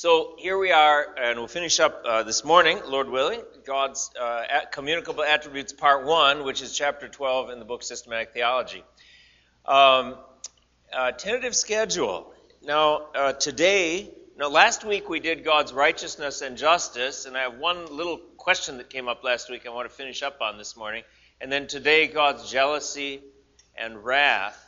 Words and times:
So 0.00 0.34
here 0.38 0.56
we 0.56 0.72
are, 0.72 1.14
and 1.20 1.38
we'll 1.38 1.46
finish 1.46 1.78
up 1.78 2.04
uh, 2.06 2.22
this 2.22 2.42
morning, 2.42 2.80
Lord 2.86 3.10
willing, 3.10 3.42
God's 3.66 4.10
uh, 4.18 4.44
Communicable 4.72 5.22
Attributes 5.22 5.74
Part 5.74 6.06
1, 6.06 6.42
which 6.42 6.62
is 6.62 6.74
chapter 6.74 7.06
12 7.06 7.50
in 7.50 7.58
the 7.58 7.66
book 7.66 7.82
Systematic 7.82 8.32
Theology. 8.32 8.82
Um, 9.66 10.16
uh, 10.90 11.12
tentative 11.12 11.54
schedule. 11.54 12.32
Now, 12.62 13.08
uh, 13.14 13.32
today, 13.34 14.08
now 14.38 14.48
last 14.48 14.86
week 14.86 15.10
we 15.10 15.20
did 15.20 15.44
God's 15.44 15.74
righteousness 15.74 16.40
and 16.40 16.56
justice, 16.56 17.26
and 17.26 17.36
I 17.36 17.42
have 17.42 17.58
one 17.58 17.94
little 17.94 18.16
question 18.38 18.78
that 18.78 18.88
came 18.88 19.06
up 19.06 19.22
last 19.22 19.50
week 19.50 19.66
I 19.66 19.68
want 19.68 19.86
to 19.86 19.94
finish 19.94 20.22
up 20.22 20.40
on 20.40 20.56
this 20.56 20.78
morning. 20.78 21.02
And 21.42 21.52
then 21.52 21.66
today, 21.66 22.06
God's 22.06 22.50
jealousy 22.50 23.20
and 23.76 24.02
wrath. 24.02 24.64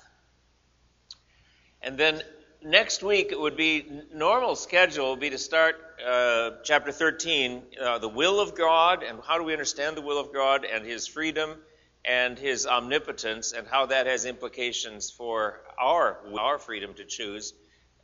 And 1.81 1.97
then 1.97 2.21
next 2.65 3.03
week 3.03 3.33
it 3.33 3.41
would 3.41 3.57
be 3.57 3.85
normal 4.15 4.55
schedule 4.55 5.11
would 5.11 5.21
be 5.21 5.31
to 5.31 5.39
start 5.39 5.77
uh, 6.07 6.51
chapter 6.63 6.93
13 6.93 7.63
uh, 7.81 7.99
the 7.99 8.09
will 8.09 8.41
of 8.41 8.57
god 8.57 9.03
and 9.03 9.19
how 9.27 9.37
do 9.37 9.45
we 9.45 9.53
understand 9.53 9.97
the 9.97 10.01
will 10.01 10.19
of 10.19 10.33
god 10.33 10.65
and 10.65 10.85
his 10.87 11.07
freedom 11.07 11.57
and 12.05 12.39
his 12.39 12.67
omnipotence 12.67 13.53
and 13.53 13.67
how 13.67 13.87
that 13.87 14.07
has 14.07 14.25
implications 14.27 15.11
for 15.11 15.61
our 15.79 16.19
our 16.39 16.59
freedom 16.59 16.95
to 16.95 17.05
choose 17.05 17.53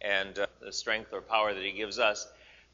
and 0.01 0.39
uh, 0.39 0.47
the 0.61 0.73
strength 0.73 1.13
or 1.13 1.21
power 1.21 1.53
that 1.53 1.63
he 1.63 1.73
gives 1.73 1.99
us. 1.99 2.27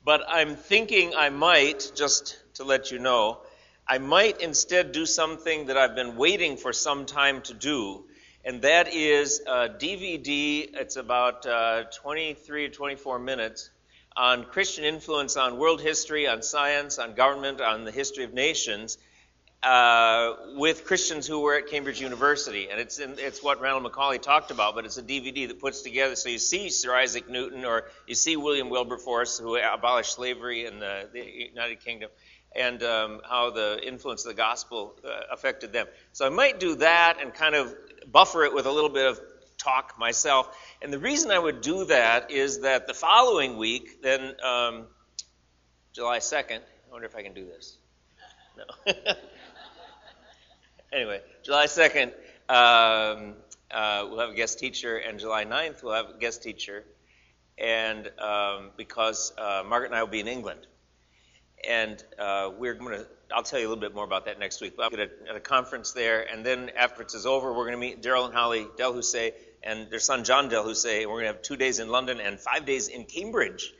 But 0.04 0.22
i'm 0.28 0.56
thinking 0.56 1.14
i 1.14 1.28
might 1.28 1.92
just 1.94 2.38
to 2.54 2.64
let 2.64 2.90
you 2.90 2.98
know 2.98 3.40
i 3.86 3.98
might 3.98 4.40
instead 4.40 4.92
do 4.92 5.04
something 5.04 5.66
that 5.66 5.76
i've 5.76 5.94
been 5.94 6.16
waiting 6.16 6.56
for 6.56 6.72
some 6.72 7.04
time 7.04 7.42
to 7.42 7.54
do 7.54 8.04
and 8.44 8.62
that 8.62 8.92
is 8.92 9.40
a 9.46 9.68
DVD. 9.68 10.68
It's 10.74 10.96
about 10.96 11.46
uh, 11.46 11.84
23 12.02 12.68
to 12.68 12.74
24 12.74 13.18
minutes 13.18 13.70
on 14.16 14.44
Christian 14.44 14.84
influence 14.84 15.36
on 15.36 15.58
world 15.58 15.80
history, 15.80 16.28
on 16.28 16.42
science, 16.42 16.98
on 16.98 17.14
government, 17.14 17.60
on 17.60 17.84
the 17.84 17.90
history 17.90 18.24
of 18.24 18.32
nations, 18.34 18.98
uh, 19.62 20.34
with 20.56 20.84
Christians 20.84 21.26
who 21.26 21.40
were 21.40 21.54
at 21.56 21.68
Cambridge 21.68 22.00
University. 22.00 22.68
And 22.70 22.78
it's, 22.78 22.98
in, 22.98 23.14
it's 23.18 23.42
what 23.42 23.60
Randall 23.60 23.90
McCauley 23.90 24.20
talked 24.20 24.50
about, 24.50 24.74
but 24.74 24.84
it's 24.84 24.98
a 24.98 25.02
DVD 25.02 25.48
that 25.48 25.58
puts 25.58 25.80
together, 25.80 26.14
so 26.14 26.28
you 26.28 26.38
see 26.38 26.68
Sir 26.68 26.94
Isaac 26.94 27.28
Newton 27.30 27.64
or 27.64 27.84
you 28.06 28.14
see 28.14 28.36
William 28.36 28.68
Wilberforce, 28.68 29.38
who 29.38 29.56
abolished 29.56 30.14
slavery 30.14 30.66
in 30.66 30.78
the, 30.80 31.08
the 31.12 31.24
United 31.50 31.82
Kingdom, 31.82 32.10
and 32.54 32.82
um, 32.82 33.20
how 33.28 33.50
the 33.50 33.80
influence 33.84 34.24
of 34.24 34.28
the 34.28 34.36
gospel 34.36 34.94
uh, 35.04 35.08
affected 35.32 35.72
them. 35.72 35.86
So 36.12 36.26
I 36.26 36.28
might 36.28 36.60
do 36.60 36.76
that 36.76 37.18
and 37.20 37.34
kind 37.34 37.54
of 37.54 37.74
buffer 38.10 38.44
it 38.44 38.54
with 38.54 38.66
a 38.66 38.70
little 38.70 38.90
bit 38.90 39.06
of 39.06 39.20
talk 39.58 39.98
myself. 39.98 40.56
And 40.82 40.92
the 40.92 40.98
reason 40.98 41.30
I 41.30 41.38
would 41.38 41.60
do 41.60 41.86
that 41.86 42.30
is 42.30 42.60
that 42.60 42.86
the 42.86 42.94
following 42.94 43.56
week, 43.56 44.02
then 44.02 44.34
um, 44.42 44.86
July 45.92 46.18
2nd, 46.18 46.58
I 46.58 46.92
wonder 46.92 47.06
if 47.06 47.16
I 47.16 47.22
can 47.22 47.34
do 47.34 47.46
this. 47.46 47.76
No. 48.56 48.92
anyway, 50.92 51.20
July 51.42 51.66
2nd, 51.66 52.12
um, 52.48 53.34
uh, 53.70 54.06
we'll 54.08 54.20
have 54.20 54.30
a 54.30 54.34
guest 54.34 54.58
teacher, 54.58 54.96
and 54.96 55.18
July 55.18 55.44
9th, 55.44 55.82
we'll 55.82 55.94
have 55.94 56.10
a 56.10 56.18
guest 56.18 56.42
teacher. 56.42 56.84
And 57.58 58.10
um, 58.18 58.70
because 58.76 59.32
uh, 59.38 59.62
Margaret 59.66 59.88
and 59.88 59.96
I 59.96 60.02
will 60.02 60.10
be 60.10 60.20
in 60.20 60.28
England. 60.28 60.66
And 61.68 62.02
uh, 62.18 62.50
we're 62.58 62.74
going 62.74 62.98
to 62.98 63.06
I'll 63.34 63.42
tell 63.42 63.58
you 63.58 63.66
a 63.66 63.70
little 63.70 63.80
bit 63.80 63.94
more 63.94 64.04
about 64.04 64.26
that 64.26 64.38
next 64.38 64.60
week. 64.60 64.76
But 64.76 64.84
I'll 64.84 64.90
get 64.90 65.00
at 65.00 65.34
a 65.34 65.40
conference 65.40 65.92
there, 65.92 66.22
and 66.22 66.44
then 66.44 66.70
after 66.76 67.02
it's 67.02 67.26
over, 67.26 67.52
we're 67.52 67.64
going 67.64 67.72
to 67.72 67.78
meet 67.78 68.02
Daryl 68.02 68.26
and 68.26 68.34
Holly 68.34 68.66
Del 68.76 68.92
Delhousse 68.92 69.32
and 69.62 69.90
their 69.90 69.98
son 69.98 70.24
John 70.24 70.48
Delhousse, 70.48 71.02
and 71.02 71.10
we're 71.10 71.22
going 71.22 71.26
to 71.26 71.32
have 71.32 71.42
two 71.42 71.56
days 71.56 71.78
in 71.80 71.88
London 71.88 72.20
and 72.20 72.38
five 72.38 72.66
days 72.66 72.88
in 72.88 73.04
Cambridge. 73.04 73.72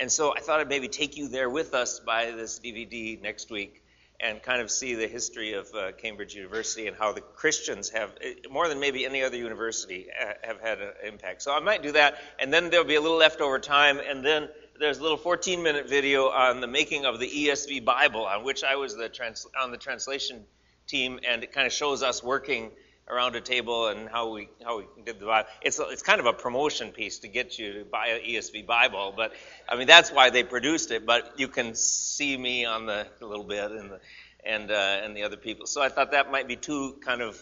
And 0.00 0.10
so 0.10 0.34
I 0.34 0.40
thought 0.40 0.60
I'd 0.60 0.68
maybe 0.68 0.88
take 0.88 1.16
you 1.16 1.28
there 1.28 1.50
with 1.50 1.74
us 1.74 2.00
by 2.00 2.30
this 2.30 2.60
DVD 2.64 3.20
next 3.20 3.50
week 3.50 3.82
and 4.20 4.42
kind 4.42 4.60
of 4.60 4.70
see 4.70 4.94
the 4.94 5.06
history 5.06 5.52
of 5.52 5.72
uh, 5.74 5.92
Cambridge 5.92 6.34
University 6.34 6.88
and 6.88 6.96
how 6.96 7.12
the 7.12 7.20
Christians 7.20 7.90
have, 7.90 8.10
eh, 8.20 8.34
more 8.50 8.68
than 8.68 8.80
maybe 8.80 9.04
any 9.04 9.22
other 9.22 9.36
university, 9.36 10.06
uh, 10.10 10.32
have 10.42 10.60
had 10.60 10.80
an 10.80 10.92
impact. 11.06 11.42
So 11.42 11.54
I 11.54 11.60
might 11.60 11.82
do 11.82 11.92
that, 11.92 12.18
and 12.40 12.52
then 12.52 12.70
there'll 12.70 12.86
be 12.86 12.96
a 12.96 13.00
little 13.00 13.18
leftover 13.18 13.60
time, 13.60 14.00
and 14.00 14.24
then 14.24 14.48
there's 14.78 14.98
a 14.98 15.02
little 15.02 15.16
14 15.16 15.62
minute 15.62 15.88
video 15.88 16.28
on 16.28 16.60
the 16.60 16.66
making 16.66 17.04
of 17.04 17.18
the 17.18 17.28
ESV 17.28 17.84
Bible, 17.84 18.26
on 18.26 18.44
which 18.44 18.64
I 18.64 18.76
was 18.76 18.96
the 18.96 19.08
trans- 19.08 19.46
on 19.60 19.70
the 19.70 19.76
translation 19.76 20.44
team, 20.86 21.20
and 21.28 21.42
it 21.42 21.52
kind 21.52 21.66
of 21.66 21.72
shows 21.72 22.02
us 22.02 22.22
working 22.22 22.70
around 23.08 23.36
a 23.36 23.40
table 23.40 23.88
and 23.88 24.08
how 24.08 24.30
we 24.32 24.48
how 24.62 24.78
we 24.78 24.84
did 25.04 25.18
the 25.18 25.26
Bible. 25.26 25.48
It's 25.62 25.78
it's 25.78 26.02
kind 26.02 26.20
of 26.20 26.26
a 26.26 26.32
promotion 26.32 26.92
piece 26.92 27.20
to 27.20 27.28
get 27.28 27.58
you 27.58 27.72
to 27.74 27.84
buy 27.84 28.08
an 28.08 28.20
ESV 28.20 28.66
Bible, 28.66 29.12
but 29.16 29.32
I 29.68 29.76
mean 29.76 29.86
that's 29.86 30.12
why 30.12 30.30
they 30.30 30.42
produced 30.42 30.90
it. 30.90 31.06
But 31.06 31.38
you 31.38 31.48
can 31.48 31.74
see 31.74 32.36
me 32.36 32.64
on 32.64 32.86
the 32.86 33.06
a 33.20 33.26
little 33.26 33.44
bit 33.44 33.70
and 33.70 33.90
the 33.90 34.00
and 34.44 34.70
uh, 34.70 35.00
and 35.02 35.16
the 35.16 35.24
other 35.24 35.36
people. 35.36 35.66
So 35.66 35.82
I 35.82 35.88
thought 35.88 36.12
that 36.12 36.30
might 36.30 36.48
be 36.48 36.56
two 36.56 36.98
kind 37.04 37.22
of 37.22 37.38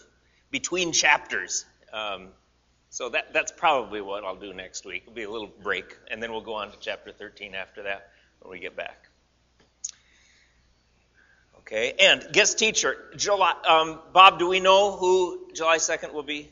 between 0.51 0.91
chapters. 0.91 1.65
Um, 1.93 2.29
so 2.89 3.09
that, 3.09 3.33
that's 3.33 3.51
probably 3.51 4.01
what 4.01 4.23
I'll 4.23 4.35
do 4.35 4.53
next 4.53 4.85
week. 4.85 5.03
It'll 5.03 5.13
be 5.13 5.23
a 5.23 5.29
little 5.29 5.51
break, 5.61 5.97
and 6.09 6.21
then 6.21 6.31
we'll 6.31 6.41
go 6.41 6.53
on 6.53 6.71
to 6.71 6.77
chapter 6.79 7.11
13 7.11 7.55
after 7.55 7.83
that 7.83 8.09
when 8.39 8.51
we 8.51 8.59
get 8.59 8.75
back. 8.75 9.07
Okay, 11.59 11.93
and 11.99 12.25
guest 12.31 12.57
teacher, 12.57 12.95
July, 13.17 13.53
um, 13.67 13.99
Bob, 14.13 14.39
do 14.39 14.47
we 14.47 14.61
know 14.61 14.95
who 14.95 15.49
July 15.53 15.77
2nd 15.77 16.13
will 16.13 16.23
be? 16.23 16.49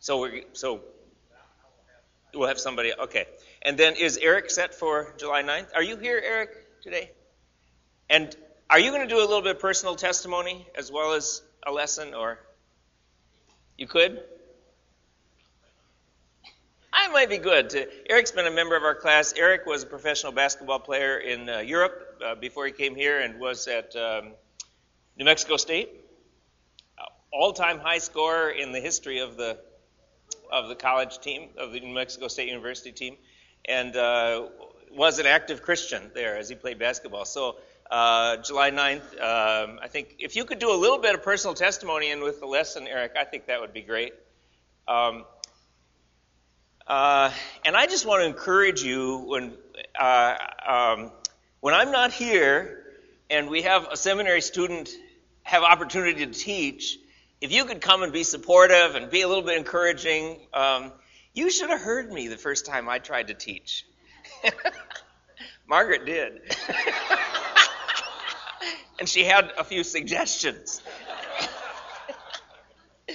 So 0.00 0.22
we 0.22 0.44
so 0.52 0.80
we'll 2.34 2.48
have 2.48 2.58
somebody. 2.58 2.92
Okay, 2.92 3.26
and 3.62 3.78
then 3.78 3.96
is 3.96 4.16
Eric 4.16 4.50
set 4.50 4.74
for 4.74 5.14
July 5.18 5.42
9th? 5.42 5.68
Are 5.74 5.82
you 5.82 5.96
here, 5.96 6.20
Eric, 6.22 6.82
today? 6.82 7.10
And 8.08 8.34
are 8.68 8.78
you 8.78 8.90
going 8.90 9.06
to 9.06 9.14
do 9.14 9.18
a 9.18 9.26
little 9.26 9.42
bit 9.42 9.56
of 9.56 9.62
personal 9.62 9.96
testimony 9.96 10.66
as 10.74 10.90
well 10.90 11.12
as 11.12 11.42
a 11.66 11.72
lesson, 11.72 12.14
or 12.14 12.38
you 13.76 13.86
could? 13.86 14.22
I 16.92 17.08
might 17.08 17.28
be 17.28 17.38
good. 17.38 17.70
To, 17.70 18.10
Eric's 18.10 18.30
been 18.30 18.46
a 18.46 18.50
member 18.50 18.76
of 18.76 18.82
our 18.82 18.94
class. 18.94 19.32
Eric 19.36 19.64
was 19.66 19.82
a 19.82 19.86
professional 19.86 20.32
basketball 20.32 20.80
player 20.80 21.18
in 21.18 21.48
uh, 21.48 21.58
Europe 21.58 22.20
uh, 22.24 22.34
before 22.34 22.66
he 22.66 22.72
came 22.72 22.94
here 22.94 23.20
and 23.20 23.40
was 23.40 23.68
at 23.68 23.94
um, 23.96 24.32
New 25.16 25.24
Mexico 25.24 25.56
State. 25.56 25.88
Uh, 26.98 27.04
all-time 27.32 27.78
high 27.78 27.98
scorer 27.98 28.50
in 28.50 28.72
the 28.72 28.80
history 28.80 29.20
of 29.20 29.36
the 29.36 29.58
of 30.52 30.68
the 30.68 30.74
college 30.74 31.20
team 31.20 31.48
of 31.58 31.72
the 31.72 31.80
New 31.80 31.94
Mexico 31.94 32.28
State 32.28 32.48
University 32.48 32.92
team, 32.92 33.16
and 33.66 33.94
uh, 33.96 34.48
was 34.92 35.20
an 35.20 35.26
active 35.26 35.62
Christian 35.62 36.10
there 36.14 36.36
as 36.36 36.48
he 36.48 36.54
played 36.54 36.78
basketball. 36.78 37.24
So 37.24 37.56
uh, 37.90 38.36
July 38.38 38.70
9th. 38.70 39.12
Um, 39.20 39.80
I 39.82 39.88
think 39.88 40.16
if 40.18 40.36
you 40.36 40.44
could 40.44 40.58
do 40.58 40.72
a 40.72 40.78
little 40.78 40.98
bit 40.98 41.14
of 41.14 41.22
personal 41.22 41.54
testimony 41.54 42.10
in 42.10 42.22
with 42.22 42.40
the 42.40 42.46
lesson, 42.46 42.86
Eric, 42.86 43.12
I 43.18 43.24
think 43.24 43.46
that 43.46 43.60
would 43.60 43.72
be 43.72 43.82
great. 43.82 44.14
Um, 44.86 45.24
uh, 46.86 47.30
and 47.64 47.76
I 47.76 47.86
just 47.86 48.06
want 48.06 48.22
to 48.22 48.26
encourage 48.26 48.82
you 48.82 49.18
when 49.18 49.52
uh, 49.98 50.36
um, 50.66 51.10
when 51.60 51.74
I'm 51.74 51.92
not 51.92 52.12
here 52.12 52.84
and 53.28 53.48
we 53.48 53.62
have 53.62 53.88
a 53.90 53.96
seminary 53.96 54.40
student 54.40 54.90
have 55.42 55.62
opportunity 55.62 56.26
to 56.26 56.32
teach, 56.32 56.98
if 57.40 57.52
you 57.52 57.64
could 57.64 57.80
come 57.80 58.02
and 58.02 58.12
be 58.12 58.24
supportive 58.24 58.94
and 58.94 59.10
be 59.10 59.22
a 59.22 59.28
little 59.28 59.44
bit 59.44 59.56
encouraging, 59.56 60.38
um, 60.52 60.92
you 61.32 61.50
should 61.50 61.70
have 61.70 61.80
heard 61.80 62.10
me 62.10 62.28
the 62.28 62.36
first 62.36 62.66
time 62.66 62.88
I 62.88 62.98
tried 62.98 63.28
to 63.28 63.34
teach. 63.34 63.86
Margaret 65.68 66.04
did. 66.06 66.40
and 69.00 69.08
she 69.08 69.24
had 69.24 69.50
a 69.58 69.64
few 69.64 69.82
suggestions. 69.82 70.82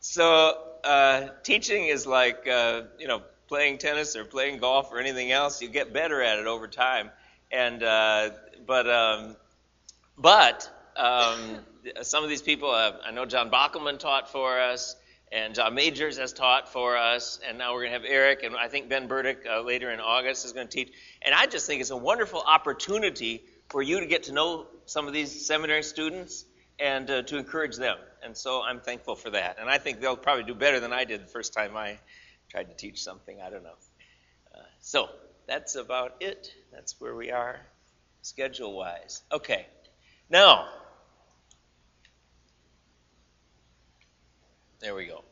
so 0.00 0.54
uh, 0.84 1.28
teaching 1.42 1.86
is 1.86 2.06
like 2.06 2.46
uh, 2.46 2.82
you 2.98 3.08
know 3.08 3.22
playing 3.48 3.78
tennis 3.78 4.14
or 4.14 4.24
playing 4.24 4.60
golf 4.60 4.92
or 4.92 5.00
anything 5.00 5.32
else. 5.32 5.60
You 5.60 5.68
get 5.68 5.92
better 5.92 6.22
at 6.22 6.38
it 6.38 6.46
over 6.46 6.68
time, 6.68 7.10
and 7.50 7.82
uh, 7.82 8.30
but 8.66 8.88
um, 8.88 9.36
but 10.18 10.70
um, 10.96 11.58
some 12.02 12.22
of 12.22 12.30
these 12.30 12.42
people, 12.42 12.74
have, 12.74 13.00
I 13.04 13.10
know 13.10 13.24
John 13.24 13.50
Bockelman 13.50 13.98
taught 13.98 14.30
for 14.30 14.60
us. 14.60 14.96
And 15.34 15.54
John 15.54 15.74
Majors 15.74 16.18
has 16.18 16.34
taught 16.34 16.70
for 16.70 16.94
us, 16.94 17.40
and 17.48 17.56
now 17.56 17.72
we're 17.72 17.86
going 17.86 17.94
to 17.94 18.00
have 18.00 18.06
Eric, 18.06 18.42
and 18.42 18.54
I 18.54 18.68
think 18.68 18.90
Ben 18.90 19.06
Burdick 19.06 19.46
uh, 19.50 19.62
later 19.62 19.90
in 19.90 19.98
August 19.98 20.44
is 20.44 20.52
going 20.52 20.68
to 20.68 20.70
teach. 20.70 20.92
And 21.22 21.34
I 21.34 21.46
just 21.46 21.66
think 21.66 21.80
it's 21.80 21.88
a 21.88 21.96
wonderful 21.96 22.42
opportunity 22.46 23.42
for 23.70 23.80
you 23.80 24.00
to 24.00 24.06
get 24.06 24.24
to 24.24 24.32
know 24.32 24.66
some 24.92 25.06
of 25.06 25.14
these 25.14 25.46
seminary 25.46 25.82
students 25.82 26.44
and 26.78 27.10
uh, 27.10 27.22
to 27.22 27.38
encourage 27.38 27.76
them. 27.76 27.96
And 28.22 28.36
so 28.36 28.62
I'm 28.62 28.80
thankful 28.80 29.16
for 29.16 29.30
that. 29.30 29.56
And 29.58 29.70
I 29.70 29.78
think 29.78 30.00
they'll 30.00 30.16
probably 30.16 30.44
do 30.44 30.54
better 30.54 30.80
than 30.80 30.92
I 30.92 31.04
did 31.04 31.22
the 31.22 31.30
first 31.30 31.54
time 31.54 31.76
I 31.76 31.98
tried 32.50 32.68
to 32.68 32.74
teach 32.74 33.02
something. 33.02 33.40
I 33.40 33.50
don't 33.50 33.64
know. 33.64 33.78
Uh, 34.54 34.58
so 34.80 35.08
that's 35.46 35.76
about 35.76 36.16
it. 36.20 36.52
That's 36.72 37.00
where 37.00 37.14
we 37.14 37.30
are 37.30 37.58
schedule 38.20 38.76
wise. 38.76 39.22
Okay. 39.32 39.66
Now, 40.30 40.68
there 44.80 44.94
we 44.94 45.06
go. 45.06 45.24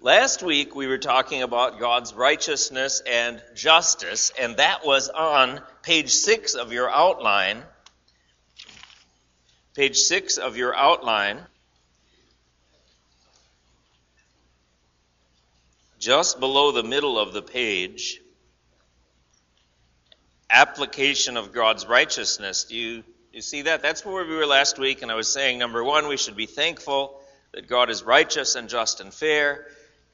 Last 0.00 0.44
week 0.44 0.76
we 0.76 0.86
were 0.86 0.98
talking 0.98 1.42
about 1.42 1.80
God's 1.80 2.14
righteousness 2.14 3.02
and 3.04 3.42
justice, 3.56 4.32
and 4.38 4.56
that 4.58 4.86
was 4.86 5.08
on 5.08 5.60
page 5.82 6.10
six 6.10 6.54
of 6.54 6.72
your 6.72 6.88
outline. 6.88 7.62
Page 9.74 9.96
six 9.96 10.36
of 10.36 10.56
your 10.56 10.74
outline. 10.74 11.40
Just 15.98 16.40
below 16.40 16.72
the 16.72 16.82
middle 16.82 17.18
of 17.18 17.32
the 17.32 17.42
page, 17.42 18.20
application 20.48 21.36
of 21.36 21.52
God's 21.52 21.86
righteousness. 21.86 22.64
Do 22.64 22.76
you, 22.76 23.04
you 23.32 23.42
see 23.42 23.62
that? 23.62 23.82
That's 23.82 24.04
where 24.04 24.24
we 24.24 24.36
were 24.36 24.46
last 24.46 24.78
week, 24.78 25.02
and 25.02 25.10
I 25.10 25.16
was 25.16 25.32
saying, 25.32 25.58
number 25.58 25.82
one, 25.82 26.08
we 26.08 26.16
should 26.16 26.36
be 26.36 26.46
thankful 26.46 27.20
that 27.52 27.68
God 27.68 27.90
is 27.90 28.02
righteous 28.02 28.54
and 28.54 28.68
just 28.68 29.00
and 29.00 29.12
fair 29.12 29.66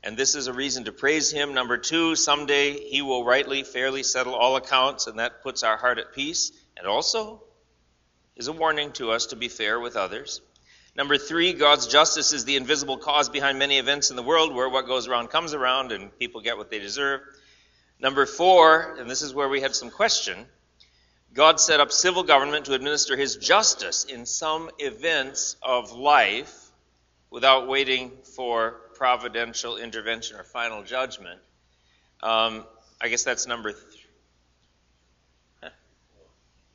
and 0.04 0.18
this 0.18 0.34
is 0.34 0.48
a 0.48 0.52
reason 0.52 0.84
to 0.84 0.92
praise 0.92 1.30
him. 1.30 1.54
Number 1.54 1.78
two, 1.78 2.14
someday 2.14 2.74
he 2.74 3.00
will 3.00 3.24
rightly, 3.24 3.62
fairly 3.62 4.02
settle 4.02 4.34
all 4.34 4.56
accounts, 4.56 5.06
and 5.06 5.18
that 5.18 5.42
puts 5.42 5.62
our 5.62 5.78
heart 5.78 5.98
at 5.98 6.12
peace, 6.12 6.52
and 6.76 6.86
also 6.86 7.42
is 8.36 8.48
a 8.48 8.52
warning 8.52 8.92
to 8.92 9.10
us 9.10 9.26
to 9.26 9.36
be 9.36 9.48
fair 9.48 9.78
with 9.78 9.96
others. 9.96 10.40
Number 10.96 11.18
three, 11.18 11.52
God's 11.52 11.86
justice 11.86 12.32
is 12.32 12.44
the 12.44 12.56
invisible 12.56 12.98
cause 12.98 13.28
behind 13.28 13.58
many 13.58 13.78
events 13.78 14.10
in 14.10 14.16
the 14.16 14.22
world 14.22 14.54
where 14.54 14.68
what 14.68 14.86
goes 14.86 15.08
around 15.08 15.28
comes 15.28 15.54
around 15.54 15.90
and 15.92 16.16
people 16.18 16.40
get 16.40 16.56
what 16.56 16.70
they 16.70 16.78
deserve. 16.78 17.20
Number 18.00 18.26
four, 18.26 18.96
and 18.98 19.10
this 19.10 19.22
is 19.22 19.34
where 19.34 19.48
we 19.48 19.60
had 19.60 19.74
some 19.74 19.90
question, 19.90 20.46
God 21.32 21.58
set 21.58 21.80
up 21.80 21.90
civil 21.90 22.22
government 22.22 22.66
to 22.66 22.74
administer 22.74 23.16
his 23.16 23.36
justice 23.36 24.04
in 24.04 24.24
some 24.24 24.70
events 24.78 25.56
of 25.62 25.92
life 25.92 26.70
without 27.30 27.66
waiting 27.66 28.12
for 28.36 28.76
providential 28.94 29.76
intervention 29.76 30.36
or 30.36 30.44
final 30.44 30.84
judgment. 30.84 31.40
Um, 32.22 32.64
I 33.00 33.08
guess 33.08 33.24
that's 33.24 33.48
number 33.48 33.72
three. 33.72 34.00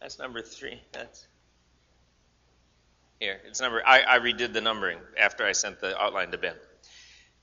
That's 0.01 0.19
number 0.19 0.41
three. 0.41 0.81
That's 0.91 1.27
here. 3.19 3.39
It's 3.45 3.61
number. 3.61 3.81
I, 3.85 4.01
I, 4.01 4.19
redid 4.19 4.53
the 4.53 4.61
numbering 4.61 4.99
after 5.19 5.45
I 5.45 5.51
sent 5.51 5.79
the 5.79 5.99
outline 5.99 6.31
to 6.31 6.37
Ben. 6.37 6.55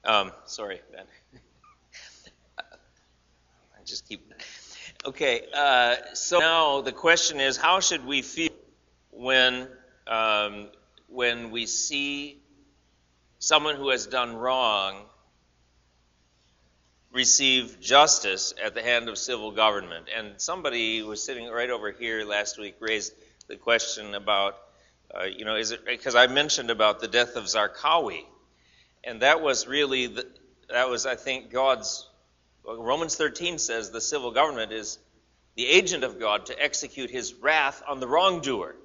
Um, 0.05 0.33
sorry, 0.47 0.81
Ben. 0.93 1.05
I 2.59 3.85
just 3.85 4.09
keep. 4.09 4.33
Okay. 5.05 5.43
Uh, 5.55 5.97
so 6.15 6.39
now 6.39 6.81
the 6.81 6.93
question 6.93 7.41
is, 7.41 7.57
how 7.57 7.81
should 7.81 8.07
we 8.07 8.23
feel 8.23 8.51
when 9.11 9.69
um, 10.07 10.69
when 11.09 11.51
we 11.51 11.67
see 11.67 12.41
someone 13.39 13.77
who 13.77 13.91
has 13.91 14.07
done 14.07 14.37
wrong 14.37 15.05
receive 17.13 17.81
justice 17.81 18.53
at 18.63 18.75
the 18.75 18.83
hand 18.83 19.09
of 19.09 19.17
civil 19.17 19.51
government. 19.51 20.07
And 20.15 20.35
somebody 20.37 21.03
was 21.03 21.25
sitting 21.25 21.49
right 21.49 21.71
over 21.71 21.91
here 21.91 22.25
last 22.25 22.59
week 22.59 22.77
raised 22.79 23.15
the 23.49 23.57
question 23.57 24.15
about, 24.15 24.59
uh, 25.15 25.25
you 25.25 25.45
know, 25.45 25.57
is 25.57 25.71
it 25.71 25.85
because 25.85 26.15
I 26.15 26.27
mentioned 26.27 26.71
about 26.71 27.01
the 27.01 27.09
death 27.09 27.37
of 27.37 27.45
Zarqawi, 27.45 28.25
and 29.05 29.23
that 29.23 29.41
was 29.41 29.67
really 29.67 30.09
the, 30.09 30.27
that 30.69 30.89
was 30.89 31.07
I 31.07 31.17
think 31.17 31.51
God's 31.51 32.09
Romans 32.65 33.17
13 33.17 33.59
says 33.59 33.91
the 33.91 34.01
civil 34.01 34.33
government 34.33 34.73
is 34.73 34.99
the 35.55 35.67
agent 35.67 36.05
of 36.05 36.19
God 36.19 36.47
to 36.47 36.63
execute 36.63 37.11
His 37.11 37.35
wrath 37.35 37.83
on 37.87 38.01
the 38.01 38.09
wrongdoer. 38.09 38.77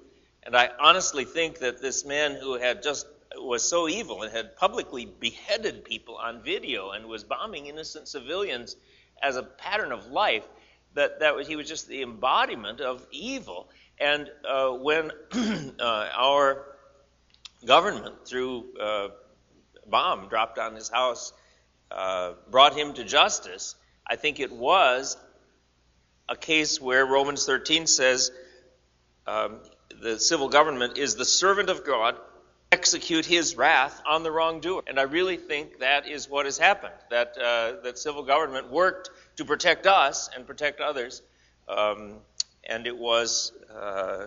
And 0.44 0.56
I 0.56 0.70
honestly 0.80 1.24
think 1.24 1.58
that 1.58 1.80
this 1.80 2.04
man 2.04 2.36
who 2.40 2.54
had 2.54 2.82
just 2.82 3.06
was 3.36 3.68
so 3.68 3.88
evil 3.88 4.22
and 4.22 4.32
had 4.32 4.56
publicly 4.56 5.06
beheaded 5.06 5.84
people 5.84 6.16
on 6.16 6.42
video 6.42 6.90
and 6.90 7.06
was 7.06 7.24
bombing 7.24 7.66
innocent 7.66 8.08
civilians 8.08 8.76
as 9.22 9.36
a 9.36 9.42
pattern 9.42 9.92
of 9.92 10.06
life 10.08 10.44
that, 10.94 11.20
that 11.20 11.34
was, 11.34 11.46
he 11.46 11.56
was 11.56 11.68
just 11.68 11.88
the 11.88 12.02
embodiment 12.02 12.80
of 12.80 13.06
evil. 13.10 13.68
And 14.02 14.28
uh, 14.44 14.70
when 14.70 15.12
uh, 15.80 16.08
our 16.16 16.64
government, 17.64 18.26
through 18.26 18.64
uh, 18.80 19.08
bomb 19.86 20.28
dropped 20.28 20.58
on 20.58 20.74
his 20.74 20.88
house, 20.88 21.32
uh, 21.90 22.32
brought 22.50 22.76
him 22.76 22.94
to 22.94 23.04
justice, 23.04 23.76
I 24.04 24.16
think 24.16 24.40
it 24.40 24.50
was 24.50 25.16
a 26.28 26.34
case 26.34 26.80
where 26.80 27.06
Romans 27.06 27.46
13 27.46 27.86
says 27.86 28.32
um, 29.26 29.60
the 30.00 30.18
civil 30.18 30.48
government 30.48 30.98
is 30.98 31.14
the 31.14 31.24
servant 31.24 31.70
of 31.70 31.86
God 31.86 32.16
execute 32.72 33.26
his 33.26 33.54
wrath 33.56 34.02
on 34.04 34.24
the 34.24 34.32
wrongdoer. 34.32 34.82
And 34.88 34.98
I 34.98 35.02
really 35.02 35.36
think 35.36 35.78
that 35.78 36.08
is 36.08 36.28
what 36.28 36.46
has 36.46 36.58
happened. 36.58 36.94
That 37.10 37.36
uh, 37.38 37.82
that 37.84 37.98
civil 37.98 38.24
government 38.24 38.72
worked 38.72 39.10
to 39.36 39.44
protect 39.44 39.86
us 39.86 40.28
and 40.34 40.46
protect 40.46 40.80
others, 40.80 41.22
um, 41.68 42.14
and 42.64 42.86
it 42.86 42.96
was 42.96 43.52
uh, 43.74 44.26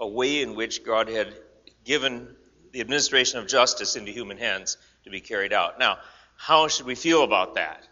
a 0.00 0.06
way 0.06 0.42
in 0.42 0.54
which 0.54 0.84
God 0.84 1.08
had 1.08 1.34
given 1.84 2.34
the 2.72 2.80
administration 2.80 3.38
of 3.38 3.46
justice 3.46 3.96
into 3.96 4.10
human 4.10 4.38
hands 4.38 4.76
to 5.04 5.10
be 5.10 5.20
carried 5.20 5.52
out. 5.52 5.78
Now, 5.78 5.98
how 6.36 6.68
should 6.68 6.86
we 6.86 6.94
feel 6.94 7.22
about 7.22 7.54
that? 7.54 7.86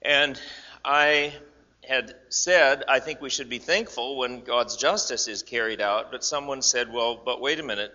And 0.00 0.40
I 0.84 1.34
had 1.86 2.14
said, 2.28 2.84
I 2.88 3.00
think 3.00 3.20
we 3.20 3.30
should 3.30 3.48
be 3.48 3.58
thankful 3.58 4.16
when 4.16 4.40
God's 4.40 4.76
justice 4.76 5.26
is 5.26 5.42
carried 5.42 5.80
out, 5.80 6.10
but 6.10 6.22
someone 6.22 6.62
said, 6.62 6.92
well, 6.92 7.20
but 7.24 7.40
wait 7.40 7.58
a 7.60 7.62
minute 7.62 7.92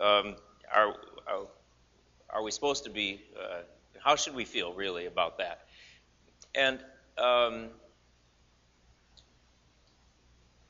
um, 0.00 0.36
are, 0.72 0.94
are, 1.26 1.46
are 2.30 2.42
we 2.42 2.50
supposed 2.50 2.84
to 2.84 2.90
be, 2.90 3.20
uh, 3.38 3.60
how 4.00 4.16
should 4.16 4.34
we 4.34 4.44
feel 4.44 4.72
really 4.72 5.06
about 5.06 5.38
that? 5.38 5.66
And 6.54 6.78
um, 7.18 7.70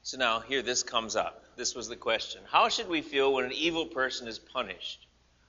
so 0.05 0.17
now 0.19 0.39
here 0.39 0.63
this 0.63 0.85
comes 0.85 1.17
up. 1.17 1.43
This 1.57 1.75
was 1.75 1.89
the 1.89 1.97
question. 1.97 2.43
How 2.49 2.69
should 2.69 2.89
we 2.89 3.03
feel 3.03 3.35
when 3.35 3.45
an 3.45 3.53
evil 3.53 3.87
person 3.87 4.29
is 4.29 4.39
punished 4.39 5.07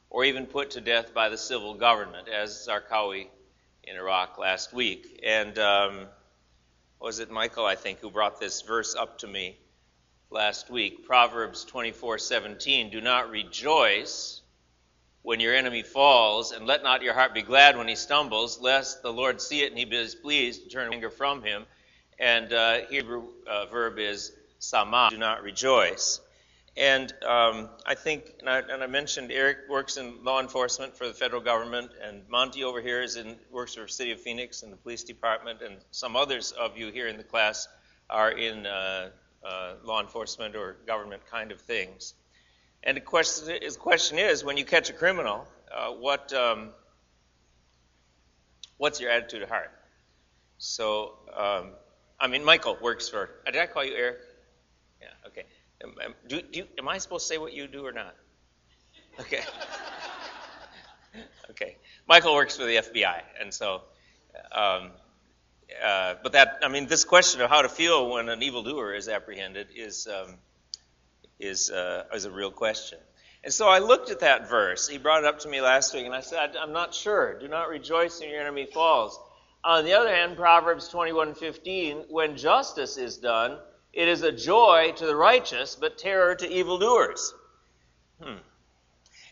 or 0.09 0.25
even 0.25 0.47
put 0.47 0.71
to 0.71 0.81
death 0.81 1.13
by 1.13 1.29
the 1.29 1.37
civil 1.37 1.75
government, 1.75 2.27
as 2.27 2.67
Zarqawi 2.67 3.27
in 3.83 3.95
Iraq 3.95 4.39
last 4.39 4.73
week? 4.73 5.21
And 5.23 5.59
um, 5.59 6.07
was 6.99 7.19
it 7.19 7.29
Michael, 7.29 7.65
I 7.65 7.75
think, 7.75 7.99
who 7.99 8.09
brought 8.09 8.39
this 8.39 8.61
verse 8.63 8.95
up 8.95 9.19
to 9.19 9.27
me? 9.27 9.57
last 10.29 10.69
week. 10.69 11.05
Proverbs 11.05 11.65
24:17, 11.65 12.89
"Do 12.91 13.01
not 13.01 13.29
rejoice 13.29 14.41
when 15.21 15.39
your 15.39 15.55
enemy 15.55 15.81
falls, 15.81 16.51
and 16.51 16.67
let 16.67 16.83
not 16.83 17.01
your 17.01 17.13
heart 17.13 17.33
be 17.33 17.41
glad 17.41 17.77
when 17.77 17.87
he 17.87 17.95
stumbles, 17.95 18.59
lest 18.59 19.01
the 19.01 19.13
Lord 19.13 19.41
see 19.41 19.63
it 19.63 19.71
and 19.71 19.77
he 19.77 19.85
be 19.85 19.97
displeased 19.97 20.63
and 20.63 20.71
turn 20.71 20.93
anger 20.93 21.09
from 21.09 21.41
him." 21.43 21.65
And 22.19 22.51
uh, 22.51 22.85
Hebrew 22.89 23.27
uh, 23.47 23.65
verb 23.67 23.99
is 23.99 24.31
samach, 24.73 25.11
do 25.11 25.17
not 25.17 25.43
rejoice. 25.43 26.19
And 26.77 27.13
um, 27.23 27.69
I 27.85 27.95
think, 27.95 28.33
and 28.39 28.49
I, 28.49 28.59
and 28.59 28.83
I, 28.83 28.87
mentioned 28.87 29.31
Eric 29.31 29.59
works 29.69 29.95
in 29.95 30.23
law 30.25 30.41
enforcement 30.41 30.97
for 30.97 31.07
the 31.07 31.13
federal 31.13 31.41
government, 31.41 31.91
and 32.03 32.27
Monty 32.27 32.65
over 32.65 32.81
here 32.81 33.01
is 33.01 33.15
in 33.15 33.37
works 33.49 33.75
for 33.75 33.83
the 33.83 33.87
City 33.87 34.11
of 34.11 34.19
Phoenix 34.19 34.61
and 34.61 34.73
the 34.73 34.77
police 34.77 35.03
department, 35.03 35.61
and 35.61 35.77
some 35.91 36.17
others 36.17 36.51
of 36.51 36.77
you 36.77 36.91
here 36.91 37.07
in 37.07 37.15
the 37.15 37.23
class 37.23 37.69
are 38.09 38.31
in 38.31 38.65
uh, 38.65 39.09
uh, 39.45 39.73
law 39.85 40.01
enforcement 40.01 40.55
or 40.55 40.75
government 40.85 41.21
kind 41.31 41.53
of 41.53 41.61
things. 41.61 42.13
And 42.83 42.97
the 42.97 43.01
question 43.01 43.55
is, 43.61 43.77
question 43.77 44.19
is 44.19 44.43
when 44.43 44.57
you 44.57 44.65
catch 44.65 44.89
a 44.89 44.93
criminal, 44.93 45.47
uh, 45.73 45.91
what 45.91 46.33
um, 46.33 46.71
what's 48.77 48.99
your 48.99 49.11
attitude 49.11 49.43
of 49.43 49.49
heart? 49.49 49.71
So, 50.57 51.13
um, 51.35 51.71
I 52.19 52.27
mean, 52.27 52.43
Michael 52.43 52.77
works 52.81 53.07
for. 53.07 53.29
Did 53.45 53.57
I 53.57 53.67
call 53.67 53.85
you 53.85 53.95
Eric? 53.95 54.17
Yeah. 55.05 55.27
Okay. 55.27 55.45
do, 56.27 56.41
do 56.41 56.59
you, 56.59 56.67
am 56.79 56.87
I 56.87 56.97
supposed 56.97 57.27
to 57.27 57.33
say 57.33 57.37
what 57.37 57.53
you 57.53 57.67
do 57.67 57.85
or 57.85 57.91
not? 57.91 58.15
Okay. 59.19 59.41
okay. 61.51 61.77
Michael 62.07 62.33
works 62.33 62.57
for 62.57 62.65
the 62.65 62.77
FBI, 62.77 63.21
and 63.39 63.53
so 63.53 63.81
um, 64.51 64.91
uh, 65.83 66.15
but 66.21 66.33
that, 66.33 66.59
I 66.63 66.67
mean, 66.67 66.87
this 66.87 67.03
question 67.03 67.41
of 67.41 67.49
how 67.49 67.61
to 67.61 67.69
feel 67.69 68.09
when 68.09 68.29
an 68.29 68.41
evildoer 68.41 68.93
is 68.93 69.09
apprehended 69.09 69.67
is 69.75 70.07
um, 70.07 70.35
is 71.39 71.69
uh, 71.69 72.05
is 72.13 72.25
a 72.25 72.31
real 72.31 72.51
question. 72.51 72.99
And 73.43 73.53
so 73.53 73.67
I 73.67 73.79
looked 73.79 74.09
at 74.09 74.21
that 74.21 74.49
verse. 74.49 74.87
He 74.87 74.97
brought 74.97 75.23
it 75.23 75.27
up 75.27 75.39
to 75.39 75.49
me 75.49 75.61
last 75.61 75.93
week, 75.93 76.05
and 76.05 76.15
I 76.15 76.21
said, 76.21 76.55
I'm 76.59 76.71
not 76.71 76.95
sure. 76.95 77.37
Do 77.39 77.47
not 77.47 77.69
rejoice 77.69 78.19
when 78.19 78.29
your 78.29 78.41
enemy 78.41 78.65
falls. 78.65 79.19
On 79.63 79.85
the 79.85 79.93
other 79.93 80.13
hand, 80.13 80.35
Proverbs 80.37 80.89
21:15, 80.89 82.09
when 82.09 82.37
justice 82.37 82.97
is 82.97 83.17
done, 83.17 83.57
it 83.95 84.09
is 84.09 84.21
a 84.21 84.31
joy 84.31 84.91
to 84.97 85.05
the 85.05 85.15
righteous, 85.15 85.75
but 85.75 85.97
terror 85.97 86.35
to 86.35 86.51
evildoers. 86.51 87.33
Hmm. 88.21 88.39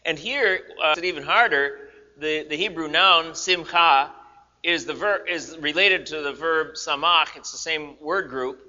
And 0.05 0.17
here, 0.17 0.61
uh, 0.83 0.93
it's 0.97 1.03
even 1.03 1.23
harder. 1.23 1.89
The, 2.17 2.45
the 2.49 2.55
Hebrew 2.55 2.87
noun 2.87 3.35
simcha 3.35 4.11
is 4.63 4.85
the 4.85 4.93
ver- 4.93 5.25
is 5.25 5.57
related 5.59 6.07
to 6.07 6.21
the 6.21 6.31
verb 6.31 6.75
samach. 6.75 7.35
It's 7.35 7.51
the 7.51 7.57
same 7.57 7.95
word 7.99 8.29
group. 8.29 8.59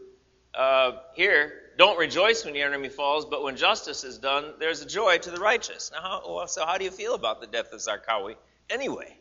Uh, 0.52 0.98
here, 1.14 1.52
don't 1.78 1.98
rejoice 1.98 2.44
when 2.44 2.54
your 2.54 2.66
enemy 2.66 2.88
falls, 2.88 3.24
but 3.24 3.42
when 3.44 3.56
justice 3.56 4.02
is 4.02 4.18
done, 4.18 4.54
there's 4.58 4.82
a 4.82 4.86
joy 4.86 5.18
to 5.18 5.30
the 5.30 5.38
righteous. 5.38 5.90
Now, 5.92 6.00
how, 6.00 6.22
well, 6.26 6.46
so 6.48 6.66
how 6.66 6.78
do 6.78 6.84
you 6.84 6.90
feel 6.90 7.14
about 7.14 7.40
the 7.40 7.46
death 7.46 7.72
of 7.72 7.80
Zarqawi 7.80 8.34
anyway? 8.68 9.16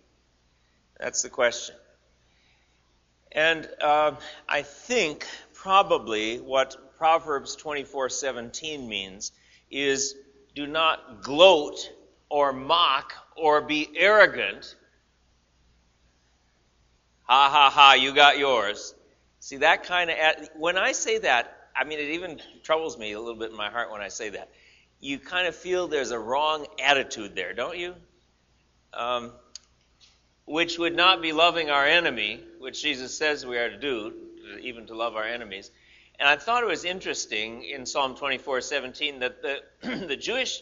That's 0.99 1.21
the 1.21 1.29
question. 1.29 1.75
And 3.31 3.67
uh, 3.81 4.15
I 4.47 4.61
think 4.61 5.25
probably 5.63 6.41
what 6.41 6.97
Proverbs 6.97 7.55
24:17 7.55 8.85
means 8.85 9.31
is 9.71 10.13
do 10.53 10.67
not 10.67 11.23
gloat 11.23 11.89
or 12.29 12.51
mock 12.51 13.13
or 13.37 13.61
be 13.61 13.89
arrogant. 13.95 14.75
Ha 17.23 17.49
ha 17.49 17.69
ha, 17.69 17.93
you 17.93 18.13
got 18.13 18.37
yours. 18.37 18.93
See 19.39 19.57
that 19.57 19.83
kind 19.85 20.11
of 20.11 20.49
when 20.57 20.77
I 20.77 20.91
say 20.91 21.19
that, 21.19 21.69
I 21.73 21.85
mean 21.85 21.99
it 21.99 22.09
even 22.09 22.41
troubles 22.63 22.97
me 22.97 23.13
a 23.13 23.19
little 23.19 23.39
bit 23.39 23.51
in 23.51 23.55
my 23.55 23.69
heart 23.69 23.89
when 23.89 24.01
I 24.01 24.09
say 24.09 24.31
that. 24.31 24.49
You 24.99 25.17
kind 25.17 25.47
of 25.47 25.55
feel 25.55 25.87
there's 25.87 26.11
a 26.11 26.19
wrong 26.19 26.67
attitude 26.77 27.35
there, 27.35 27.53
don't 27.53 27.77
you? 27.77 27.95
Um, 28.93 29.31
which 30.45 30.77
would 30.77 30.95
not 30.95 31.21
be 31.21 31.31
loving 31.31 31.69
our 31.69 31.85
enemy, 31.85 32.43
which 32.59 32.81
Jesus 32.81 33.17
says 33.17 33.45
we 33.45 33.57
are 33.57 33.69
to 33.69 33.77
do, 33.77 34.13
even 34.61 34.87
to 34.87 34.95
love 34.95 35.15
our 35.15 35.23
enemies. 35.23 35.71
And 36.19 36.29
I 36.29 36.35
thought 36.35 36.63
it 36.63 36.67
was 36.67 36.85
interesting 36.85 37.63
in 37.63 37.85
Psalm 37.85 38.15
24:17 38.15 39.19
that 39.19 39.41
the, 39.41 40.05
the 40.07 40.15
Jewish, 40.15 40.61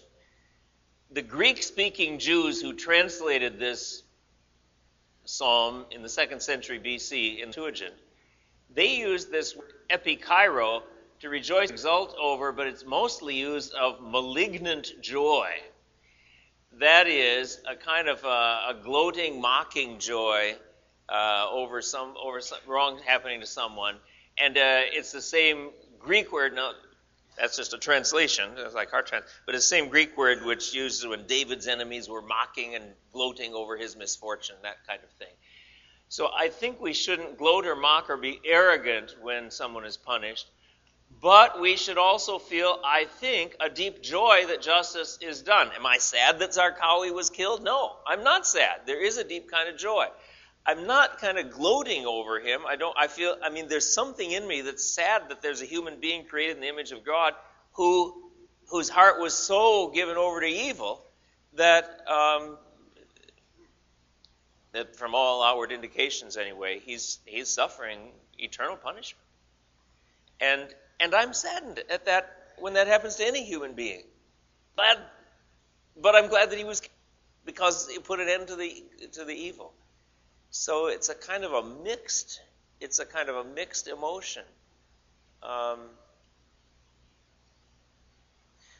the 1.11 1.21
Greek-speaking 1.21 2.19
Jews 2.19 2.61
who 2.61 2.73
translated 2.73 3.59
this 3.59 4.03
psalm 5.25 5.85
in 5.91 6.01
the 6.01 6.09
second 6.09 6.41
century 6.41 6.79
BC 6.79 7.39
in 7.39 7.51
Septuagint, 7.51 7.93
they 8.73 8.95
used 8.95 9.31
this 9.31 9.55
epikairo 9.89 10.81
to 11.19 11.29
rejoice, 11.29 11.69
exult 11.69 12.15
over, 12.19 12.51
but 12.51 12.67
it's 12.67 12.85
mostly 12.85 13.35
used 13.35 13.73
of 13.73 14.01
malignant 14.01 14.93
joy 15.01 15.51
that 16.79 17.07
is 17.07 17.59
a 17.69 17.75
kind 17.75 18.07
of 18.07 18.23
a, 18.23 18.27
a 18.69 18.79
gloating, 18.83 19.41
mocking 19.41 19.99
joy 19.99 20.55
uh, 21.11 21.47
over 21.51 21.81
some 21.81 22.15
over 22.21 22.41
some 22.41 22.59
wrong 22.67 22.99
happening 23.05 23.41
to 23.41 23.45
someone, 23.45 23.95
and 24.37 24.57
uh, 24.57 24.81
it's 24.93 25.11
the 25.11 25.21
same 25.21 25.69
Greek 25.99 26.31
word. 26.31 26.55
No, 26.55 26.71
that's 27.37 27.57
just 27.57 27.73
a 27.73 27.77
translation. 27.77 28.49
It's 28.57 28.73
like 28.73 28.93
our 28.93 29.01
trans, 29.01 29.25
but 29.45 29.55
it's 29.55 29.65
the 29.65 29.75
same 29.75 29.89
Greek 29.89 30.17
word 30.17 30.45
which 30.45 30.73
uses 30.73 31.05
when 31.05 31.27
David's 31.27 31.67
enemies 31.67 32.07
were 32.07 32.21
mocking 32.21 32.75
and 32.75 32.85
gloating 33.11 33.53
over 33.53 33.77
his 33.77 33.95
misfortune, 33.95 34.55
that 34.63 34.77
kind 34.87 35.01
of 35.03 35.09
thing. 35.11 35.33
So 36.07 36.29
I 36.33 36.49
think 36.49 36.81
we 36.81 36.93
shouldn't 36.93 37.37
gloat 37.37 37.65
or 37.65 37.75
mock 37.75 38.09
or 38.09 38.17
be 38.17 38.39
arrogant 38.45 39.15
when 39.21 39.49
someone 39.51 39.85
is 39.85 39.97
punished. 39.97 40.47
But 41.21 41.61
we 41.61 41.77
should 41.77 41.97
also 41.97 42.39
feel, 42.39 42.79
I 42.85 43.05
think, 43.05 43.55
a 43.59 43.69
deep 43.69 44.01
joy 44.01 44.45
that 44.47 44.61
justice 44.61 45.17
is 45.21 45.41
done. 45.41 45.69
Am 45.75 45.85
I 45.85 45.97
sad 45.97 46.39
that 46.39 46.51
Zarqawi 46.51 47.13
was 47.13 47.29
killed? 47.29 47.63
No, 47.63 47.95
I'm 48.07 48.23
not 48.23 48.47
sad. 48.47 48.81
There 48.85 49.03
is 49.03 49.17
a 49.17 49.23
deep 49.23 49.51
kind 49.51 49.69
of 49.69 49.77
joy. 49.77 50.07
I'm 50.65 50.85
not 50.85 51.19
kind 51.19 51.39
of 51.39 51.51
gloating 51.51 52.05
over 52.05 52.39
him. 52.39 52.61
I 52.67 52.75
don't. 52.75 52.95
I 52.97 53.07
feel. 53.07 53.35
I 53.43 53.49
mean, 53.49 53.67
there's 53.67 53.91
something 53.91 54.29
in 54.29 54.47
me 54.47 54.61
that's 54.61 54.83
sad 54.83 55.29
that 55.29 55.41
there's 55.41 55.61
a 55.61 55.65
human 55.65 55.99
being 55.99 56.25
created 56.25 56.57
in 56.57 56.61
the 56.61 56.69
image 56.69 56.91
of 56.91 57.03
God 57.03 57.33
who, 57.73 58.29
whose 58.67 58.87
heart 58.87 59.19
was 59.19 59.33
so 59.33 59.89
given 59.89 60.17
over 60.17 60.41
to 60.41 60.47
evil 60.47 61.03
that, 61.53 61.85
um, 62.07 62.57
that 64.71 64.95
from 64.95 65.15
all 65.15 65.43
outward 65.43 65.71
indications, 65.71 66.37
anyway, 66.37 66.79
he's 66.79 67.19
he's 67.25 67.49
suffering 67.49 67.99
eternal 68.37 68.75
punishment. 68.75 69.25
And 70.39 70.67
and 70.99 71.15
I'm 71.15 71.33
saddened 71.33 71.81
at 71.89 72.05
that 72.05 72.53
when 72.59 72.73
that 72.73 72.85
happens 72.85 73.15
to 73.15 73.25
any 73.25 73.43
human 73.43 73.73
being. 73.73 74.03
Glad, 74.75 74.99
but 75.99 76.15
I'm 76.15 76.29
glad 76.29 76.51
that 76.51 76.57
he 76.57 76.63
was 76.63 76.81
because 77.45 77.89
it 77.89 78.03
put 78.03 78.19
an 78.19 78.29
end 78.29 78.47
to 78.49 78.55
the 78.55 78.83
to 79.13 79.25
the 79.25 79.33
evil. 79.33 79.73
So 80.51 80.87
it's 80.87 81.09
a 81.09 81.15
kind 81.15 81.43
of 81.43 81.53
a 81.53 81.63
mixed 81.83 82.41
it's 82.81 82.99
a 82.99 83.05
kind 83.05 83.29
of 83.29 83.35
a 83.35 83.43
mixed 83.43 83.87
emotion. 83.87 84.43
Um, 85.43 85.79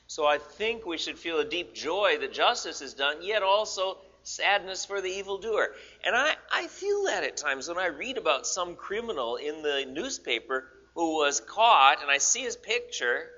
so 0.07 0.25
I 0.25 0.39
think 0.39 0.85
we 0.85 0.97
should 0.97 1.17
feel 1.17 1.39
a 1.39 1.45
deep 1.45 1.73
joy 1.73 2.17
that 2.19 2.33
justice 2.33 2.81
is 2.81 2.95
done, 2.95 3.17
yet 3.21 3.43
also 3.43 3.97
sadness 4.23 4.85
for 4.85 5.01
the 5.01 5.09
evildoer. 5.09 5.73
And 6.03 6.15
I, 6.15 6.33
I 6.51 6.67
feel 6.67 7.05
that 7.05 7.23
at 7.23 7.37
times 7.37 7.69
when 7.69 7.77
I 7.77 7.87
read 7.87 8.17
about 8.17 8.45
some 8.45 8.75
criminal 8.75 9.35
in 9.37 9.61
the 9.61 9.85
newspaper 9.87 10.67
who 10.95 11.17
was 11.17 11.39
caught, 11.39 12.01
and 12.01 12.11
I 12.11 12.17
see 12.17 12.41
his 12.41 12.57
picture, 12.57 13.29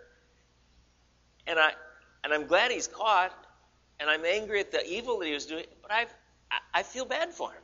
and 1.46 1.60
I 1.60 1.74
and 2.24 2.34
I'm 2.34 2.48
glad 2.48 2.72
he's 2.72 2.88
caught, 2.88 3.34
and 4.00 4.10
I'm 4.10 4.24
angry 4.26 4.62
at 4.62 4.72
the 4.72 4.84
evil 4.86 5.20
that 5.20 5.28
he 5.28 5.34
was 5.34 5.46
doing, 5.46 5.66
but 5.82 5.92
I 5.92 6.08
I 6.74 6.84
feel 6.84 7.06
bad 7.06 7.34
for 7.34 7.52
him 7.52 7.63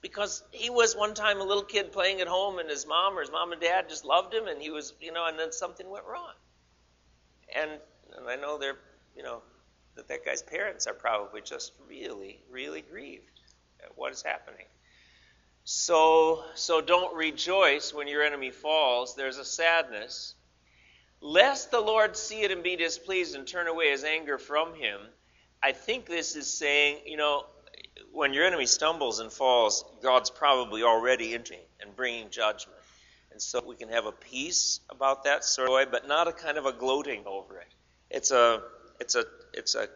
because 0.00 0.42
he 0.50 0.70
was 0.70 0.94
one 0.94 1.14
time 1.14 1.40
a 1.40 1.44
little 1.44 1.64
kid 1.64 1.92
playing 1.92 2.20
at 2.20 2.28
home, 2.28 2.58
and 2.58 2.68
his 2.68 2.86
mom 2.86 3.16
or 3.16 3.20
his 3.20 3.30
mom 3.30 3.52
and 3.52 3.60
dad 3.60 3.88
just 3.88 4.04
loved 4.04 4.32
him, 4.32 4.46
and 4.46 4.60
he 4.60 4.70
was 4.70 4.92
you 5.00 5.12
know, 5.12 5.26
and 5.26 5.38
then 5.38 5.52
something 5.52 5.88
went 5.88 6.04
wrong, 6.06 6.32
and 7.54 7.70
and 8.16 8.28
I 8.28 8.36
know 8.36 8.58
they're 8.58 8.78
you 9.16 9.22
know 9.22 9.42
that 9.96 10.08
that 10.08 10.24
guy's 10.24 10.42
parents 10.42 10.86
are 10.86 10.94
probably 10.94 11.40
just 11.40 11.72
really 11.88 12.40
really 12.50 12.82
grieved 12.82 13.40
at 13.82 13.96
what 13.96 14.12
is 14.12 14.22
happening. 14.22 14.66
So, 15.68 16.44
so 16.54 16.80
don't 16.80 17.16
rejoice 17.16 17.92
when 17.92 18.06
your 18.06 18.22
enemy 18.22 18.52
falls. 18.52 19.16
There's 19.16 19.38
a 19.38 19.44
sadness. 19.44 20.36
Lest 21.20 21.72
the 21.72 21.80
Lord 21.80 22.16
see 22.16 22.42
it 22.42 22.52
and 22.52 22.62
be 22.62 22.76
displeased 22.76 23.34
and 23.34 23.48
turn 23.48 23.66
away 23.66 23.90
his 23.90 24.04
anger 24.04 24.38
from 24.38 24.76
him. 24.76 25.00
I 25.60 25.72
think 25.72 26.06
this 26.06 26.36
is 26.36 26.46
saying, 26.46 26.98
you 27.06 27.16
know, 27.16 27.46
when 28.12 28.32
your 28.32 28.44
enemy 28.44 28.66
stumbles 28.66 29.20
and 29.20 29.32
falls, 29.32 29.84
God's 30.02 30.30
probably 30.30 30.82
already 30.82 31.34
entering 31.34 31.60
and 31.80 31.94
bringing 31.94 32.30
judgment. 32.30 32.78
And 33.32 33.40
so 33.40 33.62
we 33.66 33.76
can 33.76 33.90
have 33.90 34.06
a 34.06 34.12
peace 34.12 34.80
about 34.88 35.24
that 35.24 35.44
sort 35.44 35.68
of 35.68 35.74
way, 35.74 35.84
but 35.90 36.08
not 36.08 36.28
a 36.28 36.32
kind 36.32 36.56
of 36.56 36.66
a 36.66 36.72
gloating 36.72 37.24
over 37.26 37.58
it. 37.58 37.68
It's 38.10 38.30
a, 38.30 38.62
it's 39.00 39.14
a, 39.14 39.24
it's 39.52 39.74
a 39.74 39.88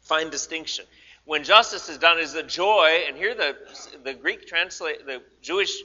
fine 0.00 0.30
distinction 0.30 0.86
when 1.26 1.42
justice 1.42 1.88
is 1.88 1.98
done 1.98 2.20
is 2.20 2.32
the 2.32 2.44
joy, 2.44 3.04
and 3.08 3.16
here 3.16 3.34
the, 3.34 3.56
the 4.04 4.14
Greek 4.14 4.46
translate, 4.46 5.04
the 5.04 5.20
Jewish 5.42 5.76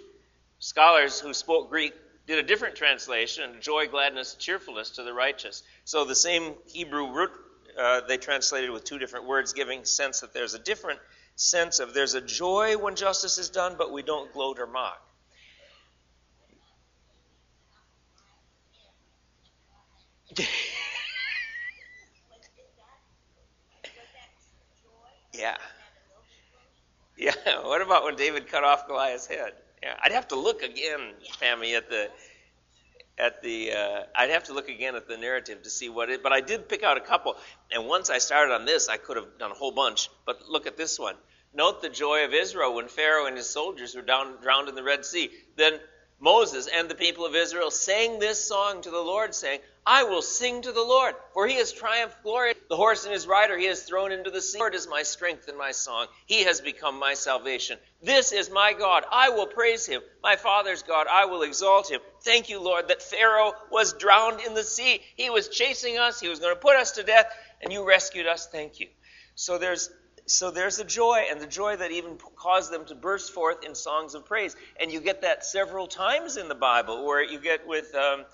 scholars 0.59 1.19
who 1.19 1.33
spoke 1.33 1.69
Greek 1.69 1.93
did 2.27 2.37
a 2.37 2.43
different 2.43 2.75
translation, 2.75 3.55
joy, 3.59 3.87
gladness, 3.87 4.35
cheerfulness 4.35 4.91
to 4.91 5.03
the 5.03 5.11
righteous. 5.11 5.63
So 5.83 6.05
the 6.05 6.15
same 6.15 6.53
Hebrew 6.67 7.11
root 7.11 7.31
uh, 7.77 8.01
they 8.07 8.17
translated 8.17 8.69
with 8.69 8.83
two 8.83 8.99
different 8.99 9.27
words, 9.27 9.53
giving 9.53 9.83
sense 9.83 10.19
that 10.19 10.31
there's 10.33 10.53
a 10.53 10.59
different 10.59 10.99
sense 11.41 11.79
of 11.79 11.93
there's 11.93 12.13
a 12.13 12.21
joy 12.21 12.77
when 12.77 12.95
justice 12.95 13.37
is 13.37 13.49
done, 13.49 13.75
but 13.77 13.91
we 13.91 14.03
don't 14.03 14.31
gloat 14.33 14.59
or 14.59 14.67
mock. 14.67 15.01
Yeah. 25.33 25.57
Yeah. 27.17 27.33
What 27.63 27.81
about 27.81 28.03
when 28.03 28.15
David 28.15 28.47
cut 28.47 28.63
off 28.63 28.87
Goliath's 28.87 29.27
head? 29.27 29.53
Yeah. 29.81 29.95
I'd 30.03 30.11
have 30.11 30.27
to 30.29 30.35
look 30.35 30.61
again, 30.61 31.13
Pammy, 31.41 31.75
at 31.75 31.89
the 31.89 32.09
at 33.17 33.41
the 33.43 33.71
uh, 33.71 34.03
I'd 34.15 34.29
have 34.31 34.45
to 34.45 34.53
look 34.53 34.69
again 34.69 34.95
at 34.95 35.07
the 35.07 35.17
narrative 35.17 35.61
to 35.63 35.69
see 35.69 35.89
what 35.89 36.09
it. 36.09 36.23
But 36.23 36.33
I 36.33 36.41
did 36.41 36.67
pick 36.67 36.83
out 36.83 36.97
a 36.97 37.01
couple, 37.01 37.35
and 37.71 37.87
once 37.87 38.09
I 38.09 38.17
started 38.17 38.53
on 38.53 38.65
this, 38.65 38.89
I 38.89 38.97
could 38.97 39.17
have 39.17 39.37
done 39.39 39.51
a 39.51 39.55
whole 39.55 39.71
bunch. 39.71 40.09
But 40.25 40.47
look 40.49 40.67
at 40.67 40.77
this 40.77 40.99
one. 40.99 41.15
Note 41.53 41.81
the 41.81 41.89
joy 41.89 42.23
of 42.25 42.33
Israel 42.33 42.75
when 42.75 42.87
Pharaoh 42.87 43.25
and 43.25 43.35
his 43.35 43.49
soldiers 43.49 43.95
were 43.95 44.01
down, 44.01 44.35
drowned 44.41 44.69
in 44.69 44.75
the 44.75 44.83
Red 44.83 45.05
Sea. 45.05 45.29
Then 45.57 45.79
Moses 46.19 46.67
and 46.67 46.87
the 46.87 46.95
people 46.95 47.25
of 47.25 47.35
Israel 47.35 47.71
sang 47.71 48.19
this 48.19 48.45
song 48.45 48.81
to 48.81 48.91
the 48.91 49.01
Lord, 49.01 49.33
saying, 49.35 49.59
I 49.85 50.03
will 50.03 50.21
sing 50.21 50.61
to 50.61 50.71
the 50.71 50.83
Lord, 50.83 51.15
for 51.33 51.47
he 51.47 51.55
has 51.55 51.73
triumphed 51.73 52.21
glory. 52.21 52.53
The 52.69 52.77
horse 52.77 53.03
and 53.03 53.13
his 53.13 53.25
rider 53.25 53.57
he 53.57 53.65
has 53.65 53.81
thrown 53.81 54.11
into 54.11 54.29
the 54.29 54.39
sea. 54.39 54.59
The 54.59 54.59
Lord 54.59 54.75
is 54.75 54.87
my 54.87 55.01
strength 55.01 55.47
and 55.47 55.57
my 55.57 55.71
song. 55.71 56.05
He 56.27 56.43
has 56.43 56.61
become 56.61 56.99
my 56.99 57.15
salvation. 57.15 57.79
This 58.03 58.31
is 58.31 58.51
my 58.51 58.73
God. 58.73 59.03
I 59.11 59.29
will 59.29 59.47
praise 59.47 59.87
him. 59.87 60.01
My 60.21 60.35
father's 60.35 60.83
God. 60.83 61.07
I 61.09 61.25
will 61.25 61.41
exalt 61.41 61.89
him. 61.89 61.99
Thank 62.21 62.49
you, 62.49 62.61
Lord, 62.61 62.89
that 62.89 63.01
Pharaoh 63.01 63.53
was 63.71 63.93
drowned 63.93 64.41
in 64.41 64.53
the 64.53 64.63
sea. 64.63 65.01
He 65.15 65.31
was 65.31 65.49
chasing 65.49 65.97
us. 65.97 66.19
He 66.19 66.29
was 66.29 66.39
going 66.39 66.53
to 66.53 66.61
put 66.61 66.75
us 66.75 66.91
to 66.91 67.03
death, 67.03 67.33
and 67.61 67.73
you 67.73 67.83
rescued 67.83 68.27
us. 68.27 68.47
Thank 68.47 68.79
you. 68.79 68.87
So 69.33 69.57
there's 69.57 69.89
so 70.31 70.49
there's 70.49 70.79
a 70.79 70.85
joy, 70.85 71.25
and 71.29 71.41
the 71.41 71.47
joy 71.47 71.75
that 71.75 71.91
even 71.91 72.17
caused 72.35 72.71
them 72.71 72.85
to 72.85 72.95
burst 72.95 73.33
forth 73.33 73.65
in 73.65 73.75
songs 73.75 74.15
of 74.15 74.25
praise. 74.25 74.55
And 74.79 74.91
you 74.91 75.01
get 75.01 75.21
that 75.23 75.43
several 75.45 75.87
times 75.87 76.37
in 76.37 76.47
the 76.47 76.55
Bible, 76.55 77.05
where 77.05 77.21
you 77.21 77.39
get 77.39 77.67
with 77.67 77.93
um, 77.95 78.25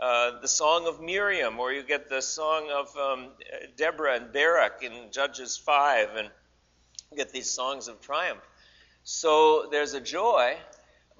uh, 0.00 0.40
the 0.40 0.48
song 0.48 0.88
of 0.88 1.00
Miriam, 1.00 1.60
or 1.60 1.72
you 1.72 1.82
get 1.82 2.08
the 2.08 2.20
song 2.20 2.70
of 2.72 2.96
um, 2.96 3.28
Deborah 3.76 4.16
and 4.16 4.32
Barak 4.32 4.82
in 4.82 5.12
Judges 5.12 5.56
5, 5.56 6.16
and 6.16 6.30
you 7.12 7.16
get 7.16 7.32
these 7.32 7.50
songs 7.50 7.86
of 7.86 8.00
triumph. 8.00 8.42
So 9.04 9.68
there's 9.70 9.94
a 9.94 10.00
joy, 10.00 10.56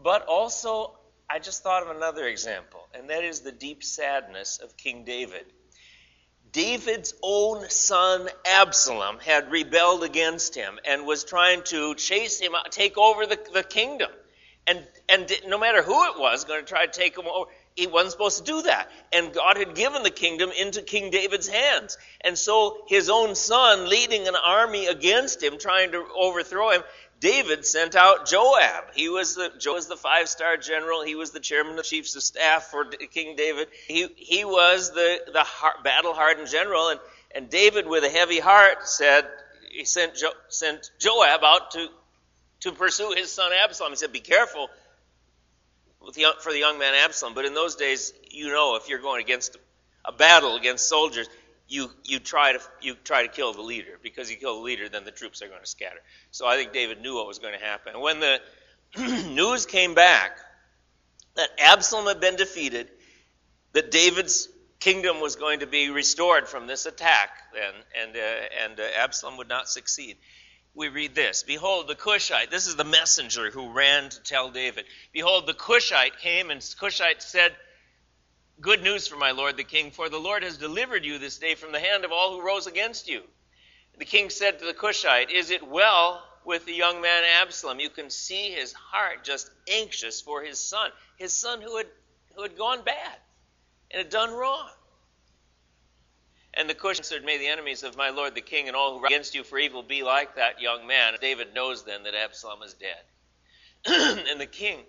but 0.02 0.26
also 0.26 0.98
I 1.30 1.38
just 1.38 1.62
thought 1.62 1.82
of 1.82 1.94
another 1.94 2.26
example, 2.26 2.88
and 2.92 3.08
that 3.10 3.24
is 3.24 3.40
the 3.40 3.52
deep 3.52 3.84
sadness 3.84 4.58
of 4.58 4.76
King 4.76 5.04
David. 5.04 5.46
David's 6.54 7.14
own 7.20 7.68
son 7.68 8.28
Absalom 8.46 9.18
had 9.18 9.50
rebelled 9.50 10.04
against 10.04 10.54
him 10.54 10.78
and 10.84 11.04
was 11.04 11.24
trying 11.24 11.64
to 11.64 11.96
chase 11.96 12.38
him 12.38 12.54
out, 12.54 12.70
take 12.70 12.96
over 12.96 13.26
the, 13.26 13.38
the 13.52 13.64
kingdom. 13.64 14.10
And, 14.66 14.78
and 15.08 15.30
no 15.48 15.58
matter 15.58 15.82
who 15.82 16.10
it 16.12 16.18
was 16.18 16.44
going 16.44 16.60
to 16.60 16.66
try 16.66 16.86
to 16.86 16.92
take 16.92 17.18
him 17.18 17.26
over, 17.26 17.50
he 17.74 17.88
wasn't 17.88 18.12
supposed 18.12 18.38
to 18.38 18.44
do 18.44 18.62
that. 18.62 18.88
And 19.12 19.32
God 19.32 19.56
had 19.56 19.74
given 19.74 20.04
the 20.04 20.10
kingdom 20.10 20.52
into 20.58 20.80
King 20.80 21.10
David's 21.10 21.48
hands. 21.48 21.98
And 22.20 22.38
so 22.38 22.84
his 22.86 23.10
own 23.10 23.34
son, 23.34 23.88
leading 23.90 24.28
an 24.28 24.36
army 24.36 24.86
against 24.86 25.42
him, 25.42 25.58
trying 25.58 25.90
to 25.90 26.06
overthrow 26.16 26.70
him, 26.70 26.82
David 27.20 27.64
sent 27.64 27.94
out 27.94 28.26
Joab. 28.26 28.92
He 28.94 29.08
was 29.08 29.34
the 29.34 29.50
was 29.66 29.86
the 29.86 29.96
five 29.96 30.28
star 30.28 30.56
general. 30.56 31.02
He 31.02 31.14
was 31.14 31.30
the 31.30 31.40
chairman 31.40 31.78
of 31.78 31.84
chiefs 31.84 32.14
of 32.16 32.22
staff 32.22 32.64
for 32.64 32.84
King 32.84 33.36
David. 33.36 33.68
He 33.88 34.08
he 34.16 34.44
was 34.44 34.92
the 34.92 35.20
the 35.26 35.46
battle 35.82 36.14
hardened 36.14 36.48
general. 36.48 36.88
And 36.88 37.00
and 37.34 37.50
David, 37.50 37.86
with 37.86 38.04
a 38.04 38.08
heavy 38.08 38.38
heart, 38.38 38.88
said 38.88 39.26
he 39.72 39.84
sent 39.84 40.16
jo, 40.16 40.30
sent 40.48 40.90
Joab 40.98 41.42
out 41.42 41.70
to 41.72 41.88
to 42.60 42.72
pursue 42.72 43.12
his 43.16 43.30
son 43.30 43.52
Absalom. 43.52 43.92
He 43.92 43.96
said, 43.96 44.12
"Be 44.12 44.20
careful." 44.20 44.68
The, 46.14 46.26
for 46.40 46.52
the 46.52 46.58
young 46.58 46.78
man 46.78 46.92
Absalom, 46.94 47.32
but 47.32 47.46
in 47.46 47.54
those 47.54 47.76
days, 47.76 48.12
you 48.30 48.48
know, 48.48 48.76
if 48.76 48.90
you're 48.90 48.98
going 48.98 49.22
against 49.22 49.56
a 50.04 50.12
battle 50.12 50.56
against 50.56 50.86
soldiers, 50.86 51.26
you 51.74 51.90
you 52.04 52.20
try 52.20 52.52
to 52.52 52.60
you 52.80 52.94
try 52.94 53.22
to 53.26 53.28
kill 53.28 53.52
the 53.52 53.62
leader 53.62 53.98
because 54.02 54.30
you 54.30 54.36
kill 54.36 54.56
the 54.58 54.62
leader, 54.62 54.88
then 54.88 55.04
the 55.04 55.10
troops 55.10 55.42
are 55.42 55.48
going 55.48 55.60
to 55.60 55.66
scatter. 55.66 55.98
So 56.30 56.46
I 56.46 56.56
think 56.56 56.72
David 56.72 57.00
knew 57.02 57.16
what 57.16 57.26
was 57.26 57.40
going 57.40 57.58
to 57.58 57.64
happen. 57.64 58.00
When 58.00 58.20
the 58.20 58.40
news 58.96 59.66
came 59.66 59.94
back 59.94 60.38
that 61.34 61.48
Absalom 61.58 62.06
had 62.06 62.20
been 62.20 62.36
defeated, 62.36 62.88
that 63.72 63.90
David's 63.90 64.48
kingdom 64.78 65.20
was 65.20 65.34
going 65.34 65.60
to 65.60 65.66
be 65.66 65.90
restored 65.90 66.48
from 66.48 66.68
this 66.68 66.86
attack, 66.86 67.30
and 67.54 67.76
and 68.00 68.16
uh, 68.16 68.64
and 68.64 68.80
uh, 68.80 68.84
Absalom 68.96 69.36
would 69.38 69.48
not 69.48 69.68
succeed. 69.68 70.16
We 70.76 70.88
read 70.88 71.14
this 71.14 71.42
Behold, 71.42 71.88
the 71.88 71.96
Cushite, 71.96 72.50
this 72.50 72.68
is 72.68 72.76
the 72.76 72.84
messenger 72.84 73.50
who 73.50 73.72
ran 73.72 74.10
to 74.10 74.22
tell 74.22 74.50
David. 74.50 74.84
Behold, 75.12 75.46
the 75.46 75.54
Cushite 75.54 76.18
came, 76.20 76.50
and 76.50 76.60
Cushite 76.78 77.20
said, 77.22 77.52
Good 78.60 78.82
news 78.82 79.06
for 79.06 79.16
my 79.16 79.32
lord 79.32 79.56
the 79.56 79.64
king, 79.64 79.90
for 79.90 80.08
the 80.08 80.18
Lord 80.18 80.42
has 80.42 80.56
delivered 80.56 81.04
you 81.04 81.18
this 81.18 81.38
day 81.38 81.54
from 81.54 81.72
the 81.72 81.80
hand 81.80 82.04
of 82.04 82.12
all 82.12 82.32
who 82.32 82.46
rose 82.46 82.66
against 82.66 83.08
you. 83.08 83.22
The 83.98 84.04
king 84.04 84.30
said 84.30 84.58
to 84.58 84.64
the 84.64 84.74
Cushite, 84.74 85.30
Is 85.30 85.50
it 85.50 85.66
well 85.66 86.22
with 86.44 86.64
the 86.64 86.72
young 86.72 87.00
man 87.00 87.24
Absalom? 87.42 87.80
You 87.80 87.90
can 87.90 88.10
see 88.10 88.50
his 88.50 88.72
heart 88.72 89.24
just 89.24 89.50
anxious 89.70 90.20
for 90.20 90.42
his 90.42 90.58
son, 90.58 90.90
his 91.16 91.32
son 91.32 91.60
who 91.60 91.76
had, 91.76 91.86
who 92.34 92.42
had 92.42 92.56
gone 92.56 92.84
bad 92.84 93.18
and 93.90 93.98
had 93.98 94.10
done 94.10 94.32
wrong. 94.32 94.70
And 96.54 96.70
the 96.70 96.74
Cush 96.74 96.98
answered, 96.98 97.24
May 97.24 97.38
the 97.38 97.48
enemies 97.48 97.82
of 97.82 97.96
my 97.96 98.10
lord 98.10 98.34
the 98.34 98.40
king 98.40 98.68
and 98.68 98.76
all 98.76 98.94
who 98.94 99.02
rise 99.02 99.10
against 99.10 99.34
you 99.34 99.42
for 99.42 99.58
evil 99.58 99.82
be 99.82 100.02
like 100.02 100.36
that 100.36 100.60
young 100.60 100.86
man. 100.86 101.14
David 101.20 101.54
knows 101.54 101.84
then 101.84 102.04
that 102.04 102.14
Absalom 102.14 102.62
is 102.62 102.74
dead. 102.74 103.02
and 104.30 104.40
the 104.40 104.46
king 104.46 104.80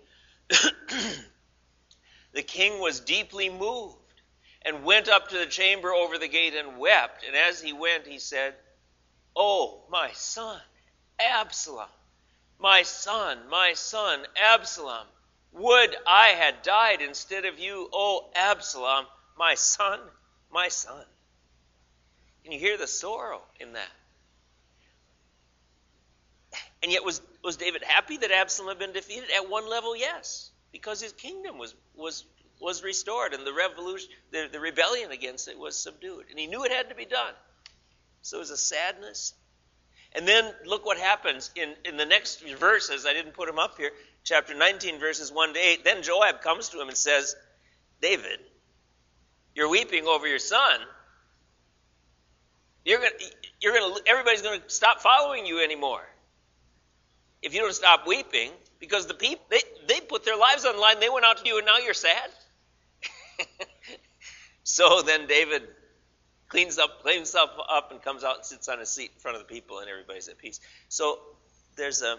the 2.36 2.42
king 2.42 2.80
was 2.80 3.00
deeply 3.00 3.48
moved 3.48 3.96
and 4.62 4.84
went 4.84 5.08
up 5.08 5.28
to 5.28 5.38
the 5.38 5.46
chamber 5.46 5.92
over 5.92 6.18
the 6.18 6.28
gate 6.28 6.54
and 6.54 6.76
wept. 6.78 7.24
And 7.26 7.34
as 7.34 7.62
he 7.62 7.72
went, 7.72 8.06
he 8.06 8.18
said, 8.18 8.54
Oh, 9.34 9.84
my 9.90 10.10
son, 10.12 10.60
Absalom, 11.18 11.88
my 12.58 12.82
son, 12.82 13.38
my 13.50 13.72
son, 13.72 14.20
Absalom, 14.36 15.06
would 15.52 15.96
I 16.06 16.28
had 16.28 16.60
died 16.62 17.00
instead 17.00 17.46
of 17.46 17.58
you, 17.58 17.88
oh, 17.92 18.28
Absalom, 18.34 19.06
my 19.38 19.54
son, 19.54 19.98
my 20.52 20.68
son. 20.68 21.04
Can 22.44 22.52
you 22.52 22.58
hear 22.58 22.76
the 22.76 22.86
sorrow 22.86 23.40
in 23.58 23.72
that? 23.72 23.88
And 26.82 26.92
yet, 26.92 27.02
was, 27.02 27.22
was 27.42 27.56
David 27.56 27.82
happy 27.82 28.18
that 28.18 28.30
Absalom 28.30 28.68
had 28.68 28.78
been 28.78 28.92
defeated? 28.92 29.30
At 29.34 29.48
one 29.48 29.68
level, 29.68 29.96
yes 29.96 30.50
because 30.76 31.00
his 31.00 31.12
kingdom 31.12 31.56
was 31.56 31.74
was 31.94 32.24
was 32.60 32.82
restored 32.82 33.32
and 33.32 33.46
the 33.46 33.52
revolution 33.52 34.10
the, 34.30 34.48
the 34.52 34.60
rebellion 34.60 35.10
against 35.10 35.48
it 35.48 35.58
was 35.58 35.76
subdued. 35.76 36.26
And 36.30 36.38
he 36.38 36.46
knew 36.46 36.64
it 36.64 36.72
had 36.72 36.90
to 36.90 36.94
be 36.94 37.06
done. 37.06 37.32
So 38.22 38.36
it 38.36 38.40
was 38.40 38.50
a 38.50 38.56
sadness. 38.56 39.32
And 40.12 40.28
then 40.28 40.52
look 40.66 40.84
what 40.84 40.98
happens 40.98 41.50
in, 41.56 41.74
in 41.84 41.96
the 41.96 42.06
next 42.06 42.42
verses. 42.58 43.06
I 43.06 43.12
didn't 43.12 43.32
put 43.32 43.46
them 43.46 43.58
up 43.58 43.78
here. 43.78 43.90
Chapter 44.22 44.54
19 44.54 45.00
verses 45.00 45.32
1 45.32 45.54
to 45.54 45.58
8 45.58 45.84
then 45.84 46.02
joab 46.02 46.42
comes 46.42 46.68
to 46.70 46.80
him 46.80 46.88
and 46.88 46.96
says 46.96 47.36
david 48.02 48.40
you're 49.54 49.70
weeping 49.70 50.06
over 50.06 50.26
your 50.26 50.38
son. 50.38 50.80
You're 52.84 52.98
going 52.98 53.12
you're 53.60 53.72
going 53.72 53.98
everybody's 54.06 54.42
going 54.42 54.60
to 54.60 54.68
stop 54.68 55.00
following 55.00 55.46
you 55.46 55.62
anymore 55.62 56.02
if 57.42 57.54
you 57.54 57.60
don't 57.60 57.74
stop 57.74 58.06
weeping 58.06 58.50
because 58.80 59.06
the 59.06 59.14
people 59.14 59.44
they, 59.50 59.60
they 59.88 60.00
put 60.00 60.24
their 60.24 60.36
lives 60.36 60.64
on 60.64 60.76
the 60.76 60.80
line. 60.80 61.00
They 61.00 61.08
went 61.08 61.24
out 61.24 61.38
to 61.38 61.46
you, 61.48 61.58
and 61.58 61.66
now 61.66 61.78
you're 61.78 61.94
sad. 61.94 62.30
so 64.64 65.02
then 65.02 65.26
David 65.26 65.62
cleans 66.48 66.78
up, 66.78 67.02
cleans 67.02 67.18
himself 67.18 67.50
up, 67.68 67.90
and 67.92 68.02
comes 68.02 68.24
out 68.24 68.36
and 68.36 68.44
sits 68.44 68.68
on 68.68 68.80
a 68.80 68.86
seat 68.86 69.10
in 69.14 69.20
front 69.20 69.36
of 69.36 69.46
the 69.46 69.52
people, 69.52 69.78
and 69.78 69.88
everybody's 69.88 70.28
at 70.28 70.38
peace. 70.38 70.60
So 70.88 71.18
there's 71.76 72.02
a 72.02 72.16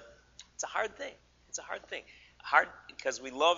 it's 0.56 0.63
a 0.63 0.67
hard 0.67 0.97
thing. 0.97 1.13
It's 1.49 1.60
a 1.60 1.63
hard 1.63 1.88
thing. 1.88 2.03
Hard 2.41 2.67
because 2.88 3.21
we 3.21 3.32
love. 3.32 3.58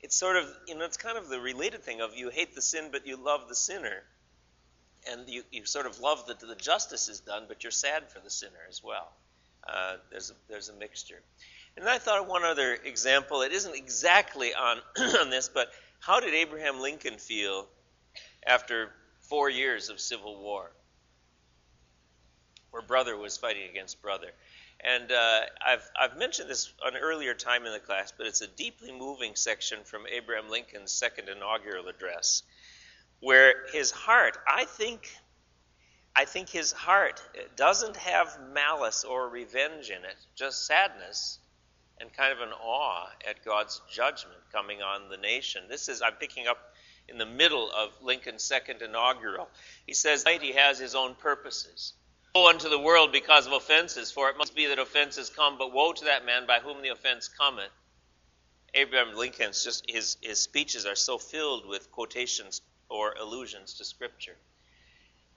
It's 0.00 0.16
sort 0.16 0.36
of 0.36 0.46
you 0.66 0.76
know 0.76 0.84
it's 0.84 0.96
kind 0.96 1.18
of 1.18 1.28
the 1.28 1.40
related 1.40 1.82
thing 1.82 2.00
of 2.00 2.16
you 2.16 2.30
hate 2.30 2.54
the 2.54 2.62
sin, 2.62 2.88
but 2.92 3.06
you 3.06 3.16
love 3.16 3.48
the 3.48 3.54
sinner. 3.54 4.02
And 5.10 5.28
you, 5.28 5.42
you 5.52 5.64
sort 5.64 5.86
of 5.86 6.00
love 6.00 6.26
that 6.26 6.40
the 6.40 6.56
justice 6.56 7.08
is 7.08 7.20
done, 7.20 7.44
but 7.46 7.62
you're 7.62 7.70
sad 7.70 8.10
for 8.10 8.18
the 8.18 8.28
sinner 8.28 8.58
as 8.68 8.82
well. 8.82 9.12
Uh, 9.68 9.96
there's 10.10 10.30
a, 10.30 10.34
there's 10.48 10.68
a 10.68 10.74
mixture. 10.74 11.20
And 11.76 11.88
I 11.88 11.98
thought 11.98 12.22
of 12.22 12.26
one 12.26 12.44
other 12.44 12.74
example. 12.74 13.42
It 13.42 13.52
isn't 13.52 13.74
exactly 13.74 14.54
on, 14.54 14.78
on 15.20 15.30
this, 15.30 15.48
but 15.48 15.70
how 16.00 16.20
did 16.20 16.34
Abraham 16.34 16.80
Lincoln 16.80 17.18
feel 17.18 17.66
after 18.46 18.90
four 19.20 19.50
years 19.50 19.90
of 19.90 20.00
civil 20.00 20.40
war? 20.40 20.70
Where 22.70 22.82
brother 22.82 23.16
was 23.16 23.36
fighting 23.36 23.68
against 23.70 24.02
brother. 24.02 24.28
And 24.80 25.10
uh, 25.10 25.40
I've, 25.64 25.90
I've 26.00 26.16
mentioned 26.16 26.48
this 26.48 26.72
an 26.84 26.96
earlier 26.96 27.34
time 27.34 27.66
in 27.66 27.72
the 27.72 27.80
class, 27.80 28.12
but 28.16 28.26
it's 28.26 28.42
a 28.42 28.46
deeply 28.46 28.92
moving 28.92 29.34
section 29.34 29.80
from 29.84 30.02
Abraham 30.06 30.50
Lincoln's 30.50 30.92
second 30.92 31.28
inaugural 31.28 31.88
address, 31.88 32.42
where 33.20 33.66
his 33.72 33.90
heart, 33.90 34.38
I 34.46 34.66
think, 34.66 35.10
I 36.18 36.24
think 36.24 36.48
his 36.48 36.72
heart 36.72 37.22
doesn't 37.54 37.96
have 37.96 38.40
malice 38.52 39.04
or 39.04 39.28
revenge 39.28 39.90
in 39.90 40.04
it, 40.04 40.16
just 40.34 40.66
sadness 40.66 41.38
and 42.00 42.12
kind 42.12 42.32
of 42.32 42.40
an 42.40 42.52
awe 42.60 43.06
at 43.24 43.44
God's 43.44 43.80
judgment 43.88 44.40
coming 44.50 44.82
on 44.82 45.10
the 45.10 45.16
nation. 45.16 45.62
This 45.68 45.88
is, 45.88 46.02
I'm 46.02 46.14
picking 46.14 46.48
up 46.48 46.58
in 47.08 47.18
the 47.18 47.24
middle 47.24 47.70
of 47.70 47.92
Lincoln's 48.02 48.42
second 48.42 48.82
inaugural. 48.82 49.48
He 49.86 49.94
says, 49.94 50.24
He 50.24 50.54
has 50.54 50.76
his 50.76 50.96
own 50.96 51.14
purposes. 51.14 51.92
Woe 52.34 52.48
unto 52.48 52.68
the 52.68 52.80
world 52.80 53.12
because 53.12 53.46
of 53.46 53.52
offenses, 53.52 54.10
for 54.10 54.28
it 54.28 54.36
must 54.36 54.56
be 54.56 54.66
that 54.66 54.80
offenses 54.80 55.30
come, 55.30 55.56
but 55.56 55.72
woe 55.72 55.92
to 55.92 56.06
that 56.06 56.26
man 56.26 56.48
by 56.48 56.58
whom 56.58 56.82
the 56.82 56.88
offense 56.88 57.28
cometh. 57.28 57.70
Abraham 58.74 59.14
Lincoln's 59.14 59.62
just 59.62 59.88
his, 59.88 60.16
his 60.20 60.40
speeches 60.40 60.84
are 60.84 60.96
so 60.96 61.16
filled 61.16 61.64
with 61.68 61.92
quotations 61.92 62.60
or 62.88 63.12
allusions 63.12 63.74
to 63.74 63.84
Scripture. 63.84 64.36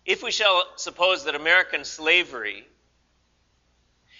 If 0.05 0.23
we 0.23 0.31
shall 0.31 0.63
suppose 0.77 1.25
that 1.25 1.35
American 1.35 1.85
slavery 1.85 2.67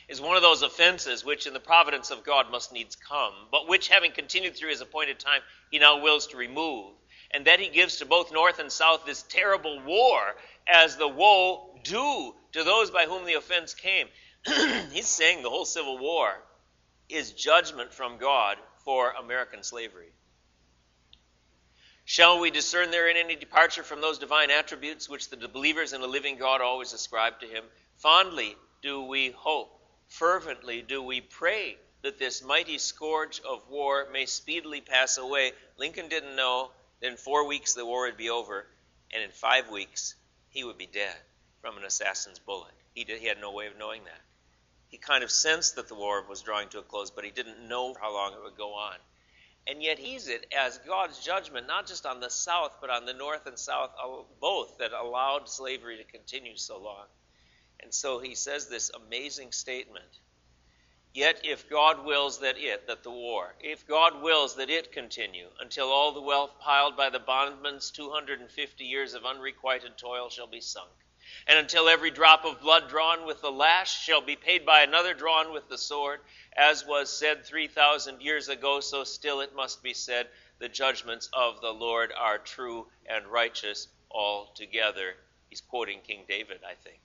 is 0.08 0.22
one 0.22 0.36
of 0.36 0.42
those 0.42 0.62
offenses 0.62 1.24
which 1.24 1.48
in 1.48 1.54
the 1.54 1.60
providence 1.60 2.12
of 2.12 2.24
God 2.24 2.52
must 2.52 2.72
needs 2.72 2.96
come, 2.96 3.34
but 3.50 3.68
which 3.68 3.88
having 3.88 4.12
continued 4.12 4.56
through 4.56 4.70
his 4.70 4.82
appointed 4.82 5.20
time, 5.20 5.42
he 5.72 5.80
now 5.80 6.02
wills 6.02 6.28
to 6.28 6.38
remove. 6.38 6.94
And 7.32 7.46
that 7.46 7.62
he 7.62 7.70
gives 7.70 7.98
to 7.98 8.06
both 8.06 8.34
North 8.34 8.60
and 8.60 8.72
South 8.72 9.06
this 9.06 9.24
terrible 9.24 9.82
war 9.82 10.36
as 10.68 10.98
the 10.98 11.08
woe 11.08 11.80
due 11.84 12.36
to 12.52 12.64
those 12.64 12.92
by 12.92 13.06
whom 13.06 13.26
the 13.26 13.36
offense 13.36 13.74
came. 13.74 14.08
He's 14.92 15.08
saying 15.08 15.42
the 15.42 15.50
whole 15.50 15.66
Civil 15.66 15.98
War 15.98 16.32
is 17.10 17.32
judgment 17.32 17.94
from 17.94 18.18
God 18.18 18.58
for 18.84 19.12
American 19.12 19.64
slavery. 19.64 20.12
Shall 22.06 22.40
we 22.40 22.52
discern 22.52 22.92
therein 22.92 23.18
any 23.18 23.36
departure 23.36 23.84
from 23.84 24.02
those 24.02 24.20
divine 24.20 24.52
attributes 24.52 25.08
which 25.08 25.30
the 25.30 25.48
believers 25.48 25.94
in 25.94 26.02
the 26.02 26.08
living 26.08 26.38
God 26.38 26.62
always 26.62 26.94
ascribe 26.94 27.40
to 27.40 27.48
him? 27.48 27.64
Fondly 27.98 28.58
do 28.82 29.04
we 29.04 29.32
hope 29.32 29.82
Fervently 30.12 30.82
do 30.82 31.02
we 31.02 31.22
pray 31.22 31.78
that 32.02 32.20
this 32.20 32.44
mighty 32.44 32.78
scourge 32.78 33.40
of 33.40 33.70
war 33.70 34.10
may 34.12 34.26
speedily 34.26 34.82
pass 34.82 35.18
away. 35.18 35.54
Lincoln 35.78 36.10
didn't 36.10 36.36
know 36.36 36.72
that 37.00 37.08
in 37.08 37.16
four 37.16 37.48
weeks 37.48 37.74
the 37.74 37.86
war 37.86 38.02
would 38.02 38.18
be 38.18 38.30
over, 38.30 38.68
and 39.14 39.24
in 39.24 39.32
five 39.32 39.70
weeks 39.70 40.16
he 40.50 40.66
would 40.66 40.78
be 40.78 40.86
dead 40.86 41.16
from 41.62 41.78
an 41.78 41.86
assassin's 41.86 42.40
bullet. 42.40 42.74
He, 42.94 43.06
did, 43.06 43.22
he 43.22 43.28
had 43.28 43.40
no 43.40 43.52
way 43.52 43.68
of 43.68 43.78
knowing 43.78 44.04
that. 44.04 44.22
He 44.90 44.98
kind 44.98 45.24
of 45.24 45.32
sensed 45.32 45.78
that 45.78 45.88
the 45.88 45.96
war 45.96 46.22
was 46.28 46.42
drawing 46.42 46.68
to 46.70 46.80
a 46.80 46.84
close, 46.84 47.10
but 47.10 47.24
he 47.24 47.32
didn't 47.32 47.70
know 47.70 47.94
how 47.94 48.14
long 48.14 48.34
it 48.34 48.44
would 48.44 48.58
go 48.58 48.74
on. 48.74 48.98
And 49.68 49.82
yet 49.82 50.00
he's 50.00 50.28
it 50.28 50.46
as 50.58 50.80
God's 50.80 51.24
judgment, 51.24 51.68
not 51.68 51.88
just 51.88 52.06
on 52.06 52.20
the 52.20 52.30
south, 52.30 52.78
but 52.82 52.90
on 52.90 53.06
the 53.06 53.14
north 53.14 53.46
and 53.46 53.58
south, 53.58 53.92
uh, 54.04 54.24
both, 54.40 54.78
that 54.80 54.92
allowed 54.92 55.48
slavery 55.48 55.98
to 55.98 56.04
continue 56.04 56.58
so 56.58 56.80
long. 56.80 57.06
And 57.80 57.94
so 57.94 58.20
he 58.20 58.36
says 58.36 58.68
this 58.68 58.90
amazing 58.90 59.52
statement. 59.52 60.20
Yet 61.14 61.42
if 61.44 61.70
God 61.70 62.06
wills 62.06 62.40
that 62.40 62.58
it, 62.58 62.88
that 62.88 63.04
the 63.04 63.12
war, 63.12 63.54
if 63.60 63.86
God 63.86 64.22
wills 64.22 64.56
that 64.56 64.70
it 64.70 64.94
continue 64.94 65.50
until 65.60 65.90
all 65.90 66.14
the 66.14 66.22
wealth 66.22 66.58
piled 66.60 66.96
by 66.96 67.10
the 67.10 67.20
bondman's 67.20 67.92
250 67.92 68.86
years 68.86 69.14
of 69.14 69.26
unrequited 69.26 69.98
toil 69.98 70.30
shall 70.30 70.48
be 70.48 70.62
sunk, 70.62 70.90
and 71.48 71.58
until 71.58 71.90
every 71.90 72.12
drop 72.12 72.46
of 72.46 72.62
blood 72.62 72.90
drawn 72.90 73.26
with 73.26 73.42
the 73.42 73.52
lash 73.52 74.04
shall 74.04 74.22
be 74.22 74.36
paid 74.36 74.66
by 74.66 74.82
another 74.82 75.14
drawn 75.14 75.54
with 75.54 75.68
the 75.70 75.78
sword, 75.78 76.20
as 76.56 76.86
was 76.86 77.10
said 77.10 77.46
3,000 77.46 78.22
years 78.22 78.50
ago, 78.50 78.80
so 78.80 79.04
still 79.04 79.42
it 79.42 79.56
must 79.56 79.82
be 79.84 79.94
said, 79.94 80.28
the 80.60 80.70
judgments 80.70 81.30
of 81.34 81.60
the 81.62 81.72
Lord 81.72 82.12
are 82.18 82.38
true 82.38 82.88
and 83.08 83.26
righteous 83.28 83.88
altogether. 84.12 85.16
He's 85.50 85.62
quoting 85.62 86.00
King 86.06 86.26
David, 86.28 86.60
I 86.66 86.76
think. 86.76 87.02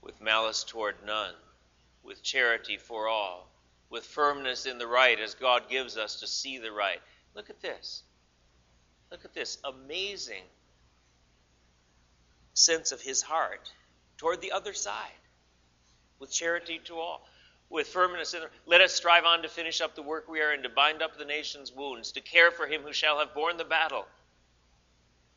With 0.00 0.20
malice 0.20 0.64
toward 0.64 0.96
none, 1.04 1.34
with 2.02 2.22
charity 2.22 2.76
for 2.76 3.08
all, 3.08 3.48
with 3.90 4.04
firmness 4.04 4.66
in 4.66 4.78
the 4.78 4.86
right 4.86 5.18
as 5.18 5.34
God 5.34 5.68
gives 5.68 5.96
us 5.96 6.20
to 6.20 6.26
see 6.26 6.58
the 6.58 6.72
right. 6.72 7.00
Look 7.34 7.50
at 7.50 7.60
this. 7.60 8.02
Look 9.10 9.24
at 9.24 9.34
this 9.34 9.58
amazing 9.64 10.44
sense 12.54 12.92
of 12.92 13.00
his 13.00 13.22
heart 13.22 13.70
toward 14.18 14.40
the 14.40 14.52
other 14.52 14.72
side, 14.72 15.10
with 16.18 16.30
charity 16.30 16.80
to 16.84 16.94
all, 16.94 17.26
with 17.70 17.88
firmness 17.88 18.34
in. 18.34 18.42
Let 18.66 18.80
us 18.80 18.92
strive 18.92 19.24
on 19.24 19.42
to 19.42 19.48
finish 19.48 19.80
up 19.80 19.94
the 19.94 20.02
work 20.02 20.28
we 20.28 20.40
are 20.40 20.52
in, 20.52 20.62
to 20.62 20.68
bind 20.68 21.02
up 21.02 21.18
the 21.18 21.24
nation's 21.24 21.72
wounds, 21.72 22.12
to 22.12 22.20
care 22.20 22.50
for 22.50 22.66
him 22.66 22.82
who 22.82 22.92
shall 22.92 23.18
have 23.18 23.34
borne 23.34 23.56
the 23.56 23.64
battle, 23.64 24.06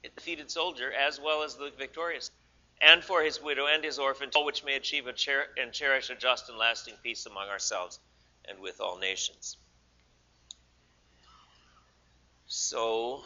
the 0.03 0.09
defeated 0.09 0.51
soldier 0.51 0.91
as 0.91 1.19
well 1.19 1.43
as 1.43 1.55
the 1.55 1.71
victorious, 1.77 2.29
and 2.81 3.03
for 3.03 3.23
his 3.23 3.41
widow 3.41 3.67
and 3.67 3.83
his 3.83 3.99
orphan, 3.99 4.29
all 4.35 4.45
which 4.45 4.63
may 4.63 4.75
achieve 4.75 5.07
cher- 5.15 5.47
and 5.57 5.71
cherish 5.71 6.09
a 6.09 6.15
just 6.15 6.49
and 6.49 6.57
lasting 6.57 6.95
peace 7.01 7.25
among 7.25 7.47
ourselves 7.47 7.99
and 8.47 8.59
with 8.59 8.81
all 8.81 8.97
nations. 8.97 9.57
So, 12.47 13.23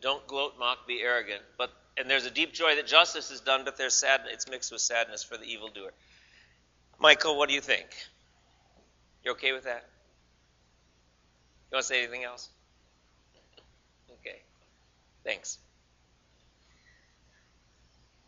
Don't 0.00 0.26
gloat, 0.26 0.58
mock, 0.58 0.86
be 0.86 1.00
arrogant. 1.00 1.42
But 1.56 1.70
and 1.98 2.10
there's 2.10 2.26
a 2.26 2.30
deep 2.30 2.52
joy 2.52 2.76
that 2.76 2.86
justice 2.86 3.30
is 3.30 3.40
done, 3.40 3.64
but 3.64 3.76
there's 3.76 3.94
sad 3.94 4.22
it's 4.30 4.48
mixed 4.48 4.70
with 4.70 4.80
sadness 4.80 5.22
for 5.22 5.36
the 5.36 5.44
evildoer. 5.44 5.92
Michael, 6.98 7.36
what 7.38 7.48
do 7.48 7.54
you 7.54 7.60
think? 7.60 7.86
You 9.24 9.32
okay 9.32 9.52
with 9.52 9.64
that? 9.64 9.84
You 11.70 11.76
want 11.76 11.84
to 11.84 11.88
say 11.88 12.02
anything 12.02 12.24
else? 12.24 12.48
Okay. 14.20 14.40
Thanks. 15.24 15.58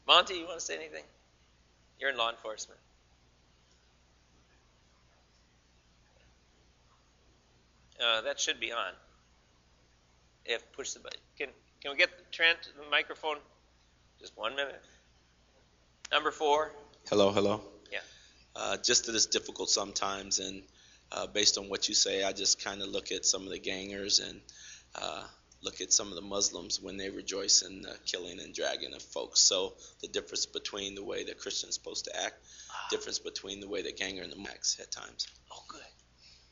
Monty, 0.06 0.34
you 0.34 0.46
want 0.46 0.58
to 0.58 0.64
say 0.64 0.74
anything? 0.74 1.04
You're 2.00 2.10
in 2.10 2.16
law 2.16 2.30
enforcement. 2.30 2.80
Uh, 8.00 8.22
that 8.22 8.40
should 8.40 8.60
be 8.60 8.72
on. 8.72 8.92
Push 10.72 10.92
the 10.92 11.00
button. 11.00 11.20
Can 11.38 11.48
can 11.80 11.92
we 11.92 11.96
get 11.96 12.10
Trent 12.32 12.58
the 12.76 12.90
microphone? 12.90 13.36
Just 14.18 14.36
one 14.36 14.56
minute. 14.56 14.82
Number 16.10 16.30
four. 16.30 16.72
Hello, 17.08 17.30
hello. 17.30 17.60
Yeah. 17.92 17.98
Uh, 18.56 18.76
just 18.78 19.06
that 19.06 19.14
it's 19.14 19.26
difficult 19.26 19.70
sometimes, 19.70 20.38
and 20.38 20.62
uh, 21.12 21.26
based 21.26 21.58
on 21.58 21.68
what 21.68 21.88
you 21.88 21.94
say, 21.94 22.24
I 22.24 22.32
just 22.32 22.62
kind 22.64 22.82
of 22.82 22.88
look 22.88 23.12
at 23.12 23.24
some 23.24 23.42
of 23.42 23.50
the 23.50 23.58
gangers 23.58 24.20
and 24.20 24.40
uh, 24.94 25.24
look 25.62 25.80
at 25.80 25.92
some 25.92 26.08
of 26.08 26.14
the 26.14 26.22
Muslims 26.22 26.80
when 26.80 26.96
they 26.96 27.10
rejoice 27.10 27.62
in 27.62 27.82
the 27.82 27.96
killing 28.06 28.40
and 28.40 28.54
dragging 28.54 28.94
of 28.94 29.02
folks. 29.02 29.40
So 29.40 29.74
the 30.00 30.08
difference 30.08 30.46
between 30.46 30.94
the 30.94 31.04
way 31.04 31.24
that 31.24 31.38
Christians 31.38 31.74
supposed 31.74 32.06
to 32.06 32.22
act, 32.24 32.36
ah. 32.70 32.86
difference 32.90 33.18
between 33.18 33.60
the 33.60 33.68
way 33.68 33.82
that 33.82 33.96
ganger 33.96 34.22
and 34.22 34.32
the 34.32 34.38
max 34.38 34.78
at 34.80 34.90
times. 34.90 35.26
Oh, 35.52 35.62
good. 35.68 35.80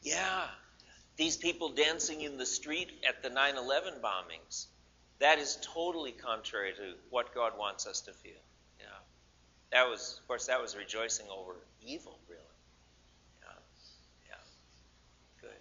Yeah. 0.03 0.45
These 1.17 1.37
people 1.37 1.71
dancing 1.71 2.23
in 2.23 2.37
the 2.37 2.47
street 2.47 3.05
at 3.09 3.23
the 3.23 3.31
9/11 3.31 4.01
bombings 4.01 4.67
that 5.19 5.39
is 5.39 5.59
totally 5.63 6.13
contrary 6.13 6.73
to 6.75 6.95
what 7.11 7.35
God 7.35 7.57
wants 7.59 7.87
us 7.87 8.01
to 8.03 8.13
feel. 8.13 8.33
Yeah. 8.79 8.87
That 9.73 9.89
was, 9.89 10.19
of 10.21 10.29
course, 10.29 10.47
that 10.47 10.61
was 10.61 10.77
rejoicing 10.77 11.27
over 11.31 11.57
evil, 11.83 12.19
really. 12.29 12.43
Yeah. 13.43 13.49
Yeah. 14.29 14.37
Good. 15.41 15.57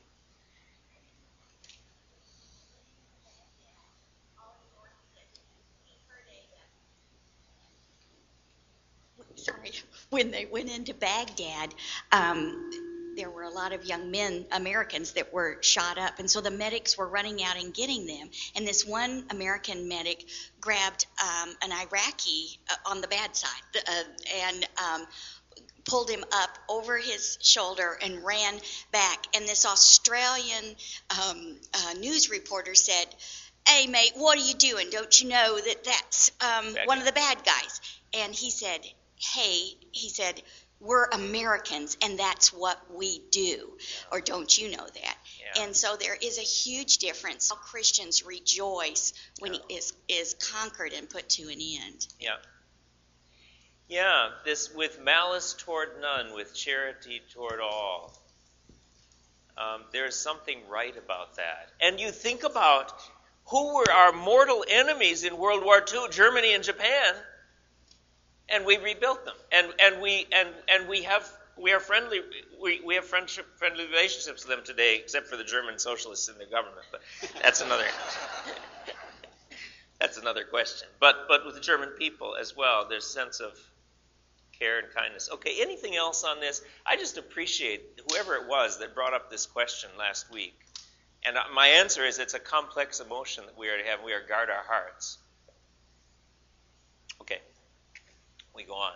Sorry. 9.36 9.72
When 10.10 10.32
they 10.32 10.46
went 10.46 10.70
into 10.70 10.94
Baghdad, 10.94 11.74
um, 12.12 12.72
there 13.16 13.30
were 13.30 13.44
a 13.44 13.50
lot 13.50 13.74
of 13.74 13.86
young 13.86 14.12
men, 14.12 14.46
Americans, 14.52 15.14
that 15.14 15.34
were 15.34 15.58
shot 15.62 15.98
up. 15.98 16.20
And 16.20 16.30
so 16.30 16.42
the 16.42 16.52
medics 16.52 16.98
were 16.98 17.08
running 17.08 17.44
out 17.44 17.58
and 17.58 17.74
getting 17.74 18.06
them. 18.06 18.30
And 18.56 18.68
this 18.68 18.86
one 18.86 19.26
American 19.30 19.88
medic 19.88 20.26
grabbed 20.60 21.06
um, 21.22 21.56
an 21.62 21.72
Iraqi 21.72 22.60
uh, 22.70 22.92
on 22.92 23.02
the 23.02 23.08
bad 23.08 23.36
side 23.36 23.62
uh, 23.76 24.04
and 24.48 24.68
um, 24.78 25.08
pulled 25.86 26.10
him 26.10 26.24
up 26.32 26.58
over 26.68 26.98
his 26.98 27.38
shoulder 27.42 27.98
and 28.02 28.24
ran 28.24 28.56
back. 28.92 29.28
And 29.36 29.48
this 29.48 29.66
Australian 29.66 30.76
um, 31.12 31.58
uh, 31.74 31.94
news 31.94 32.30
reporter 32.30 32.76
said, 32.76 33.06
Hey, 33.68 33.88
mate, 33.88 34.12
what 34.16 34.38
are 34.38 34.46
you 34.46 34.54
doing? 34.54 34.90
Don't 34.92 35.22
you 35.22 35.30
know 35.30 35.60
that 35.60 35.84
that's 35.84 36.32
um, 36.42 36.76
one 36.86 37.00
of 37.00 37.06
the 37.06 37.12
bad 37.12 37.38
guys? 37.44 37.82
And 38.14 38.34
he 38.34 38.52
said, 38.52 38.82
Hey, 39.18 39.70
he 39.92 40.10
said, 40.10 40.42
we're 40.80 41.06
Americans 41.06 41.98
and 42.04 42.20
that's 42.20 42.54
what 42.54 42.80
we 42.94 43.22
do. 43.32 43.78
Or 44.12 44.22
don't 44.22 44.56
you 44.58 44.72
know 44.72 44.86
that? 44.86 45.18
Yeah. 45.56 45.64
And 45.64 45.76
so 45.76 45.96
there 45.96 46.18
is 46.22 46.38
a 46.38 46.42
huge 46.42 46.98
difference. 46.98 47.50
How 47.50 47.56
Christians 47.56 48.26
rejoice 48.26 49.14
when 49.40 49.54
he 49.54 49.62
is, 49.70 49.94
is 50.08 50.36
conquered 50.36 50.94
and 50.94 51.10
put 51.10 51.30
to 51.30 51.44
an 51.44 51.60
end. 51.60 52.08
Yeah. 52.20 52.36
Yeah, 53.88 54.30
this 54.44 54.74
with 54.74 55.00
malice 55.00 55.54
toward 55.54 56.02
none, 56.02 56.34
with 56.34 56.56
charity 56.56 57.22
toward 57.34 57.60
all. 57.60 58.20
Um, 59.58 59.84
there's 59.92 60.16
something 60.16 60.60
right 60.70 60.96
about 60.98 61.36
that. 61.36 61.70
And 61.80 62.00
you 62.00 62.12
think 62.12 62.44
about 62.44 62.92
who 63.46 63.76
were 63.76 63.92
our 63.92 64.12
mortal 64.12 64.66
enemies 64.68 65.24
in 65.24 65.38
World 65.38 65.64
War 65.64 65.78
II, 65.94 66.08
Germany 66.10 66.54
and 66.54 66.64
Japan 66.64 67.14
and 68.50 68.66
we 68.66 68.78
rebuilt 68.78 69.26
them. 69.26 69.36
And 69.52 69.68
and 69.80 70.02
we 70.02 70.28
and 70.32 70.50
and 70.70 70.88
we 70.88 71.04
have 71.04 71.30
we 71.58 71.72
are 71.72 71.80
friendly 71.80 72.20
we, 72.62 72.82
we 72.86 72.96
have 72.96 73.06
friendship 73.06 73.46
friendly 73.58 73.86
relationships 73.88 74.46
with 74.46 74.56
them 74.56 74.66
today, 74.66 74.98
except 74.98 75.28
for 75.28 75.38
the 75.38 75.44
German 75.44 75.80
socialists 75.80 76.30
in 76.30 76.38
the 76.38 76.46
government. 76.46 76.86
But 76.92 77.02
that's 77.42 77.62
another 77.62 77.86
that's 80.00 80.18
another 80.18 80.44
question. 80.44 80.88
But 81.00 81.28
but 81.28 81.46
with 81.46 81.56
the 81.56 81.62
German 81.62 81.90
people 81.90 82.36
as 82.40 82.56
well, 82.56 82.88
there's 82.90 83.06
a 83.06 83.10
sense 83.10 83.40
of 83.40 83.58
care 84.58 84.80
and 84.80 84.94
kindness. 84.94 85.30
Okay, 85.34 85.62
anything 85.62 85.96
else 85.96 86.24
on 86.24 86.40
this? 86.40 86.62
I 86.86 86.96
just 86.96 87.18
appreciate 87.18 88.02
whoever 88.10 88.36
it 88.36 88.48
was 88.48 88.80
that 88.80 88.96
brought 88.96 89.14
up 89.14 89.30
this 89.30 89.46
question 89.46 89.90
last 89.98 90.32
week. 90.32 90.58
And 91.28 91.38
uh, 91.38 91.42
my 91.54 91.68
answer 91.68 92.06
is 92.06 92.20
it's 92.20 92.36
a 92.36 92.40
complex 92.40 93.00
emotion 93.00 93.46
that 93.48 93.58
we 93.58 93.68
are 93.68 93.78
to 93.78 93.84
have. 93.84 94.04
We 94.06 94.14
are 94.14 94.22
guard 94.26 94.50
our 94.50 94.64
hearts. 94.64 95.18
Okay 97.20 97.40
we 98.56 98.64
go 98.64 98.76
on. 98.76 98.94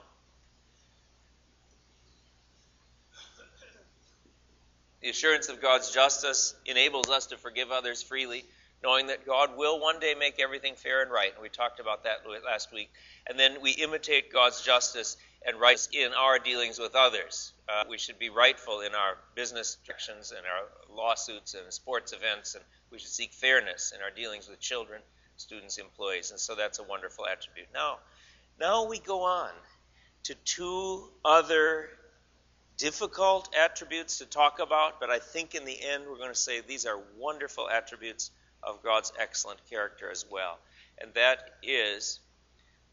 The 5.01 5.09
assurance 5.09 5.47
of 5.47 5.61
God's 5.61 5.91
justice 5.91 6.55
enables 6.65 7.09
us 7.09 7.27
to 7.27 7.37
forgive 7.37 7.71
others 7.71 8.03
freely, 8.03 8.43
knowing 8.83 9.07
that 9.07 9.25
God 9.25 9.57
will 9.57 9.79
one 9.79 9.99
day 9.99 10.13
make 10.13 10.39
everything 10.39 10.75
fair 10.75 11.01
and 11.01 11.09
right. 11.09 11.31
And 11.33 11.41
we 11.41 11.47
talked 11.47 11.79
about 11.79 12.03
that 12.03 12.23
last 12.45 12.73
week. 12.73 12.89
And 13.27 13.39
then 13.39 13.61
we 13.61 13.71
imitate 13.71 14.33
God's 14.33 14.61
justice 14.61 15.15
and 15.45 15.57
rights 15.59 15.87
in 15.93 16.11
our 16.13 16.37
dealings 16.37 16.79
with 16.79 16.95
others. 16.95 17.53
Uh, 17.69 17.83
we 17.89 17.97
should 17.97 18.19
be 18.19 18.29
rightful 18.29 18.81
in 18.81 18.93
our 18.93 19.15
business 19.35 19.77
actions 19.89 20.31
and 20.31 20.41
our 20.45 20.95
lawsuits 20.95 21.53
and 21.53 21.71
sports 21.71 22.11
events, 22.11 22.55
and 22.55 22.63
we 22.91 22.99
should 22.99 23.09
seek 23.09 23.31
fairness 23.31 23.93
in 23.95 24.01
our 24.01 24.11
dealings 24.11 24.49
with 24.49 24.59
children, 24.59 25.01
students, 25.37 25.77
employees. 25.77 26.31
And 26.31 26.39
so 26.39 26.55
that's 26.55 26.79
a 26.79 26.83
wonderful 26.83 27.25
attribute. 27.25 27.67
Now, 27.73 27.99
now 28.59 28.85
we 28.87 28.99
go 28.99 29.23
on 29.23 29.51
to 30.23 30.35
two 30.45 31.09
other 31.25 31.89
difficult 32.77 33.53
attributes 33.55 34.19
to 34.19 34.25
talk 34.25 34.59
about, 34.59 34.99
but 34.99 35.09
I 35.09 35.19
think 35.19 35.55
in 35.55 35.65
the 35.65 35.77
end 35.81 36.03
we're 36.09 36.17
going 36.17 36.29
to 36.29 36.35
say 36.35 36.61
these 36.61 36.85
are 36.85 36.99
wonderful 37.17 37.69
attributes 37.69 38.31
of 38.63 38.83
God's 38.83 39.11
excellent 39.19 39.59
character 39.69 40.09
as 40.11 40.25
well. 40.29 40.59
And 40.99 41.13
that 41.13 41.39
is, 41.63 42.19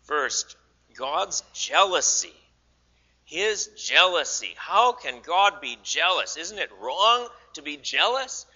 first, 0.05 0.57
God's 0.95 1.43
jealousy 1.53 2.35
His 3.25 3.67
jealousy. 3.77 4.55
How 4.57 4.93
can 4.93 5.21
God 5.21 5.61
be 5.61 5.79
jealous? 5.83 6.37
Isn't 6.37 6.59
it 6.59 6.71
wrong 6.81 7.29
to 7.55 7.63
be 7.63 7.77
jealous? 7.77 8.47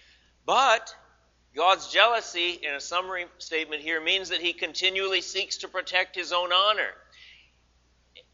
But 0.46 0.94
God's 1.56 1.92
jealousy, 1.92 2.50
in 2.62 2.74
a 2.74 2.80
summary 2.80 3.26
statement 3.38 3.82
here, 3.82 4.00
means 4.00 4.28
that 4.28 4.40
he 4.40 4.52
continually 4.52 5.20
seeks 5.20 5.58
to 5.58 5.68
protect 5.68 6.14
his 6.14 6.32
own 6.32 6.52
honor. 6.52 6.90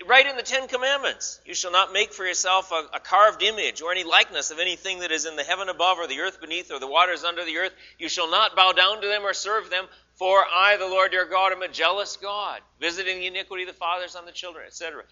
Right 0.04 0.26
in 0.26 0.37
the 0.37 0.42
Ten 0.42 0.68
Commandments, 0.68 1.40
you 1.46 1.54
shall 1.54 1.72
not 1.72 1.92
make 1.92 2.12
for 2.12 2.24
yourself 2.24 2.70
a, 2.70 2.96
a, 2.96 3.00
carved 3.00 3.42
image 3.42 3.80
or 3.80 3.92
any 3.92 4.04
likeness 4.04 4.50
of 4.50 4.59
anything 4.59 5.00
that 5.00 5.11
is 5.11 5.24
in 5.24 5.37
the 5.37 5.42
heaven 5.42 5.70
above 5.70 5.98
or 5.98 6.06
the 6.06 6.20
earth 6.20 6.38
beneath 6.40 6.70
or 6.70 6.78
the 6.78 6.87
waters 6.87 7.24
under 7.24 7.44
the 7.44 7.56
earth. 7.56 7.72
You 7.98 8.11
shall 8.11 8.30
not 8.30 8.54
bow 8.54 8.72
down 8.72 9.00
to 9.00 9.09
them 9.09 9.22
or 9.22 9.32
serve 9.32 9.70
them, 9.70 9.87
for 10.14 10.44
I, 10.44 10.76
the 10.76 10.87
Lord 10.87 11.14
your 11.14 11.24
God, 11.24 11.52
am 11.52 11.62
a 11.62 11.68
jealous 11.68 12.18
God, 12.18 12.61
visiting 12.78 13.20
the 13.20 13.26
iniquity 13.26 13.62
of 13.62 13.68
the 13.68 13.74
fathers 13.74 14.16
on 14.16 14.26
the 14.26 14.32
children, 14.32 14.66
etc. 14.66 15.02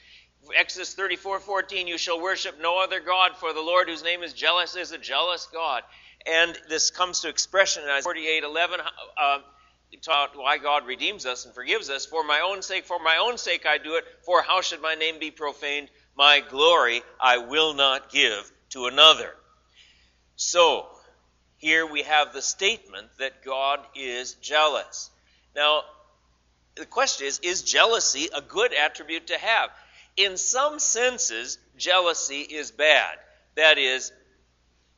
Exodus 0.55 0.95
34 0.95 1.41
14, 1.41 1.89
you 1.89 1.97
shall 1.97 2.21
worship 2.21 2.61
no 2.61 2.83
other 2.83 3.01
God, 3.01 3.37
for 3.37 3.55
the 3.55 3.63
Lord 3.63 3.89
whose 3.89 4.05
name 4.05 4.23
is 4.23 4.35
jealous 4.35 4.77
is 4.77 4.93
a 4.93 4.99
jealous 4.99 5.49
God. 5.53 5.83
And 6.27 6.57
this 6.69 6.91
comes 6.91 7.21
to 7.21 7.29
expression 7.29 7.83
in 7.85 7.89
Isaiah 7.89 8.03
48 8.03 8.45
11. 8.45 8.81
Uh, 9.17 9.39
taught 9.97 10.37
why 10.37 10.59
God 10.59 10.87
redeems 10.87 11.27
us 11.27 11.45
and 11.45 11.55
forgives 11.55 11.91
us. 11.91 12.07
For 12.07 12.25
my 12.25 12.41
own 12.41 12.63
sake, 12.63 12.85
for 12.85 12.99
my 12.99 13.19
own 13.19 13.39
sake 13.39 13.67
I 13.67 13.79
do 13.79 13.97
it. 13.97 14.05
For 14.25 14.43
how 14.43 14.61
should 14.61 14.81
my 14.81 14.95
name 14.95 15.19
be 15.19 15.31
profaned? 15.31 15.89
My 16.17 16.41
glory 16.41 17.03
I 17.21 17.39
will 17.39 17.75
not 17.75 18.11
give 18.11 18.51
to 18.71 18.87
another. 18.87 19.35
So, 20.37 20.87
here 21.59 21.87
we 21.87 22.03
have 22.03 22.33
the 22.33 22.43
statement 22.43 23.09
that 23.19 23.45
God 23.45 23.81
is 23.95 24.35
jealous. 24.35 25.11
Now, 25.55 25.83
the 26.77 26.87
question 26.87 27.27
is 27.27 27.39
is 27.41 27.63
jealousy 27.63 28.29
a 28.35 28.41
good 28.41 28.73
attribute 28.73 29.29
to 29.29 29.39
have? 29.39 29.71
In 30.17 30.37
some 30.37 30.79
senses, 30.79 31.59
jealousy 31.77 32.41
is 32.41 32.71
bad. 32.71 33.17
That 33.57 33.79
is, 33.79 34.13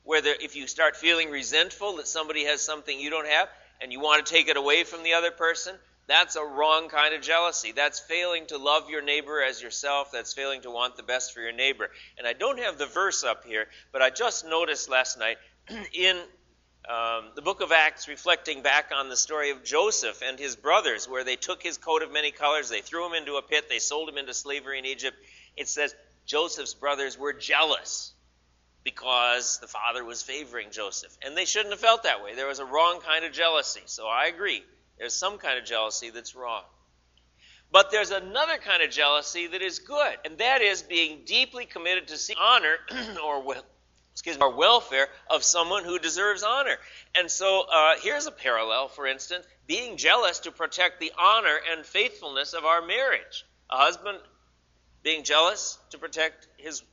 whether 0.03 0.31
if 0.31 0.57
you 0.57 0.67
start 0.67 0.97
feeling 0.97 1.31
resentful 1.31 1.97
that 1.97 2.09
somebody 2.09 2.45
has 2.45 2.63
something 2.63 2.99
you 2.99 3.11
don't 3.11 3.29
have 3.29 3.49
and 3.81 3.93
you 3.93 4.01
want 4.01 4.25
to 4.25 4.33
take 4.33 4.49
it 4.49 4.57
away 4.57 4.85
from 4.85 5.03
the 5.03 5.15
other 5.15 5.31
person, 5.31 5.75
that's 6.07 6.37
a 6.37 6.45
wrong 6.45 6.89
kind 6.89 7.15
of 7.15 7.21
jealousy. 7.23 7.73
That's 7.73 7.99
failing 7.99 8.47
to 8.47 8.59
love 8.59 8.89
your 8.89 9.03
neighbor 9.03 9.43
as 9.43 9.61
yourself. 9.61 10.13
That's 10.13 10.33
failing 10.33 10.63
to 10.63 10.71
want 10.71 10.97
the 10.97 11.03
best 11.03 11.35
for 11.35 11.41
your 11.41 11.53
neighbor. 11.53 11.91
And 12.17 12.27
I 12.27 12.33
don't 12.33 12.61
have 12.61 12.79
the 12.79 12.87
verse 12.87 13.25
up 13.25 13.45
here, 13.45 13.67
but 13.93 14.03
I 14.03 14.11
just 14.11 14.47
noticed 14.47 14.89
last 14.89 15.19
night 15.19 15.39
in 15.93 16.17
um, 16.89 17.31
the 17.35 17.43
book 17.43 17.61
of 17.61 17.73
Acts, 17.73 18.07
reflecting 18.07 18.63
back 18.63 18.93
on 18.95 19.09
the 19.09 19.17
story 19.17 19.51
of 19.51 19.65
Joseph 19.65 20.23
and 20.23 20.39
his 20.39 20.55
brothers, 20.55 21.09
where 21.09 21.25
they 21.25 21.35
took 21.35 21.61
his 21.61 21.77
coat 21.77 22.03
of 22.03 22.13
many 22.13 22.31
colors, 22.31 22.69
they 22.69 22.81
threw 22.81 23.05
him 23.07 23.15
into 23.15 23.35
a 23.35 23.43
pit, 23.43 23.69
they 23.69 23.81
sold 23.81 24.09
him 24.09 24.19
into 24.19 24.33
slavery 24.33 24.79
in 24.79 24.85
Egypt. 24.85 25.17
It 25.57 25.67
says 25.67 25.97
Joseph's 26.27 26.75
brothers 26.75 27.19
were 27.19 27.33
jealous 27.33 28.13
because 28.87 29.59
the 29.59 29.67
father 29.67 30.05
was 30.05 30.23
favoring 30.23 30.69
Joseph. 30.71 31.19
And 31.21 31.37
they 31.37 31.45
shouldn't 31.45 31.73
have 31.73 31.81
felt 31.81 32.05
that 32.05 32.23
way. 32.23 32.37
There 32.37 32.47
was 32.47 32.61
a 32.61 32.65
wrong 32.65 33.01
kind 33.01 33.25
of 33.25 33.33
jealousy. 33.33 33.81
So 33.87 34.07
I 34.07 34.27
agree. 34.27 34.63
There's 34.97 35.13
some 35.13 35.39
kind 35.39 35.59
of 35.59 35.65
jealousy 35.65 36.11
that's 36.11 36.37
wrong. 36.37 36.63
But 37.73 37.91
there's 37.91 38.13
another 38.13 38.59
kind 38.59 38.85
of 38.85 38.91
jealousy 38.91 39.49
that 39.49 39.61
is 39.61 39.81
good, 39.81 40.17
and 40.25 40.39
that 40.39 40.63
is 40.63 40.83
being 40.83 41.23
deeply 41.27 41.67
committed 41.67 42.07
to 42.09 42.17
see 42.17 42.37
honor 42.41 42.77
or 43.25 43.57
excuse 44.13 44.39
me, 44.39 44.43
or 44.45 44.55
welfare 44.55 45.09
of 45.29 45.43
someone 45.43 45.83
who 45.83 45.99
deserves 45.99 46.45
honor. 46.45 46.77
And 47.17 47.29
so 47.29 47.67
uh, 47.69 47.95
here's 48.01 48.27
a 48.27 48.31
parallel, 48.31 48.87
for 48.87 49.09
instance, 49.09 49.45
being 49.67 49.97
jealous 49.97 50.39
to 50.41 50.53
protect 50.53 51.01
the 51.01 51.11
honor 51.19 51.59
and 51.73 51.85
faithfulness 51.85 52.53
of 52.53 52.65
our 52.65 52.87
marriage. 52.87 53.45
A 53.69 53.79
husband 53.79 54.19
being 55.03 55.25
jealous 55.25 55.77
to 55.91 55.99
protect 55.99 56.47
his 56.57 56.85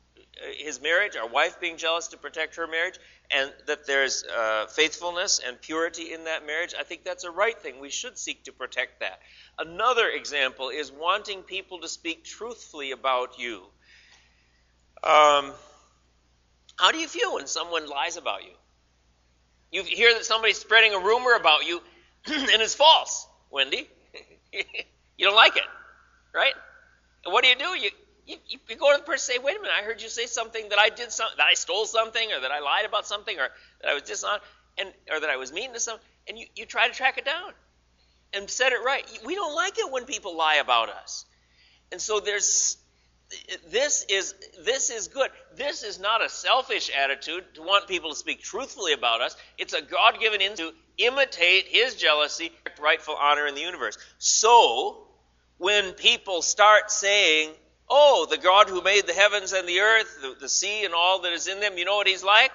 his 0.58 0.82
marriage, 0.82 1.16
our 1.16 1.28
wife 1.28 1.60
being 1.60 1.78
jealous 1.78 2.10
to 2.10 2.18
protect 2.18 2.56
her 2.56 2.68
marriage, 2.68 2.98
and 3.32 3.52
that 3.68 3.86
there's 3.86 4.24
uh, 4.24 4.68
faithfulness 4.68 5.40
and 5.46 5.60
purity 5.62 6.14
in 6.14 6.26
that 6.26 6.46
marriage, 6.46 6.74
I 6.78 6.84
think 6.84 7.04
that's 7.04 7.24
a 7.24 7.32
right 7.32 7.58
thing. 7.58 7.80
We 7.80 7.90
should 7.90 8.18
seek 8.18 8.46
to 8.46 8.52
protect 8.52 9.00
that. 9.00 9.20
Another 9.58 10.08
example 10.08 10.70
is 10.70 10.92
wanting 10.92 11.44
people 11.44 11.80
to 11.80 11.88
speak 11.88 12.24
truthfully 12.24 12.92
about 12.92 13.40
you. 13.40 13.62
Um, 15.04 15.52
how 16.78 16.92
do 16.92 16.98
you 16.98 17.08
feel 17.08 17.36
when 17.36 17.48
someone 17.48 17.88
lies 17.88 18.18
about 18.18 18.44
you? 18.44 18.54
You 19.72 19.84
hear 19.84 20.14
that 20.14 20.26
somebody's 20.26 20.60
spreading 20.60 20.94
a 20.94 21.00
rumor 21.00 21.34
about 21.36 21.66
you, 21.68 21.82
and 22.28 22.62
it's 22.62 22.76
false, 22.76 23.28
Wendy. 23.50 23.90
you 24.54 25.26
don't 25.26 25.36
like 25.36 25.58
it, 25.58 25.64
right? 26.34 26.54
What 27.26 27.44
do 27.44 27.50
you 27.50 27.56
do? 27.56 27.66
You 27.66 27.90
you, 28.48 28.60
you, 28.70 28.76
go 28.76 28.92
to 28.92 28.98
the 28.98 29.04
person 29.04 29.36
and 29.36 29.42
say, 29.42 29.46
wait 29.46 29.58
a 29.58 29.62
minute, 29.62 29.74
I 29.80 29.84
heard 29.84 30.02
you 30.02 30.10
say 30.10 30.26
something 30.26 30.70
that 30.70 30.80
I 30.80 30.90
did 30.90 31.12
something, 31.12 31.38
that 31.38 31.48
I 31.50 31.54
stole 31.54 31.86
something, 31.86 32.32
or 32.32 32.42
that 32.42 32.52
I 32.52 32.60
lied 32.60 32.86
about 32.86 33.08
something, 33.08 33.38
or 33.38 33.50
that 33.82 33.90
I 33.90 33.94
was 33.94 34.04
dishonest, 34.04 34.44
and 34.78 34.92
or 35.12 35.20
that 35.20 35.30
I 35.30 35.38
was 35.38 35.52
mean 35.54 35.74
to 35.74 35.80
someone, 35.80 36.02
and 36.28 36.38
you, 36.38 36.46
you 36.56 36.66
try 36.66 36.88
to 36.88 36.94
track 36.94 37.18
it 37.18 37.26
down 37.26 37.52
and 38.34 38.50
set 38.50 38.72
it 38.72 38.84
right. 38.84 39.06
We 39.26 39.36
don't 39.36 39.56
like 39.56 39.78
it 39.78 39.92
when 39.92 40.06
people 40.06 40.36
lie 40.36 40.56
about 40.56 40.90
us. 40.90 41.26
And 41.92 42.02
so 42.02 42.20
there's 42.20 42.78
this 43.70 44.06
is 44.10 44.36
this 44.64 44.90
is 44.90 45.08
good. 45.08 45.30
This 45.56 45.84
is 45.84 46.00
not 46.00 46.24
a 46.24 46.30
selfish 46.30 46.92
attitude 46.96 47.44
to 47.56 47.62
want 47.62 47.88
people 47.88 48.10
to 48.10 48.16
speak 48.16 48.42
truthfully 48.42 48.94
about 48.94 49.22
us. 49.22 49.36
It's 49.58 49.74
a 49.74 49.82
God-given 49.82 50.56
to 50.58 50.72
imitate 50.98 51.66
his 51.68 51.96
jealousy, 51.96 52.52
rightful 52.82 53.16
honor 53.16 53.48
in 53.48 53.56
the 53.56 53.62
universe. 53.62 53.98
So 54.18 55.08
when 55.58 55.94
people 55.94 56.42
start 56.42 56.92
saying 56.92 57.52
Oh, 57.90 58.26
the 58.30 58.38
God 58.38 58.70
who 58.70 58.82
made 58.82 59.06
the 59.08 59.14
heavens 59.14 59.54
and 59.54 59.68
the 59.68 59.80
earth, 59.80 60.20
the, 60.22 60.36
the 60.40 60.50
sea 60.50 60.86
and 60.86 60.94
all 60.94 61.22
that 61.22 61.34
is 61.34 61.48
in 61.48 61.60
them, 61.60 61.78
you 61.78 61.86
know 61.86 61.96
what 61.96 62.08
he's 62.08 62.24
like? 62.24 62.52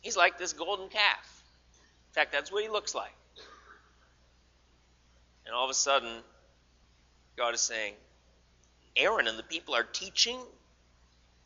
He's 0.00 0.16
like 0.16 0.38
this 0.38 0.52
golden 0.52 0.88
calf. 0.88 1.42
In 2.10 2.14
fact, 2.14 2.32
that's 2.32 2.52
what 2.52 2.62
he 2.62 2.68
looks 2.68 2.94
like. 2.94 3.12
And 5.44 5.54
all 5.54 5.64
of 5.64 5.70
a 5.70 5.74
sudden, 5.74 6.12
God 7.36 7.54
is 7.54 7.60
saying, 7.60 7.94
Aaron 8.96 9.26
and 9.28 9.38
the 9.38 9.42
people 9.42 9.74
are 9.74 9.82
teaching? 9.82 10.38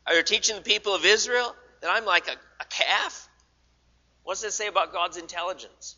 Are 0.06 0.14
you 0.14 0.22
teaching 0.22 0.56
the 0.56 0.62
people 0.62 0.94
of 0.94 1.04
Israel 1.04 1.54
that 1.80 1.90
I'm 1.90 2.04
like 2.04 2.28
a, 2.28 2.32
a 2.60 2.64
calf? 2.68 3.28
does 4.26 4.42
that 4.42 4.52
say 4.52 4.66
about 4.66 4.92
God's 4.92 5.16
intelligence? 5.16 5.96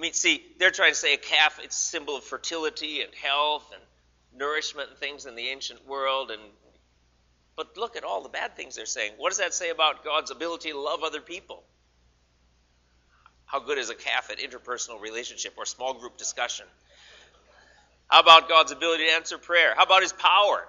I 0.00 0.02
mean, 0.02 0.14
see, 0.14 0.42
they're 0.58 0.70
trying 0.70 0.92
to 0.92 0.98
say 0.98 1.12
a 1.12 1.18
calf, 1.18 1.60
it's 1.62 1.76
a 1.76 1.86
symbol 1.90 2.16
of 2.16 2.24
fertility 2.24 3.02
and 3.02 3.14
health 3.14 3.70
and 3.74 3.82
nourishment 4.40 4.88
and 4.88 4.98
things 4.98 5.26
in 5.26 5.34
the 5.34 5.48
ancient 5.48 5.86
world. 5.86 6.30
And 6.30 6.40
But 7.54 7.76
look 7.76 7.96
at 7.96 8.04
all 8.04 8.22
the 8.22 8.30
bad 8.30 8.56
things 8.56 8.76
they're 8.76 8.86
saying. 8.86 9.12
What 9.18 9.28
does 9.28 9.40
that 9.40 9.52
say 9.52 9.68
about 9.68 10.02
God's 10.02 10.30
ability 10.30 10.70
to 10.70 10.80
love 10.80 11.02
other 11.02 11.20
people? 11.20 11.62
How 13.44 13.60
good 13.60 13.76
is 13.76 13.90
a 13.90 13.94
calf 13.94 14.30
at 14.30 14.38
interpersonal 14.38 15.02
relationship 15.02 15.52
or 15.58 15.66
small 15.66 15.92
group 15.92 16.16
discussion? 16.16 16.64
How 18.08 18.20
about 18.20 18.48
God's 18.48 18.72
ability 18.72 19.04
to 19.04 19.12
answer 19.12 19.36
prayer? 19.36 19.74
How 19.76 19.82
about 19.82 20.00
his 20.00 20.14
power? 20.14 20.66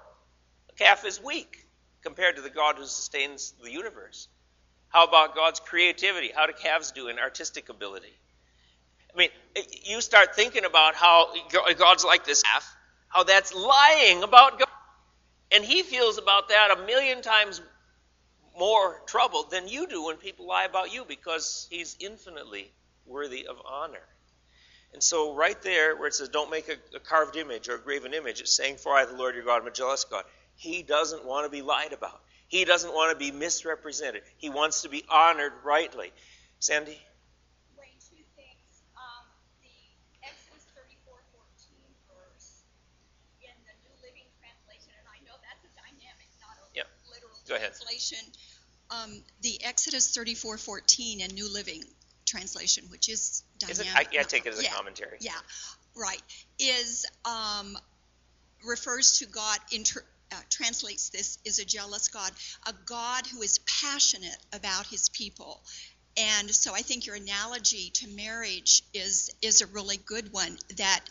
A 0.71 0.73
calf 0.73 1.05
is 1.05 1.23
weak 1.23 1.65
compared 2.03 2.35
to 2.35 2.41
the 2.41 2.49
God 2.49 2.75
who 2.75 2.83
sustains 2.83 3.53
the 3.63 3.71
universe. 3.71 4.27
How 4.89 5.05
about 5.05 5.35
God's 5.35 5.61
creativity? 5.61 6.33
How 6.35 6.47
do 6.47 6.53
calves 6.53 6.91
do 6.91 7.07
in 7.07 7.17
artistic 7.17 7.69
ability? 7.69 8.17
I 9.13 9.17
mean, 9.17 9.29
you 9.83 10.01
start 10.01 10.35
thinking 10.35 10.65
about 10.65 10.95
how 10.95 11.33
God's 11.77 12.05
like 12.05 12.25
this 12.25 12.43
half, 12.43 12.65
how 13.09 13.23
that's 13.23 13.53
lying 13.53 14.23
about 14.23 14.59
God. 14.59 14.67
And 15.51 15.65
he 15.65 15.83
feels 15.83 16.17
about 16.17 16.49
that 16.49 16.77
a 16.77 16.85
million 16.85 17.21
times 17.21 17.61
more 18.57 19.01
trouble 19.05 19.43
than 19.43 19.67
you 19.67 19.87
do 19.87 20.05
when 20.05 20.17
people 20.17 20.47
lie 20.47 20.65
about 20.65 20.93
you 20.93 21.03
because 21.05 21.67
he's 21.69 21.97
infinitely 21.99 22.71
worthy 23.05 23.47
of 23.47 23.57
honor. 23.65 24.07
And 24.93 25.01
so, 25.01 25.33
right 25.33 25.61
there, 25.61 25.95
where 25.95 26.07
it 26.07 26.13
says, 26.13 26.29
Don't 26.29 26.51
make 26.51 26.67
a, 26.67 26.95
a, 26.95 26.99
carved 26.99 27.37
image 27.37 27.69
or 27.69 27.75
a 27.75 27.79
graven 27.79 28.13
image, 28.13 28.41
it's 28.41 28.55
saying, 28.55 28.75
For 28.75 28.93
I, 28.93 29.05
the 29.05 29.15
Lord 29.15 29.35
your 29.35 29.45
God, 29.45 29.61
am 29.61 29.67
a 29.67 29.71
jealous 29.71 30.03
God. 30.03 30.25
He 30.55 30.83
doesn't 30.83 31.25
want 31.25 31.45
to 31.45 31.49
be 31.49 31.61
lied 31.61 31.93
about, 31.93 32.21
he 32.47 32.65
doesn't 32.65 32.93
want 32.93 33.11
to 33.11 33.17
be 33.17 33.31
misrepresented. 33.31 34.23
He 34.37 34.49
wants 34.49 34.81
to 34.81 34.89
be 34.89 35.03
honored 35.09 35.53
rightly. 35.63 36.11
Sandy? 36.59 36.99
Go 47.51 47.57
ahead. 47.57 47.73
Translation, 47.73 48.19
um, 48.91 49.23
the 49.41 49.61
Exodus 49.65 50.15
34:14 50.15 51.21
and 51.21 51.33
New 51.33 51.51
Living 51.51 51.83
Translation, 52.25 52.85
which 52.89 53.09
is 53.09 53.43
dynamic. 53.59 53.87
Is 53.87 53.91
it, 53.91 53.97
I, 53.97 54.05
yeah, 54.13 54.21
I 54.21 54.23
take 54.23 54.45
it 54.45 54.53
as 54.53 54.59
a 54.59 54.63
yeah, 54.63 54.71
commentary. 54.71 55.17
Yeah, 55.19 55.33
right. 55.93 56.21
Is 56.59 57.05
um, 57.25 57.77
refers 58.65 59.17
to 59.19 59.25
God. 59.25 59.59
Inter, 59.73 60.01
uh, 60.31 60.35
translates 60.49 61.09
this 61.09 61.39
is 61.43 61.59
a 61.59 61.65
jealous 61.65 62.07
God, 62.07 62.31
a 62.67 62.73
God 62.85 63.27
who 63.27 63.41
is 63.41 63.59
passionate 63.59 64.37
about 64.53 64.87
His 64.87 65.09
people. 65.09 65.61
And 66.15 66.49
so 66.49 66.73
I 66.73 66.83
think 66.83 67.05
your 67.05 67.17
analogy 67.17 67.89
to 67.95 68.07
marriage 68.07 68.81
is 68.93 69.29
is 69.41 69.59
a 69.59 69.67
really 69.67 69.97
good 69.97 70.31
one. 70.31 70.57
That 70.77 71.01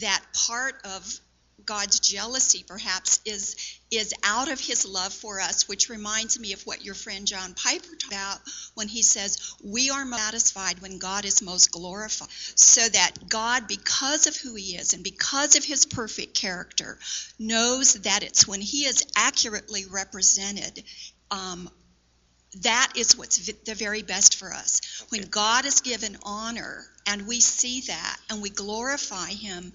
that 0.00 0.24
part 0.34 0.80
of 0.84 1.20
God's 1.64 2.00
jealousy 2.00 2.64
perhaps 2.66 3.20
is 3.24 3.56
is 3.90 4.12
out 4.22 4.50
of 4.50 4.60
his 4.60 4.84
love 4.84 5.12
for 5.12 5.40
us, 5.40 5.68
which 5.68 5.88
reminds 5.88 6.38
me 6.38 6.52
of 6.52 6.62
what 6.66 6.84
your 6.84 6.94
friend 6.94 7.26
John 7.26 7.54
Piper 7.54 7.86
talked 7.86 8.12
about 8.12 8.38
when 8.74 8.88
he 8.88 9.02
says, 9.02 9.54
We 9.62 9.90
are 9.90 10.06
satisfied 10.10 10.80
when 10.80 10.98
God 10.98 11.24
is 11.24 11.42
most 11.42 11.70
glorified. 11.70 12.28
So 12.30 12.86
that 12.88 13.28
God, 13.28 13.68
because 13.68 14.26
of 14.26 14.36
who 14.36 14.54
he 14.54 14.76
is 14.76 14.92
and 14.92 15.04
because 15.04 15.56
of 15.56 15.64
his 15.64 15.86
perfect 15.86 16.34
character, 16.34 16.98
knows 17.38 17.94
that 17.94 18.22
it's 18.22 18.46
when 18.46 18.60
he 18.60 18.84
is 18.84 19.04
accurately 19.16 19.84
represented. 19.86 20.82
Um, 21.30 21.70
that 22.62 22.92
is 22.96 23.16
what's 23.16 23.46
the 23.64 23.74
very 23.74 24.02
best 24.02 24.36
for 24.36 24.52
us. 24.52 25.04
When 25.10 25.22
God 25.22 25.66
is 25.66 25.80
given 25.80 26.16
honor 26.22 26.84
and 27.06 27.26
we 27.26 27.40
see 27.40 27.82
that 27.82 28.16
and 28.30 28.40
we 28.40 28.50
glorify 28.50 29.28
him, 29.28 29.72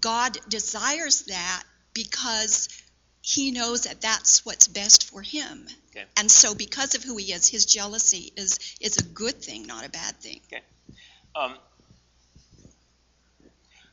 God 0.00 0.38
desires 0.48 1.22
that 1.22 1.62
because 1.92 2.68
he 3.22 3.52
knows 3.52 3.84
that 3.84 4.00
that's 4.00 4.44
what's 4.44 4.68
best 4.68 5.10
for 5.10 5.22
him. 5.22 5.66
Okay. 5.90 6.04
And 6.16 6.30
so 6.30 6.54
because 6.54 6.94
of 6.94 7.02
who 7.02 7.16
he 7.16 7.32
is, 7.32 7.48
his 7.48 7.64
jealousy 7.64 8.32
is 8.36 8.76
is 8.80 8.98
a 8.98 9.02
good 9.02 9.36
thing, 9.36 9.66
not 9.66 9.86
a 9.86 9.90
bad 9.90 10.16
thing. 10.16 10.40
Okay. 10.52 10.62
Um, 11.34 11.56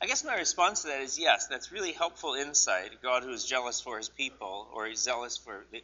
I 0.01 0.07
guess 0.07 0.23
my 0.23 0.35
response 0.35 0.81
to 0.81 0.87
that 0.87 1.01
is 1.01 1.19
yes, 1.19 1.47
that's 1.47 1.71
really 1.71 1.91
helpful 1.91 2.33
insight. 2.33 2.89
God 3.03 3.23
who 3.23 3.29
is 3.29 3.45
jealous 3.45 3.79
for 3.79 3.97
his 3.97 4.09
people, 4.09 4.67
or 4.73 4.87
he's 4.87 4.99
zealous 4.99 5.37
for, 5.37 5.63
the, 5.71 5.83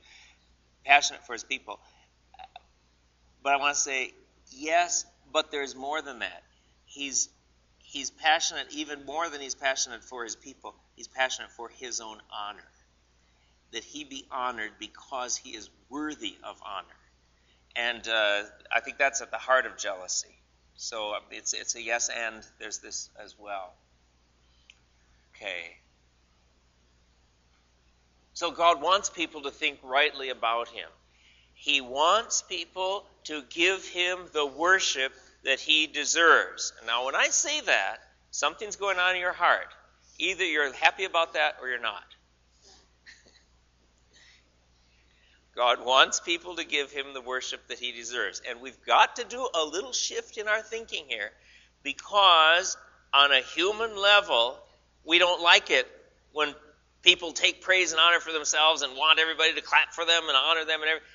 passionate 0.83 1.25
for 1.25 1.33
his 1.33 1.43
people. 1.43 1.79
But 3.43 3.53
I 3.53 3.57
want 3.57 3.75
to 3.75 3.81
say 3.81 4.13
yes, 4.51 5.05
but 5.31 5.51
there's 5.51 5.75
more 5.75 6.01
than 6.01 6.19
that. 6.19 6.43
He's 6.85 7.29
he's 7.87 8.09
passionate 8.11 8.67
even 8.71 9.05
more 9.05 9.29
than 9.29 9.39
he's 9.39 9.55
passionate 9.55 10.03
for 10.03 10.23
his 10.23 10.35
people. 10.35 10.75
He's 10.95 11.07
passionate 11.07 11.51
for 11.51 11.69
his 11.69 12.01
own 12.01 12.17
honor. 12.31 12.67
That 13.71 13.83
he 13.83 14.03
be 14.03 14.25
honored 14.29 14.71
because 14.77 15.37
he 15.37 15.51
is 15.51 15.69
worthy 15.89 16.35
of 16.43 16.61
honor. 16.65 16.87
And 17.75 18.07
uh, 18.07 18.43
I 18.73 18.81
think 18.81 18.97
that's 18.97 19.21
at 19.21 19.31
the 19.31 19.37
heart 19.37 19.65
of 19.65 19.77
jealousy. 19.77 20.35
So 20.75 21.13
um, 21.13 21.21
it's, 21.31 21.53
it's 21.53 21.75
a 21.75 21.81
yes 21.81 22.09
and 22.09 22.45
there's 22.59 22.79
this 22.79 23.09
as 23.21 23.35
well. 23.39 23.73
Okay. 25.35 25.77
So 28.33 28.51
God 28.51 28.81
wants 28.81 29.09
people 29.09 29.43
to 29.43 29.51
think 29.51 29.79
rightly 29.81 30.29
about 30.29 30.67
him. 30.67 30.89
He 31.53 31.81
wants 31.81 32.41
people 32.41 33.05
to 33.25 33.43
give 33.49 33.85
him 33.87 34.19
the 34.33 34.45
worship 34.45 35.13
that 35.47 35.61
he 35.61 35.87
deserves. 35.87 36.73
Now, 36.85 37.05
when 37.05 37.15
I 37.15 37.29
say 37.29 37.61
that, 37.61 37.99
something's 38.31 38.75
going 38.75 38.97
on 38.99 39.15
in 39.15 39.21
your 39.21 39.31
heart. 39.31 39.73
Either 40.19 40.43
you're 40.43 40.73
happy 40.73 41.05
about 41.05 41.33
that 41.35 41.55
or 41.61 41.69
you're 41.69 41.79
not. 41.79 42.03
God 45.55 45.85
wants 45.85 46.19
people 46.19 46.57
to 46.57 46.65
give 46.65 46.91
him 46.91 47.13
the 47.13 47.21
worship 47.21 47.65
that 47.69 47.79
he 47.79 47.93
deserves. 47.93 48.41
And 48.47 48.59
we've 48.59 48.85
got 48.85 49.15
to 49.15 49.23
do 49.23 49.47
a 49.55 49.63
little 49.63 49.93
shift 49.93 50.37
in 50.37 50.49
our 50.49 50.61
thinking 50.61 51.05
here 51.07 51.31
because, 51.81 52.75
on 53.13 53.31
a 53.31 53.39
human 53.39 53.97
level, 53.97 54.59
we 55.05 55.17
don't 55.17 55.41
like 55.41 55.71
it 55.71 55.87
when 56.33 56.53
people 57.03 57.31
take 57.31 57.61
praise 57.61 57.93
and 57.93 58.01
honor 58.01 58.19
for 58.19 58.33
themselves 58.33 58.81
and 58.81 58.97
want 58.97 59.17
everybody 59.19 59.53
to 59.53 59.61
clap 59.61 59.93
for 59.93 60.03
them 60.03 60.23
and 60.27 60.35
honor 60.35 60.65
them 60.65 60.81
and 60.81 60.89
everything. 60.89 61.07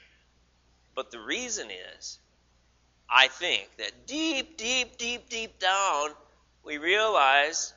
But 0.94 1.10
the 1.10 1.20
reason 1.20 1.68
is 1.98 2.18
I 3.14 3.28
think 3.28 3.68
that 3.76 4.06
deep, 4.06 4.56
deep, 4.56 4.96
deep, 4.96 5.28
deep 5.28 5.58
down, 5.58 6.10
we 6.64 6.78
realize 6.78 7.74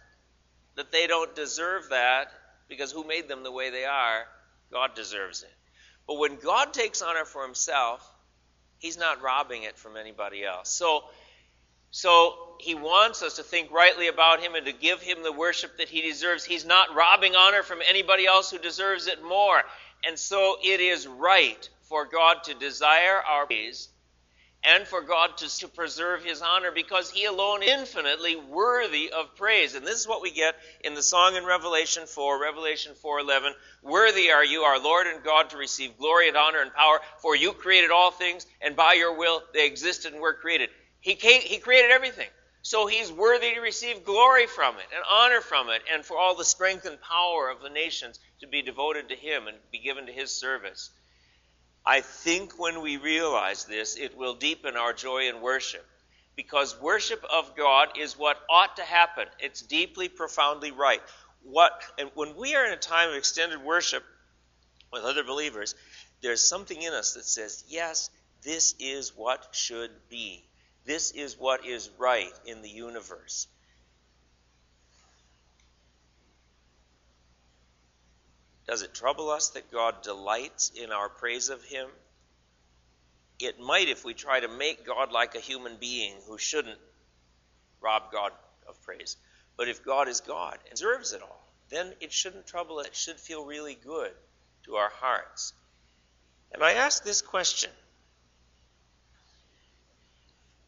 that 0.75 0.93
they 0.93 1.07
don't 1.07 1.35
deserve 1.35 1.89
that 1.89 2.31
because 2.69 2.93
who 2.93 3.03
made 3.03 3.27
them 3.27 3.43
the 3.43 3.51
way 3.51 3.69
they 3.69 3.83
are? 3.83 4.23
God 4.71 4.95
deserves 4.95 5.43
it. 5.43 5.51
But 6.07 6.19
when 6.19 6.37
God 6.37 6.73
takes 6.73 7.01
honor 7.01 7.25
for 7.25 7.43
himself, 7.43 8.09
he's 8.77 8.97
not 8.97 9.21
robbing 9.21 9.63
it 9.63 9.77
from 9.77 9.97
anybody 9.97 10.45
else. 10.45 10.69
So, 10.69 11.03
so 11.91 12.55
he 12.61 12.73
wants 12.73 13.21
us 13.21 13.35
to 13.35 13.43
think 13.43 13.71
rightly 13.71 14.07
about 14.07 14.39
him 14.39 14.55
and 14.55 14.65
to 14.67 14.73
give 14.73 15.01
him 15.01 15.21
the 15.21 15.33
worship 15.33 15.79
that 15.79 15.89
he 15.89 16.01
deserves. 16.01 16.45
He's 16.45 16.65
not 16.65 16.95
robbing 16.95 17.35
honor 17.35 17.61
from 17.61 17.79
anybody 17.85 18.25
else 18.25 18.51
who 18.51 18.57
deserves 18.57 19.07
it 19.07 19.21
more. 19.21 19.63
And 20.05 20.17
so 20.17 20.55
it 20.63 20.79
is 20.79 21.07
right 21.07 21.69
for 21.81 22.05
God 22.05 22.43
to 22.45 22.53
desire 22.53 23.21
our 23.27 23.45
praise 23.45 23.89
and 24.67 24.87
for 24.87 25.01
God 25.01 25.37
to, 25.37 25.59
to 25.59 25.67
preserve 25.67 26.23
his 26.23 26.41
honor 26.41 26.71
because 26.71 27.11
he 27.11 27.25
alone 27.25 27.61
infinitely 27.61 28.35
worthy 28.35 29.11
of 29.11 29.35
praise. 29.35 29.75
And 29.75 29.85
this 29.85 29.99
is 29.99 30.07
what 30.07 30.21
we 30.21 30.31
get 30.31 30.55
in 30.81 30.95
the 30.95 31.03
song 31.03 31.35
in 31.35 31.45
Revelation 31.45 32.07
4, 32.07 32.39
Revelation 32.39 32.95
4:11, 32.95 33.53
"Worthy 33.83 34.31
are 34.31 34.43
you, 34.43 34.63
our 34.63 34.79
Lord 34.79 35.07
and 35.07 35.23
God, 35.23 35.51
to 35.51 35.57
receive 35.57 35.97
glory 35.97 36.27
and 36.27 36.37
honor 36.37 36.61
and 36.61 36.73
power, 36.73 37.01
for 37.21 37.35
you 37.35 37.53
created 37.53 37.91
all 37.91 38.11
things, 38.11 38.45
and 38.61 38.75
by 38.75 38.93
your 38.93 39.13
will 39.13 39.43
they 39.53 39.65
existed 39.65 40.13
and 40.13 40.21
were 40.21 40.33
created." 40.33 40.69
He, 40.99 41.15
came, 41.15 41.41
he 41.41 41.59
created 41.59 41.91
everything. 41.91 42.29
So 42.63 42.87
he's 42.87 43.11
worthy 43.11 43.53
to 43.53 43.59
receive 43.59 44.03
glory 44.03 44.47
from 44.47 44.79
it 44.79 44.87
and 44.91 45.03
honor 45.07 45.41
from 45.41 45.69
it, 45.69 45.83
and 45.93 46.03
for 46.03 46.17
all 46.17 46.33
the 46.33 46.43
strength 46.43 46.85
and 46.85 46.99
power 46.99 47.49
of 47.49 47.61
the 47.61 47.69
nations 47.69 48.19
to 48.39 48.47
be 48.47 48.63
devoted 48.63 49.09
to 49.09 49.15
him 49.15 49.47
and 49.47 49.55
be 49.71 49.77
given 49.77 50.07
to 50.07 50.11
his 50.11 50.35
service. 50.35 50.89
I 51.85 52.01
think 52.01 52.59
when 52.59 52.81
we 52.81 52.97
realize 52.97 53.65
this, 53.65 53.95
it 53.95 54.17
will 54.17 54.33
deepen 54.33 54.75
our 54.75 54.93
joy 54.93 55.29
in 55.29 55.41
worship. 55.41 55.85
Because 56.35 56.79
worship 56.81 57.23
of 57.31 57.55
God 57.55 57.89
is 57.97 58.17
what 58.17 58.37
ought 58.49 58.77
to 58.77 58.83
happen. 58.83 59.25
It's 59.39 59.61
deeply, 59.61 60.09
profoundly 60.09 60.71
right. 60.71 61.01
What, 61.43 61.71
and 61.99 62.09
when 62.15 62.35
we 62.35 62.55
are 62.55 62.65
in 62.65 62.73
a 62.73 62.77
time 62.77 63.09
of 63.09 63.15
extended 63.15 63.61
worship 63.63 64.03
with 64.91 65.03
other 65.03 65.23
believers, 65.23 65.75
there's 66.21 66.41
something 66.41 66.81
in 66.81 66.93
us 66.93 67.13
that 67.13 67.25
says, 67.25 67.63
yes, 67.67 68.09
this 68.41 68.75
is 68.79 69.15
what 69.15 69.47
should 69.51 69.91
be. 70.09 70.43
This 70.85 71.11
is 71.11 71.37
what 71.37 71.65
is 71.65 71.89
right 71.97 72.33
in 72.45 72.61
the 72.61 72.69
universe. 72.69 73.47
Does 78.67 78.81
it 78.81 78.93
trouble 78.93 79.29
us 79.29 79.49
that 79.49 79.71
God 79.71 80.01
delights 80.01 80.71
in 80.75 80.91
our 80.91 81.09
praise 81.09 81.49
of 81.49 81.63
Him? 81.63 81.87
It 83.39 83.59
might 83.59 83.89
if 83.89 84.03
we 84.05 84.13
try 84.13 84.39
to 84.39 84.47
make 84.47 84.85
God 84.85 85.11
like 85.11 85.35
a 85.35 85.39
human 85.39 85.77
being 85.79 86.13
who 86.27 86.37
shouldn't 86.37 86.79
rob 87.81 88.11
God 88.11 88.31
of 88.67 88.81
praise. 88.81 89.17
But 89.57 89.67
if 89.69 89.85
God 89.85 90.07
is 90.07 90.21
God 90.21 90.57
and 90.65 90.71
deserves 90.71 91.13
it 91.13 91.21
all, 91.21 91.47
then 91.69 91.93
it 92.01 92.11
shouldn't 92.11 92.47
trouble 92.47 92.79
us. 92.79 92.87
It 92.87 92.95
should 92.95 93.19
feel 93.19 93.45
really 93.45 93.75
good 93.75 94.11
to 94.63 94.75
our 94.75 94.89
hearts. 94.89 95.53
And 96.51 96.63
I 96.63 96.73
ask 96.73 97.03
this 97.03 97.21
question. 97.21 97.69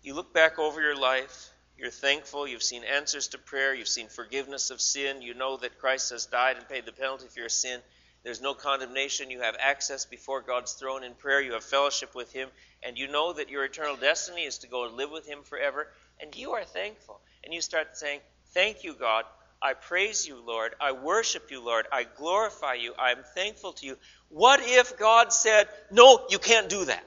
You 0.03 0.13
look 0.13 0.33
back 0.33 0.59
over 0.59 0.81
your 0.81 0.95
life, 0.95 1.49
you're 1.77 1.91
thankful, 1.91 2.47
you've 2.47 2.63
seen 2.63 2.83
answers 2.83 3.29
to 3.29 3.37
prayer, 3.37 3.73
you've 3.73 3.87
seen 3.87 4.07
forgiveness 4.07 4.71
of 4.71 4.81
sin, 4.81 5.21
you 5.21 5.33
know 5.33 5.57
that 5.57 5.79
Christ 5.79 6.09
has 6.09 6.25
died 6.25 6.57
and 6.57 6.67
paid 6.67 6.85
the 6.85 6.91
penalty 6.91 7.27
for 7.27 7.39
your 7.39 7.49
sin. 7.49 7.79
There's 8.23 8.41
no 8.41 8.53
condemnation. 8.53 9.31
You 9.31 9.41
have 9.41 9.55
access 9.57 10.05
before 10.05 10.41
God's 10.41 10.73
throne 10.73 11.03
in 11.03 11.13
prayer. 11.13 11.41
You 11.41 11.53
have 11.53 11.63
fellowship 11.63 12.13
with 12.13 12.33
Him. 12.33 12.49
And 12.83 12.97
you 12.97 13.07
know 13.07 13.31
that 13.31 13.49
your 13.49 13.63
eternal 13.63 13.95
destiny 13.95 14.41
is 14.41 14.57
to 14.59 14.67
go 14.67 14.85
and 14.85 14.95
live 14.97 15.11
with 15.11 15.25
Him 15.25 15.43
forever. 15.43 15.87
And 16.19 16.35
you 16.35 16.51
are 16.51 16.65
thankful. 16.65 17.21
And 17.43 17.53
you 17.53 17.61
start 17.61 17.95
saying, 17.97 18.19
Thank 18.53 18.83
you, 18.83 18.95
God. 18.95 19.23
I 19.61 19.73
praise 19.73 20.27
you, 20.27 20.43
Lord. 20.45 20.75
I 20.81 20.91
worship 20.91 21.51
you, 21.51 21.63
Lord. 21.63 21.85
I 21.91 22.03
glorify 22.03 22.73
you. 22.73 22.93
I 22.99 23.11
am 23.11 23.23
thankful 23.33 23.73
to 23.73 23.85
you. 23.85 23.97
What 24.29 24.59
if 24.61 24.97
God 24.97 25.31
said, 25.31 25.69
No, 25.89 26.25
you 26.29 26.39
can't 26.39 26.69
do 26.69 26.85
that? 26.85 27.03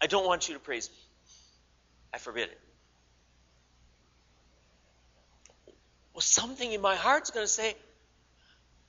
I 0.00 0.06
don't 0.06 0.26
want 0.26 0.48
you 0.48 0.54
to 0.54 0.60
praise 0.60 0.90
me. 0.90 0.96
I 2.12 2.18
forbid 2.18 2.50
it. 2.50 2.60
Well, 6.14 6.20
something 6.20 6.70
in 6.72 6.80
my 6.80 6.96
heart's 6.96 7.30
going 7.30 7.44
to 7.44 7.52
say, 7.52 7.74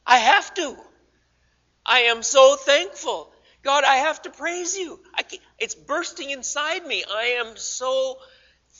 I 0.05 0.17
have 0.17 0.53
to. 0.55 0.75
I 1.85 2.01
am 2.03 2.23
so 2.23 2.55
thankful. 2.55 3.31
God, 3.61 3.83
I 3.85 3.95
have 3.97 4.21
to 4.23 4.29
praise 4.29 4.77
you. 4.77 4.99
it's 5.57 5.75
bursting 5.75 6.29
inside 6.31 6.85
me. 6.85 7.03
I 7.09 7.37
am 7.39 7.55
so 7.55 8.17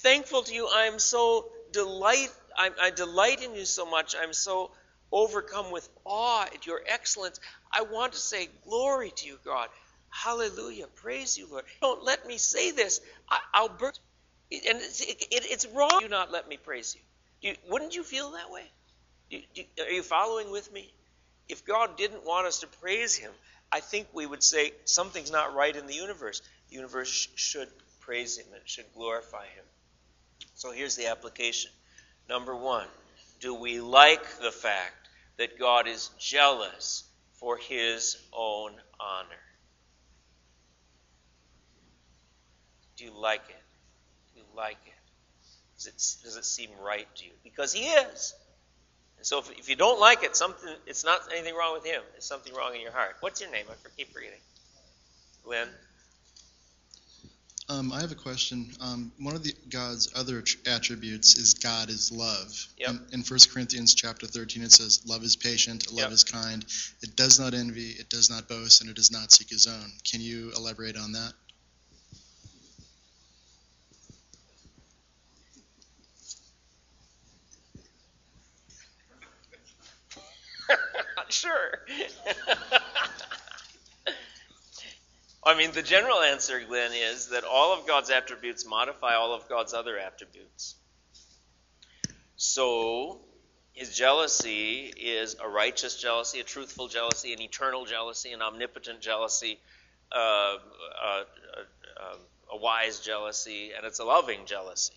thankful 0.02 0.44
to 0.44 0.54
you. 0.54 0.68
I 0.68 0.86
am 0.86 1.00
so 1.00 1.50
delight. 1.72 2.30
I, 2.58 2.70
I 2.82 2.90
delight 2.92 3.42
in 3.44 3.56
you 3.56 3.66
so 3.66 3.86
much. 3.86 4.16
I'm 4.20 4.34
so 4.34 4.72
overcome 5.12 5.72
with 5.72 5.88
awe 6.06 6.44
at 6.44 6.66
your 6.66 6.82
excellence. 6.86 7.40
I 7.72 7.84
want 7.84 8.14
to 8.14 8.20
say 8.20 8.50
glory 8.66 9.12
to 9.16 9.28
you, 9.28 9.40
God. 9.46 9.70
Hallelujah. 10.10 10.88
Praise 10.96 11.38
you, 11.38 11.48
Lord. 11.50 11.64
Don't 11.82 12.04
let 12.04 12.28
me 12.28 12.38
say 12.38 12.72
this. 12.72 13.00
I, 13.30 13.62
will 13.62 13.70
burst. 13.70 14.02
And 14.52 14.78
it's, 14.78 15.02
it, 15.02 15.28
it's 15.32 15.66
wrong. 15.68 16.00
Do 16.02 16.10
not 16.10 16.32
let 16.32 16.48
me 16.48 16.58
praise 16.58 16.96
you. 16.96 17.02
You 17.44 17.56
wouldn't 17.70 17.96
you 17.96 18.04
feel 18.04 18.32
that 18.32 18.50
way? 18.52 18.64
Are 19.80 19.92
you 19.92 20.04
following 20.04 20.52
with 20.52 20.72
me? 20.72 20.94
If 21.50 21.66
God 21.66 21.98
didn't 21.98 22.26
want 22.26 22.48
us 22.48 22.60
to 22.62 22.68
praise 22.68 23.16
Him, 23.16 23.32
I 23.72 23.80
think 23.80 24.08
we 24.14 24.26
would 24.26 24.44
say 24.44 24.72
something's 24.86 25.32
not 25.32 25.54
right 25.54 25.76
in 25.76 25.88
the 25.88 25.96
universe. 25.96 26.42
The 26.70 26.76
universe 26.76 27.10
sh- 27.10 27.28
should 27.36 27.70
praise 28.00 28.38
Him 28.38 28.46
and 28.54 28.62
should 28.66 28.86
glorify 28.96 29.46
Him. 29.46 29.66
So 30.56 30.72
here's 30.72 30.96
the 30.96 31.08
application. 31.08 31.72
Number 32.30 32.56
one, 32.56 32.88
do 33.40 33.54
we 33.54 33.80
like 33.82 34.40
the 34.40 34.52
fact 34.52 35.04
that 35.38 35.60
God 35.60 35.88
is 35.88 36.10
jealous 36.20 37.04
for 37.44 37.58
his 37.58 38.18
own 38.32 38.72
honor. 39.00 39.44
Do 42.96 43.04
you 43.04 43.12
like 43.12 43.42
it? 43.50 43.64
Do 44.34 44.40
you 44.40 44.46
like 44.56 44.78
it? 44.86 44.93
Does 45.84 46.20
it, 46.22 46.24
does 46.24 46.38
it 46.38 46.46
seem 46.46 46.70
right 46.82 47.08
to 47.16 47.26
you? 47.26 47.32
Because 47.44 47.74
he 47.74 47.86
is. 47.86 48.34
And 49.18 49.26
so 49.26 49.40
if, 49.40 49.52
if 49.60 49.70
you 49.70 49.76
don't 49.76 50.00
like 50.00 50.24
it, 50.24 50.36
something 50.36 50.70
it's 50.88 51.04
not 51.04 51.22
anything 51.32 51.56
wrong 51.56 51.74
with 51.74 51.86
him. 51.86 52.02
It's 52.16 52.26
something 52.26 52.54
wrong 52.54 52.76
in 52.76 52.82
your 52.82 52.92
heart. 52.92 53.16
What's 53.20 53.42
your 53.42 53.52
name? 53.52 53.66
I 53.70 53.74
keep 53.98 54.14
forgetting. 54.14 54.40
Glenn? 55.44 55.68
Um, 57.70 57.92
I 57.92 58.02
have 58.02 58.12
a 58.12 58.16
question. 58.16 58.70
Um, 58.82 59.12
one 59.20 59.36
of 59.36 59.44
the 59.44 59.54
God's 59.70 60.12
other 60.16 60.44
attributes 60.68 61.38
is 61.38 61.54
God 61.54 61.90
is 61.90 62.12
love. 62.12 62.68
Yep. 62.78 62.90
In, 62.90 63.00
in 63.14 63.22
1 63.22 63.40
Corinthians 63.54 63.96
chapter 63.96 64.28
13, 64.28 64.64
it 64.64 64.72
says, 64.72 65.02
"Love 65.08 65.24
is 65.24 65.38
patient, 65.38 65.92
love 65.92 66.06
Yep. 66.06 66.12
is 66.12 66.24
kind. 66.26 66.66
It 67.02 67.16
does 67.16 67.40
not 67.40 67.54
envy, 67.54 67.92
it 67.92 68.10
does 68.10 68.30
not 68.30 68.50
boast, 68.50 68.82
and 68.82 68.90
it 68.90 68.96
does 68.98 69.12
not 69.12 69.32
seek 69.32 69.50
his 69.50 69.68
own." 69.68 69.92
Can 70.04 70.20
you 70.20 70.52
elaborate 70.56 70.98
on 70.98 71.14
that? 71.14 71.34
Not 81.16 81.23
sure. 81.34 81.80
I 85.46 85.58
mean, 85.58 85.72
the 85.72 85.82
general 85.82 86.22
answer, 86.22 86.62
Glenn, 86.66 86.92
is 86.94 87.30
that 87.30 87.44
all 87.44 87.78
of 87.78 87.86
God's 87.86 88.10
attributes 88.10 88.66
modify 88.66 89.16
all 89.16 89.34
of 89.34 89.50
God's 89.50 89.74
other 89.74 89.98
attributes. 89.98 90.76
So, 92.38 93.20
his 93.74 93.96
jealousy 93.96 94.94
is 94.96 95.36
a 95.44 95.50
righteous 95.50 96.00
jealousy, 96.00 96.40
a 96.40 96.44
truthful 96.44 96.88
jealousy, 96.88 97.34
an 97.34 97.42
eternal 97.42 97.86
jealousy, 97.86 98.32
an 98.32 98.42
omnipotent 98.42 99.02
jealousy, 99.02 99.60
uh, 100.12 100.56
uh, 101.04 101.24
uh, 102.00 102.16
a 102.52 102.58
wise 102.58 103.00
jealousy, 103.00 103.72
and 103.76 103.86
it's 103.86 104.00
a 104.00 104.06
loving 104.06 104.46
jealousy. 104.46 104.94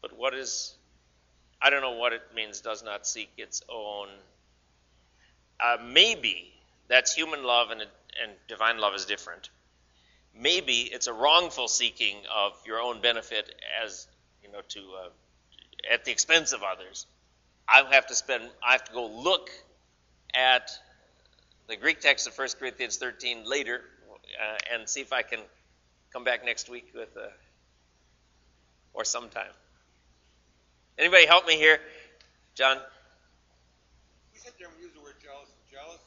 But 0.00 0.16
what 0.16 0.32
is 0.32 0.77
I 1.60 1.70
don't 1.70 1.82
know 1.82 1.92
what 1.92 2.12
it 2.12 2.22
means, 2.34 2.60
does 2.60 2.82
not 2.84 3.06
seek 3.06 3.30
its 3.36 3.62
own. 3.68 4.08
Uh, 5.60 5.76
maybe 5.84 6.52
that's 6.86 7.12
human 7.14 7.42
love 7.42 7.70
and, 7.70 7.80
and 7.80 8.32
divine 8.46 8.78
love 8.78 8.94
is 8.94 9.04
different. 9.06 9.50
Maybe 10.34 10.82
it's 10.82 11.08
a 11.08 11.12
wrongful 11.12 11.68
seeking 11.68 12.16
of 12.34 12.52
your 12.64 12.80
own 12.80 13.00
benefit 13.00 13.52
as, 13.84 14.06
you 14.42 14.52
know, 14.52 14.60
to, 14.68 14.80
uh, 14.80 15.92
at 15.92 16.04
the 16.04 16.12
expense 16.12 16.52
of 16.52 16.62
others. 16.62 17.06
I 17.68 17.84
have 17.90 18.06
to 18.06 18.14
spend, 18.14 18.44
I 18.66 18.72
have 18.72 18.84
to 18.84 18.92
go 18.92 19.06
look 19.06 19.50
at 20.34 20.70
the 21.66 21.76
Greek 21.76 22.00
text 22.00 22.28
of 22.28 22.38
1 22.38 22.48
Corinthians 22.58 22.96
13 22.96 23.44
later 23.44 23.82
uh, 24.40 24.56
and 24.72 24.88
see 24.88 25.00
if 25.00 25.12
I 25.12 25.22
can 25.22 25.40
come 26.12 26.24
back 26.24 26.44
next 26.44 26.70
week 26.70 26.92
with, 26.94 27.14
uh, 27.16 27.26
or 28.94 29.04
sometime. 29.04 29.50
Anybody 30.98 31.26
help 31.26 31.46
me 31.46 31.56
here? 31.56 31.78
John? 32.54 32.76
We 34.32 34.38
sit 34.40 34.54
there 34.58 34.66
and 34.66 34.76
we 34.76 34.82
use 34.82 34.92
the 34.92 35.00
word 35.00 35.14
jealous, 35.22 35.48
jealous 35.70 36.02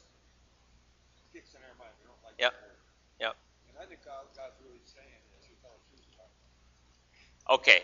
kicks 1.31 1.55
in 1.55 1.61
our 1.63 1.75
mind. 1.79 1.91
We 2.01 2.07
don't 2.07 2.19
like 2.23 2.35
Yep. 2.37 2.51
that 2.51 2.61
word. 2.61 2.77
Yep. 3.19 3.35
And 3.69 3.77
I 3.79 3.85
think 3.87 4.03
God, 4.03 4.27
God's 4.35 4.59
really 4.59 4.81
saying 4.83 5.07
is 5.39 5.47
you 5.47 5.55
tell 5.63 5.71
the 5.71 5.95
truth 5.95 6.05
about. 6.13 7.59
Okay. 7.59 7.83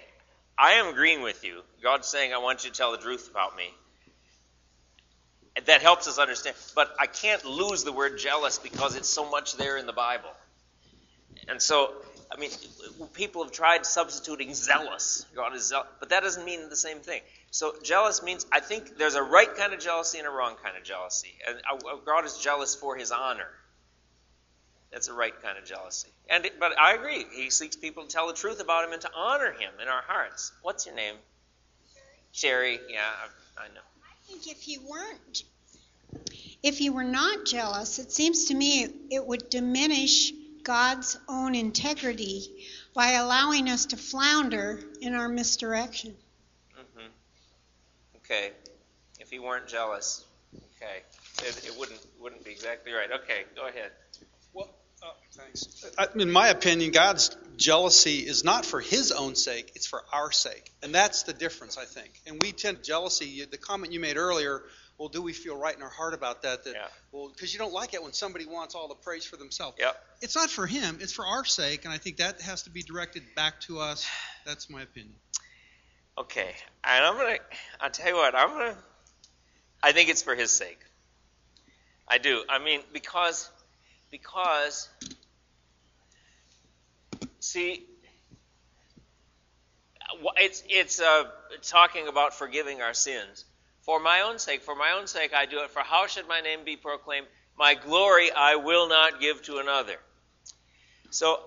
I 0.58 0.74
am 0.74 0.88
agreeing 0.88 1.22
with 1.22 1.46
you. 1.46 1.62
God's 1.82 2.08
saying, 2.08 2.34
I 2.34 2.40
want 2.40 2.66
you 2.66 2.72
to 2.72 2.78
tell 2.78 2.92
the 2.92 2.98
truth 2.98 3.30
about 3.32 3.56
me. 3.56 3.74
And 5.56 5.66
That 5.68 5.82
helps 5.82 6.08
us 6.10 6.18
understand. 6.20 6.58
But 6.76 6.94
I 7.00 7.08
can't 7.08 7.46
lose 7.46 7.84
the 7.86 7.94
word 7.94 8.18
jealous 8.20 8.60
because 8.60 8.96
it's 8.96 9.10
so 9.10 9.30
much 9.30 9.56
there 9.56 9.78
in 9.78 9.86
the 9.86 9.94
Bible. 9.94 10.30
And 11.48 11.62
so, 11.62 11.94
I 12.32 12.38
mean, 12.38 12.50
people 13.14 13.44
have 13.44 13.52
tried 13.54 13.86
substituting 13.86 14.54
zealous. 14.54 15.26
God 15.36 15.56
is 15.56 15.68
zealous, 15.68 15.88
but 16.00 16.10
that 16.10 16.24
doesn't 16.24 16.44
mean 16.46 16.70
the 16.70 16.76
same 16.76 17.00
thing. 17.00 17.22
So, 17.52 17.76
jealous 17.84 18.22
means 18.22 18.46
I 18.52 18.60
think 18.60 18.98
there's 18.98 19.16
a 19.16 19.24
right 19.24 19.54
kind 19.56 19.74
of 19.74 19.80
jealousy 19.80 20.18
and 20.18 20.28
a 20.28 20.30
wrong 20.30 20.56
kind 20.62 20.76
of 20.78 20.84
jealousy. 20.84 21.34
And 21.48 21.58
uh, 21.72 21.96
God 22.06 22.26
is 22.26 22.38
jealous 22.38 22.76
for 22.76 22.96
his 22.98 23.12
honor. 23.12 23.48
That's 24.92 25.08
a 25.08 25.14
right 25.14 25.34
kind 25.42 25.58
of 25.58 25.66
jealousy. 25.66 26.10
And 26.30 26.46
it- 26.46 26.60
but 26.60 26.78
I 26.80 26.94
agree. 26.96 27.26
He 27.34 27.50
seeks 27.50 27.76
people 27.76 28.04
to 28.04 28.10
tell 28.10 28.28
the 28.28 28.34
truth 28.34 28.60
about 28.60 28.86
him 28.86 28.94
and 28.94 29.02
to 29.04 29.10
honor 29.16 29.52
him 29.52 29.72
in 29.82 29.88
our 29.88 30.02
hearts. 30.02 30.52
What's 30.62 30.86
your 30.86 30.96
name? 30.96 31.16
Sherry. 32.32 32.80
Yeah, 32.90 33.02
I, 33.58 33.64
I 33.66 33.68
know. 33.70 33.82
I 34.04 34.28
think 34.28 34.48
if 34.48 34.68
you 34.68 34.82
weren't, 34.88 35.44
if 36.62 36.82
you 36.82 36.92
were 36.94 37.04
not 37.04 37.46
jealous, 37.46 38.00
it 38.00 38.12
seems 38.12 38.46
to 38.46 38.54
me 38.54 38.88
it 39.10 39.26
would 39.26 39.50
diminish 39.50 40.34
God's 40.68 41.18
own 41.30 41.56
integrity 41.56 42.66
by 42.94 43.12
allowing 43.14 43.70
us 43.70 43.86
to 43.86 43.98
flounder 43.98 44.84
in 45.00 45.14
our 45.14 45.30
misdirection. 45.30 46.14
hmm 46.76 47.08
Okay. 48.18 48.52
If 49.22 49.30
he 49.30 49.40
weren't 49.40 49.70
jealous, 49.70 50.26
okay, 50.54 51.04
it, 51.48 51.66
it 51.68 51.80
wouldn't 51.80 52.06
wouldn't 52.20 52.44
be 52.44 52.52
exactly 52.52 52.92
right. 52.92 53.10
Okay, 53.24 53.46
go 53.56 53.66
ahead. 53.66 53.92
Well, 54.54 54.70
uh, 55.02 55.12
thanks. 55.32 55.86
I, 55.98 56.08
in 56.20 56.30
my 56.30 56.50
opinion, 56.50 56.92
God's 56.92 57.36
jealousy 57.56 58.20
is 58.20 58.44
not 58.44 58.66
for 58.66 58.82
His 58.82 59.14
own 59.14 59.36
sake; 59.36 59.72
it's 59.76 59.88
for 59.88 60.04
our 60.12 60.34
sake, 60.34 60.70
and 60.84 60.94
that's 60.94 61.24
the 61.24 61.34
difference, 61.34 61.78
I 61.78 61.86
think. 61.86 62.12
And 62.28 62.42
we 62.42 62.52
tend 62.52 62.78
to 62.78 62.84
jealousy. 62.84 63.46
The 63.50 63.58
comment 63.58 63.94
you 63.94 64.02
made 64.02 64.18
earlier. 64.18 64.64
Well, 64.98 65.10
do 65.10 65.22
we 65.22 65.34
feel 65.34 65.56
right 65.56 65.76
in 65.76 65.84
our 65.84 65.90
heart 65.90 66.14
about 66.16 66.42
that? 66.42 66.64
That 66.64 66.74
Yeah. 66.74 66.88
well, 67.12 67.30
because 67.30 67.54
you 67.54 67.60
don't 67.60 67.74
like 67.74 67.94
it 67.94 68.02
when 68.02 68.14
somebody 68.14 68.46
wants 68.46 68.74
all 68.74 68.88
the 68.88 68.96
praise 68.96 69.26
for 69.26 69.38
themselves. 69.38 69.78
Yep. 69.80 70.04
It's 70.22 70.36
not 70.36 70.50
for 70.50 70.66
him; 70.66 70.98
it's 71.02 71.14
for 71.14 71.26
our 71.26 71.46
sake, 71.46 71.86
and 71.86 71.94
I 71.94 72.00
think 72.00 72.18
that 72.18 72.42
has 72.42 72.64
to 72.64 72.72
be 72.72 72.82
directed 72.82 73.24
back 73.36 73.62
to 73.62 73.80
us. 73.80 74.08
That's 74.46 74.70
my 74.70 74.82
opinion. 74.82 75.16
Okay, 76.18 76.56
and 76.84 77.06
I'm 77.06 77.16
gonna. 77.16 77.38
I'll 77.80 77.92
tell 77.92 78.08
you 78.08 78.16
what. 78.16 78.34
I'm 78.34 78.50
gonna. 78.50 78.78
I 79.84 79.92
think 79.92 80.10
it's 80.10 80.24
for 80.24 80.34
his 80.34 80.52
sake. 80.52 80.80
I 82.08 82.18
do. 82.18 82.44
I 82.50 82.58
mean, 82.58 82.82
because, 82.92 83.50
because. 84.10 84.90
See, 87.40 87.86
it's 90.38 90.64
it's 90.68 91.00
uh, 91.00 91.26
talking 91.62 92.08
about 92.08 92.34
forgiving 92.34 92.82
our 92.82 92.94
sins. 92.94 93.46
For 93.88 94.00
my 94.00 94.22
own 94.22 94.38
sake, 94.38 94.62
for 94.62 94.76
my 94.76 94.92
own 94.92 95.08
sake, 95.08 95.34
I 95.34 95.48
do 95.48 95.64
it. 95.64 95.72
For 95.72 95.80
how 95.80 96.06
should 96.06 96.28
my 96.28 96.42
name 96.42 96.60
be 96.64 96.76
proclaimed? 96.76 97.26
My 97.58 97.74
glory 97.74 98.30
I 98.32 98.58
will 98.58 98.88
not 98.88 99.20
give 99.20 99.42
to 99.44 99.58
another. 99.58 99.96
So, 101.10 101.40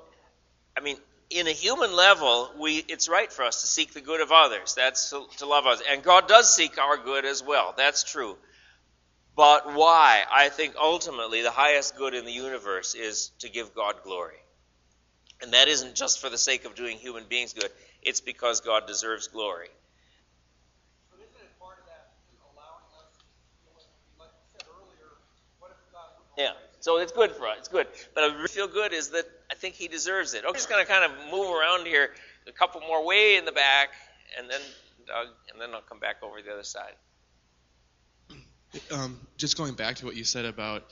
I 0.76 0.80
mean, 0.80 0.97
in 1.30 1.47
a 1.47 1.53
human 1.53 1.95
level, 1.95 2.51
we 2.59 2.78
it's 2.88 3.09
right 3.09 3.32
for 3.32 3.45
us 3.45 3.61
to 3.61 3.68
seek 3.68 3.95
the 3.95 4.01
good 4.01 4.20
of 4.20 4.32
others. 4.32 4.74
That's 4.74 5.11
to, 5.11 5.26
to 5.38 5.47
love 5.47 5.66
others, 5.66 5.84
and 5.88 6.03
God 6.03 6.26
does 6.26 6.53
seek 6.53 6.76
our 6.78 6.97
good 6.97 7.24
as 7.24 7.43
well. 7.43 7.72
That's 7.76 8.03
true. 8.03 8.36
But 9.36 9.74
why? 9.74 10.24
I 10.30 10.49
think 10.49 10.74
ultimately 10.76 11.43
the 11.43 11.51
highest 11.51 11.97
good 11.97 12.14
in 12.14 12.24
the 12.24 12.32
universe 12.32 12.95
is 12.95 13.30
to 13.38 13.49
give 13.49 13.74
God 13.74 14.03
glory. 14.03 14.36
And 15.41 15.53
that 15.53 15.68
isn't 15.68 15.95
just 15.95 16.20
for 16.20 16.28
the 16.28 16.36
sake 16.36 16.64
of 16.64 16.74
doing 16.74 16.99
human 16.99 17.24
beings 17.28 17.53
good, 17.53 17.70
it's 18.03 18.20
because 18.20 18.61
God 18.61 18.86
deserves 18.86 19.28
glory. 19.28 19.68
But 21.11 21.20
isn't 21.20 21.41
it 21.41 21.59
part 21.59 21.78
of 21.78 21.86
that 21.86 22.12
allowing 22.53 22.84
us 23.01 23.09
to 23.16 23.24
feel 23.64 23.72
like, 23.78 23.88
like 24.18 24.34
you 24.36 24.45
said 24.53 24.68
earlier, 24.68 25.16
what 25.57 25.72
if 25.72 25.80
God 25.88 26.12
wouldn't 26.12 26.20
Yeah. 26.37 26.53
So 26.81 26.97
it's 26.99 27.12
good 27.12 27.33
for 27.33 27.47
us. 27.47 27.57
It's 27.59 27.68
good. 27.68 27.87
But 28.14 28.24
I 28.24 28.47
feel 28.47 28.66
good 28.66 28.93
is 28.93 29.11
that 29.11 29.26
I 29.51 29.55
think 29.55 29.74
he 29.74 29.87
deserves 29.87 30.35
it. 30.35 30.45
I'm 30.47 30.55
just 30.55 30.68
going 30.68 30.85
to 30.85 30.91
kind 30.91 31.05
of 31.05 31.11
move 31.31 31.55
around 31.55 31.87
here 31.87 32.11
a 32.47 32.53
couple 32.53 32.81
more 32.81 33.05
way 33.05 33.37
in 33.37 33.45
the 33.45 33.53
back, 33.53 33.91
and 34.39 34.49
then 34.51 34.61
Doug, 35.07 35.26
and 35.53 35.61
then 35.61 35.74
I'll 35.74 35.83
come 35.83 35.99
back 35.99 36.22
over 36.22 36.41
the 36.41 36.53
other 36.53 36.62
side. 36.62 36.95
um, 38.93 39.20
just 39.37 39.57
going 39.57 39.74
back 39.74 39.97
to 39.97 40.07
what 40.07 40.16
you 40.16 40.24
said 40.24 40.45
about 40.47 40.85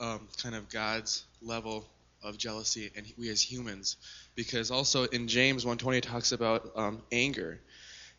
um, 0.00 0.28
kind 0.42 0.54
of 0.54 0.68
God's 0.68 1.24
level 1.42 1.86
of 2.22 2.38
jealousy 2.38 2.90
and 2.96 3.06
we 3.18 3.28
as 3.28 3.42
humans, 3.42 3.96
because 4.34 4.70
also 4.70 5.04
in 5.04 5.28
James 5.28 5.64
1:20 5.64 5.98
it 5.98 6.04
talks 6.04 6.32
about 6.32 6.70
um, 6.76 7.02
anger. 7.12 7.60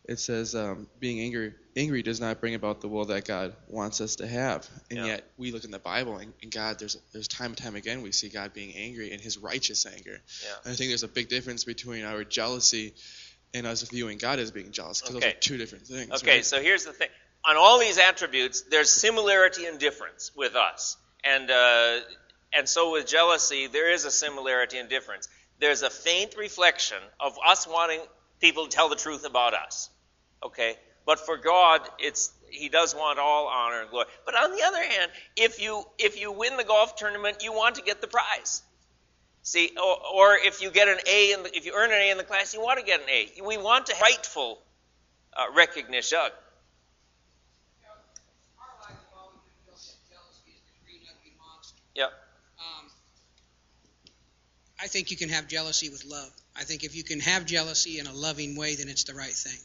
It 0.04 0.18
says 0.20 0.54
um, 0.54 0.88
being 1.00 1.20
angry 1.20 1.52
angry 1.78 2.02
does 2.02 2.20
not 2.20 2.40
bring 2.40 2.54
about 2.54 2.80
the 2.80 2.88
will 2.88 3.04
that 3.06 3.24
God 3.24 3.54
wants 3.68 4.00
us 4.00 4.16
to 4.16 4.26
have, 4.26 4.68
and 4.90 4.98
Yeah. 4.98 5.06
yet 5.06 5.30
we 5.38 5.52
look 5.52 5.64
in 5.64 5.70
the 5.70 5.78
Bible 5.78 6.16
and, 6.18 6.32
and 6.42 6.50
God 6.50 6.78
there's 6.78 6.96
there's 7.12 7.28
time 7.28 7.52
and 7.52 7.56
time 7.56 7.76
again 7.76 8.02
we 8.02 8.12
see 8.12 8.28
God 8.28 8.52
being 8.52 8.74
angry 8.76 9.10
in 9.12 9.20
His 9.20 9.38
righteous 9.38 9.86
anger. 9.86 10.20
Yeah. 10.44 10.54
And 10.64 10.72
I 10.72 10.76
think 10.76 10.90
there's 10.90 11.02
a 11.04 11.08
big 11.08 11.28
difference 11.28 11.64
between 11.64 12.04
our 12.04 12.24
jealousy 12.24 12.94
and 13.54 13.66
us 13.66 13.82
viewing 13.82 14.18
God 14.18 14.38
as 14.38 14.50
being 14.50 14.72
jealous, 14.72 15.00
because 15.00 15.16
Okay. 15.16 15.26
those 15.26 15.34
are 15.36 15.40
two 15.40 15.56
different 15.56 15.86
things. 15.86 16.12
Okay, 16.22 16.36
right? 16.36 16.44
so 16.44 16.60
here's 16.60 16.84
the 16.84 16.92
thing. 16.92 17.08
On 17.46 17.56
all 17.56 17.78
these 17.78 17.96
attributes, 17.98 18.62
there's 18.62 18.90
similarity 18.90 19.64
and 19.64 19.78
difference 19.78 20.32
with 20.36 20.54
us. 20.54 20.96
And, 21.24 21.50
uh, 21.50 22.00
and 22.52 22.68
so 22.68 22.92
with 22.92 23.06
jealousy, 23.06 23.66
there 23.68 23.90
is 23.90 24.04
a 24.04 24.10
similarity 24.10 24.76
and 24.78 24.88
difference. 24.88 25.28
There's 25.60 25.82
a 25.82 25.88
faint 25.88 26.36
reflection 26.36 26.98
of 27.18 27.38
us 27.44 27.66
wanting 27.66 28.00
people 28.40 28.64
to 28.66 28.70
tell 28.70 28.88
the 28.90 28.96
truth 28.96 29.24
about 29.24 29.54
us. 29.54 29.88
Okay? 30.42 30.76
But 31.08 31.20
for 31.20 31.38
God, 31.38 31.80
it's 31.98 32.30
he 32.50 32.68
does 32.68 32.94
want 32.94 33.18
all 33.18 33.46
honor 33.46 33.80
and 33.80 33.88
glory. 33.88 34.08
But 34.26 34.34
on 34.34 34.54
the 34.54 34.62
other 34.62 34.82
hand, 34.82 35.10
if 35.36 35.58
you 35.58 35.82
if 35.98 36.20
you 36.20 36.30
win 36.30 36.58
the 36.58 36.64
golf 36.64 36.96
tournament, 36.96 37.42
you 37.42 37.54
want 37.54 37.76
to 37.76 37.82
get 37.82 38.02
the 38.02 38.08
prize. 38.08 38.60
See, 39.42 39.70
or, 39.82 39.96
or 40.14 40.36
if 40.36 40.60
you 40.60 40.70
get 40.70 40.86
an 40.86 40.98
A 41.10 41.32
in 41.32 41.44
the, 41.44 41.56
if 41.56 41.64
you 41.64 41.72
earn 41.74 41.90
an 41.92 41.96
A 41.96 42.10
in 42.10 42.18
the 42.18 42.24
class, 42.24 42.52
you 42.52 42.60
want 42.60 42.78
to 42.78 42.84
get 42.84 43.00
an 43.00 43.08
A. 43.08 43.42
We 43.42 43.56
want 43.56 43.86
to 43.86 43.94
rightful 44.02 44.58
uh, 45.34 45.44
recognition. 45.56 46.18
Yep. 51.94 52.12
Um, 52.58 52.90
I 54.78 54.88
think 54.88 55.10
you 55.10 55.16
can 55.16 55.30
have 55.30 55.48
jealousy 55.48 55.88
with 55.88 56.04
love. 56.04 56.30
I 56.54 56.64
think 56.64 56.84
if 56.84 56.94
you 56.94 57.02
can 57.02 57.20
have 57.20 57.46
jealousy 57.46 57.98
in 57.98 58.06
a 58.06 58.12
loving 58.12 58.56
way, 58.56 58.74
then 58.74 58.90
it's 58.90 59.04
the 59.04 59.14
right 59.14 59.32
thing. 59.32 59.58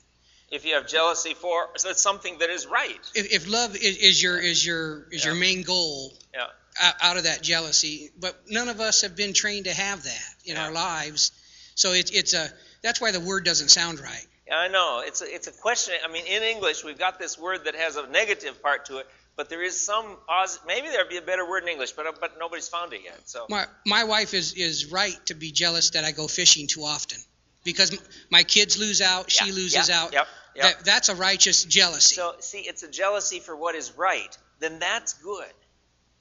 If 0.54 0.66
you 0.66 0.76
have 0.76 0.88
jealousy 0.88 1.34
for, 1.34 1.70
so 1.78 1.90
it's 1.90 2.02
something 2.02 2.38
that 2.40 2.50
is 2.52 2.68
right. 2.68 3.00
If, 3.16 3.34
if 3.34 3.50
love 3.52 3.76
is, 3.76 3.98
is 3.98 4.22
your 4.22 4.40
is 4.40 4.64
your 4.66 5.08
is 5.12 5.26
your 5.26 5.34
main 5.36 5.64
goal 5.64 6.14
Yeah. 6.34 6.46
out, 6.80 6.94
out 7.02 7.18
of 7.18 7.24
that 7.24 7.42
jealousy, 7.42 8.12
but 8.20 8.36
none 8.50 8.70
of 8.70 8.80
us 8.80 9.02
have 9.02 9.16
been 9.16 9.34
trained 9.34 9.66
to 9.66 9.74
have 9.74 10.04
that 10.04 10.34
in 10.46 10.56
Yeah. 10.56 10.66
our 10.66 10.72
lives. 10.72 11.32
So 11.76 11.94
it's 11.94 12.12
it's 12.12 12.34
a 12.34 12.48
that's 12.84 13.02
why 13.02 13.12
the 13.12 13.20
word 13.20 13.46
doesn't 13.46 13.70
sound 13.70 14.00
right. 14.00 14.28
Yeah, 14.48 14.58
I 14.58 14.68
know. 14.68 15.02
It's 15.06 15.22
a, 15.22 15.26
it's 15.36 15.48
a 15.48 15.52
question. 15.52 15.96
I 16.08 16.12
mean, 16.12 16.26
in 16.28 16.44
English, 16.44 16.84
we've 16.84 17.00
got 17.00 17.18
this 17.18 17.40
word 17.40 17.66
that 17.66 17.76
has 17.76 17.96
a 17.96 18.06
negative 18.08 18.62
part 18.62 18.86
to 18.88 18.98
it, 18.98 19.08
but 19.38 19.50
there 19.50 19.64
is 19.64 19.84
some 19.84 20.06
positive. 20.28 20.68
Maybe 20.68 20.90
there'd 20.90 21.10
be 21.10 21.18
a 21.18 21.22
better 21.22 21.48
word 21.50 21.64
in 21.64 21.70
English, 21.70 21.94
but 21.94 22.06
but 22.20 22.38
nobody's 22.40 22.68
found 22.68 22.94
it 22.94 23.02
yet. 23.04 23.20
So 23.26 23.48
My 23.50 23.66
my 23.88 24.04
wife 24.04 24.36
is 24.36 24.54
is 24.54 24.92
right 24.92 25.18
to 25.28 25.34
be 25.34 25.52
jealous 25.52 25.92
that 25.92 26.04
I 26.04 26.12
go 26.12 26.28
fishing 26.28 26.68
too 26.68 26.84
often 26.84 27.18
because 27.64 27.98
my 28.30 28.44
kids 28.44 28.78
lose 28.78 29.02
out, 29.02 29.32
she 29.32 29.48
Yeah, 29.48 29.54
loses 29.56 29.90
yeah, 29.90 30.04
out. 30.04 30.14
Yep. 30.14 30.28
Yep. 30.56 30.64
That, 30.64 30.86
that's 30.86 31.10
a 31.10 31.16
righteous 31.16 31.64
jealousy. 31.64 32.16
So 32.16 32.36
see, 32.40 32.60
it's 32.60 32.84
a 32.84 32.90
jealousy 32.90 33.40
for 33.40 33.56
what 33.56 33.76
is 33.76 33.98
right. 33.98 34.38
Then 34.60 34.80
that's 34.80 35.14
good. 35.14 35.52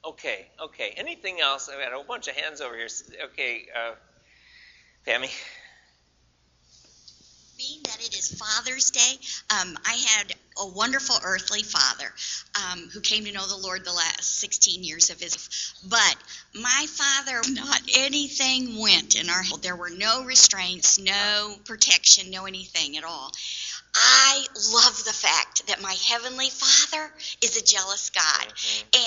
Okay. 0.04 0.46
Okay. 0.60 0.94
Anything 0.96 1.40
else? 1.40 1.68
I 1.68 1.82
got 1.82 1.92
a 1.92 1.96
whole 1.96 2.04
bunch 2.04 2.28
of 2.28 2.36
hands 2.36 2.60
over 2.60 2.76
here. 2.76 2.88
Okay, 3.26 3.66
uh, 3.74 3.94
Pammy. 5.06 5.30
being 7.62 7.80
that 7.84 7.98
it 8.00 8.16
is 8.16 8.34
Father's 8.34 8.90
Day, 8.90 9.12
um, 9.50 9.78
I 9.86 9.94
had 9.94 10.34
a 10.58 10.66
wonderful 10.66 11.16
earthly 11.24 11.62
father 11.62 12.12
um, 12.56 12.88
who 12.92 13.00
came 13.00 13.24
to 13.24 13.32
know 13.32 13.46
the 13.46 13.56
Lord 13.56 13.84
the 13.84 13.92
last 13.92 14.40
16 14.40 14.82
years 14.82 15.10
of 15.10 15.20
his 15.20 15.36
life. 15.36 15.74
But 15.88 16.60
my 16.60 16.86
father, 16.88 17.40
not 17.52 17.80
anything 17.96 18.80
went 18.80 19.14
in 19.14 19.30
our 19.30 19.42
home. 19.42 19.60
There 19.62 19.76
were 19.76 19.90
no 19.90 20.24
restraints, 20.24 20.98
no 20.98 21.54
protection, 21.64 22.30
no 22.30 22.46
anything 22.46 22.96
at 22.96 23.04
all. 23.04 23.30
I 23.94 24.46
love 24.72 25.04
the 25.04 25.12
fact 25.12 25.66
that 25.66 25.82
my 25.82 25.94
heavenly 26.08 26.48
Father 26.48 27.12
is 27.42 27.56
a 27.56 27.64
jealous 27.64 28.10
God, 28.10 28.46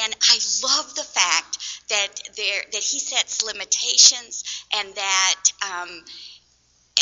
and 0.04 0.16
I 0.22 0.40
love 0.64 0.94
the 0.96 1.04
fact 1.04 1.58
that 1.90 2.08
there 2.38 2.62
that 2.72 2.84
He 2.84 3.00
sets 3.00 3.44
limitations 3.44 4.44
and 4.76 4.94
that 4.96 5.42
um, 5.64 6.04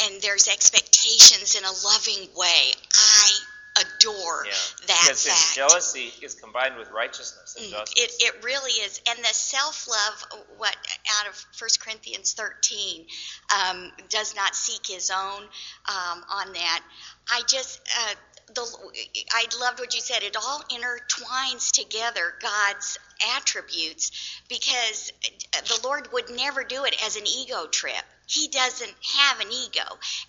and 0.05 0.21
there's 0.21 0.47
expectations 0.47 1.55
in 1.55 1.63
a 1.63 1.71
loving 1.86 2.29
way. 2.36 2.71
I 2.95 3.31
adore 3.80 4.45
Yeah. 4.45 4.53
that 4.88 5.01
because 5.03 5.24
his 5.24 5.34
fact. 5.34 5.55
jealousy 5.55 6.13
is 6.21 6.36
combined 6.36 6.78
with 6.78 6.89
righteousness 6.91 7.55
and 7.57 7.65
Mm, 7.67 7.71
justice. 7.71 8.03
It, 8.03 8.36
it 8.36 8.43
really 8.43 8.71
is. 8.71 9.01
And 9.07 9.19
the 9.19 9.34
self 9.34 9.88
love, 9.88 10.26
what 10.57 10.76
out 11.19 11.28
of 11.28 11.45
1 11.59 11.69
Corinthians 11.80 12.34
13, 12.34 13.07
um, 13.55 13.91
does 14.09 14.36
not 14.36 14.55
seek 14.55 14.86
his 14.88 15.09
own 15.09 15.43
um, 15.43 16.26
on 16.30 16.53
that. 16.53 16.84
I 17.32 17.41
just, 17.47 17.80
uh, 17.99 18.15
the, 18.53 18.91
I 19.32 19.45
loved 19.59 19.80
what 19.80 19.95
you 19.95 20.01
said. 20.01 20.24
It 20.24 20.36
all 20.38 20.61
intertwines 20.69 21.71
together 21.71 22.34
God's 22.41 22.99
attributes 23.38 24.11
because 24.49 25.11
the 25.51 25.80
Lord 25.84 26.09
would 26.11 26.30
never 26.30 26.63
do 26.63 26.84
it 26.86 26.95
as 27.05 27.15
an 27.15 27.26
ego 27.26 27.67
trip. 27.67 28.03
He 28.28 28.49
doesn't 28.49 28.93
have 29.17 29.39
an 29.39 29.51
ego. 29.51 29.84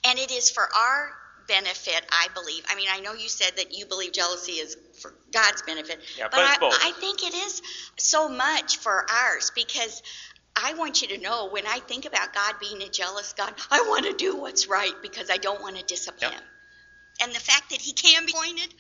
And 0.06 0.18
it 0.18 0.30
is 0.30 0.50
for 0.50 0.62
our 0.74 1.10
benefit, 1.46 2.04
I 2.10 2.28
believe. 2.34 2.64
I 2.68 2.76
mean, 2.76 2.88
I 2.90 3.00
know 3.00 3.12
you 3.14 3.28
said 3.28 3.52
that 3.56 3.76
you 3.76 3.86
believe 3.86 4.12
jealousy 4.12 4.52
is 4.52 4.76
for 5.00 5.14
God's 5.32 5.62
benefit, 5.62 6.00
Yeah, 6.16 6.28
but 6.30 6.40
I. 6.40 6.56
I 6.60 6.92
think 7.00 7.22
it 7.22 7.34
is 7.34 7.62
so 7.98 8.28
much 8.28 8.78
for 8.78 9.06
ours 9.10 9.52
because 9.54 10.02
I 10.56 10.74
want 10.74 11.02
you 11.02 11.08
to 11.08 11.18
know 11.18 11.48
when 11.50 11.66
I 11.66 11.80
think 11.80 12.04
about 12.04 12.32
God 12.32 12.54
being 12.60 12.82
a 12.82 12.88
jealous 12.88 13.32
God, 13.32 13.54
I 13.70 13.82
want 13.88 14.06
to 14.06 14.12
do 14.12 14.36
what's 14.36 14.68
right 14.68 14.94
because 15.02 15.30
I 15.30 15.36
don't 15.36 15.60
want 15.60 15.76
to 15.76 15.84
disappoint 15.84 16.22
Yep. 16.22 16.32
Him. 16.32 16.42
And 17.22 17.32
the 17.34 17.40
fact 17.40 17.70
that 17.70 17.80
He 17.80 17.92
can 17.92 18.26
be 18.26 18.32
appointed, 18.32 18.74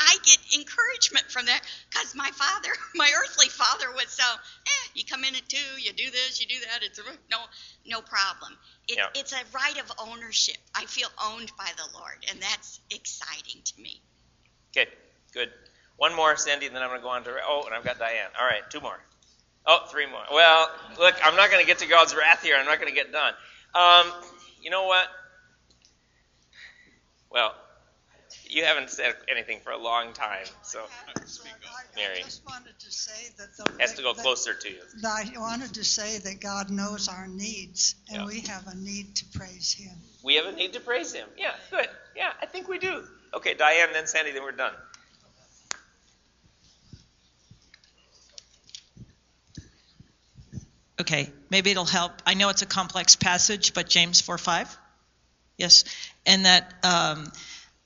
I 0.00 0.16
get 0.24 0.38
encouragement 0.54 1.30
from 1.30 1.46
that 1.46 1.62
because 1.90 2.14
my 2.14 2.30
father, 2.32 2.70
my 2.94 3.10
earthly 3.22 3.48
father, 3.48 3.86
was 3.94 4.08
so, 4.08 4.24
eh, 4.24 4.88
you 4.94 5.04
come 5.04 5.24
in 5.24 5.34
at 5.34 5.48
two, 5.48 5.80
you 5.80 5.92
do 5.92 6.10
this, 6.10 6.40
you 6.40 6.46
do 6.46 6.60
that, 6.66 6.82
it's 6.82 7.00
no, 7.30 7.38
no 7.86 8.00
problem. 8.00 8.56
It, 8.88 8.98
Yeah. 8.98 9.06
It's 9.14 9.32
a 9.32 9.40
right 9.52 9.78
of 9.78 9.92
ownership. 9.98 10.58
I 10.74 10.84
feel 10.86 11.08
owned 11.24 11.52
by 11.58 11.70
the 11.76 11.98
Lord, 11.98 12.24
and 12.30 12.40
that's 12.40 12.80
exciting 12.90 13.62
to 13.64 13.80
me. 13.80 14.00
Okay, 14.76 14.90
good. 15.32 15.50
One 15.96 16.14
more, 16.14 16.36
Sandy, 16.36 16.66
and 16.66 16.76
then 16.76 16.82
I'm 16.82 16.90
going 16.90 17.00
to 17.00 17.04
go 17.04 17.10
on 17.10 17.24
to. 17.24 17.30
Oh, 17.44 17.64
and 17.66 17.74
I've 17.74 17.84
got 17.84 17.98
Diane. 17.98 18.30
All 18.38 18.46
right, 18.46 18.62
two 18.70 18.80
more. 18.80 18.98
Oh, 19.66 19.84
three 19.90 20.06
more. 20.06 20.22
Well, 20.32 20.70
look, 20.98 21.14
I'm 21.24 21.36
not 21.36 21.50
going 21.50 21.62
to 21.62 21.66
get 21.66 21.78
to 21.78 21.86
God's 21.86 22.14
wrath 22.14 22.42
here. 22.42 22.56
I'm 22.56 22.66
not 22.66 22.80
going 22.80 22.88
to 22.88 22.94
get 22.94 23.12
done. 23.12 23.34
Um, 23.74 24.12
you 24.62 24.70
know 24.70 24.86
what? 24.86 25.06
Well, 27.30 27.54
you 28.48 28.64
haven't 28.64 28.90
said 28.90 29.14
anything 29.30 29.60
for 29.60 29.70
a 29.72 29.78
long 29.78 30.12
time, 30.12 30.46
so 30.62 30.84
Mary. 31.96 32.18
I 32.20 32.22
just 32.22 32.44
wanted 32.46 32.78
to 32.78 32.90
say 32.90 33.30
that 33.38 33.56
the. 33.56 33.80
has 33.80 33.94
to 33.94 34.02
go 34.02 34.14
that- 34.14 34.22
closer 34.22 34.54
to 34.54 34.68
you. 34.68 34.80
that 35.02 35.30
I 35.34 35.38
wanted 35.38 35.74
to 35.74 35.84
say 35.84 36.18
that 36.18 36.40
God 36.40 36.70
knows 36.70 37.08
our 37.08 37.26
needs, 37.28 37.94
and 38.08 38.22
Yeah. 38.22 38.26
we 38.26 38.40
have 38.40 38.66
a 38.66 38.74
need 38.76 39.16
to 39.16 39.24
praise 39.38 39.72
Him. 39.72 39.94
We 40.22 40.36
have 40.36 40.46
a 40.46 40.52
need 40.52 40.72
to 40.74 40.80
praise 40.80 41.12
Him. 41.12 41.28
Yeah, 41.36 41.54
good. 41.70 41.88
Yeah, 42.16 42.32
I 42.40 42.46
think 42.46 42.68
we 42.68 42.78
do. 42.78 43.06
Okay, 43.34 43.54
Diane, 43.54 43.92
then 43.92 44.06
Sandy, 44.06 44.32
then 44.32 44.42
we're 44.42 44.52
done. 44.52 44.74
Okay, 51.00 51.30
maybe 51.50 51.70
it'll 51.70 51.84
help. 51.84 52.12
I 52.26 52.34
know 52.34 52.48
it's 52.48 52.62
a 52.62 52.66
complex 52.66 53.14
passage, 53.14 53.72
but 53.72 53.88
James 53.88 54.20
4 54.20 54.36
5? 54.36 54.76
Yes. 55.56 55.84
And 56.26 56.44
that, 56.44 56.74
um, 56.82 57.30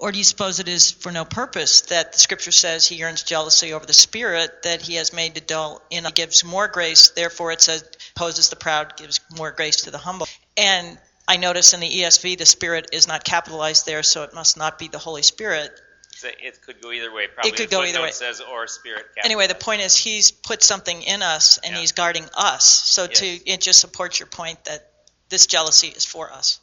or 0.02 0.10
do 0.10 0.18
you 0.18 0.24
suppose 0.24 0.58
it 0.58 0.66
is 0.66 0.90
for 0.90 1.12
no 1.12 1.24
purpose 1.24 1.82
that 1.82 2.12
the 2.12 2.18
scripture 2.18 2.50
says 2.50 2.84
he 2.88 2.96
yearns 2.96 3.22
jealousy 3.22 3.72
over 3.72 3.86
the 3.86 3.92
spirit 3.92 4.64
that 4.64 4.82
he 4.82 4.96
has 4.96 5.12
made 5.12 5.36
to 5.36 5.40
dull 5.40 5.80
in? 5.90 6.04
He 6.04 6.10
gives 6.10 6.42
more 6.42 6.66
grace, 6.66 7.10
therefore 7.10 7.52
it 7.52 7.60
says, 7.60 7.88
opposes 8.16 8.48
the 8.48 8.56
proud, 8.56 8.96
gives 8.96 9.20
more 9.38 9.52
grace 9.52 9.82
to 9.82 9.92
the 9.92 9.98
humble. 9.98 10.26
And 10.56 10.98
I 11.28 11.36
notice 11.36 11.72
in 11.72 11.78
the 11.78 11.88
ESV 11.88 12.36
the 12.36 12.46
spirit 12.46 12.88
is 12.92 13.06
not 13.06 13.22
capitalized 13.22 13.86
there, 13.86 14.02
so 14.02 14.24
it 14.24 14.34
must 14.34 14.56
not 14.56 14.76
be 14.76 14.88
the 14.88 14.98
Holy 14.98 15.22
Spirit. 15.22 15.70
So 16.16 16.26
it 16.26 16.60
could 16.66 16.82
go 16.82 16.90
either 16.90 17.14
way. 17.14 17.28
Probably 17.28 17.52
could 17.52 17.70
go 17.70 17.84
either 17.84 18.02
way. 18.02 18.10
says 18.10 18.40
or 18.40 18.66
spirit. 18.66 19.06
Anyway, 19.22 19.46
the 19.46 19.54
point 19.54 19.82
is 19.82 19.96
he's 19.96 20.32
put 20.32 20.64
something 20.64 21.00
in 21.00 21.22
us 21.22 21.58
and 21.58 21.74
Yeah. 21.74 21.80
he's 21.80 21.92
guarding 21.92 22.28
us. 22.34 22.64
So 22.68 23.04
Yes. 23.04 23.20
to 23.20 23.26
it 23.48 23.60
just 23.60 23.78
supports 23.78 24.18
your 24.18 24.26
point 24.26 24.64
that 24.64 24.90
this 25.28 25.46
jealousy 25.46 25.88
is 25.88 26.04
for 26.04 26.32
us. 26.32 26.58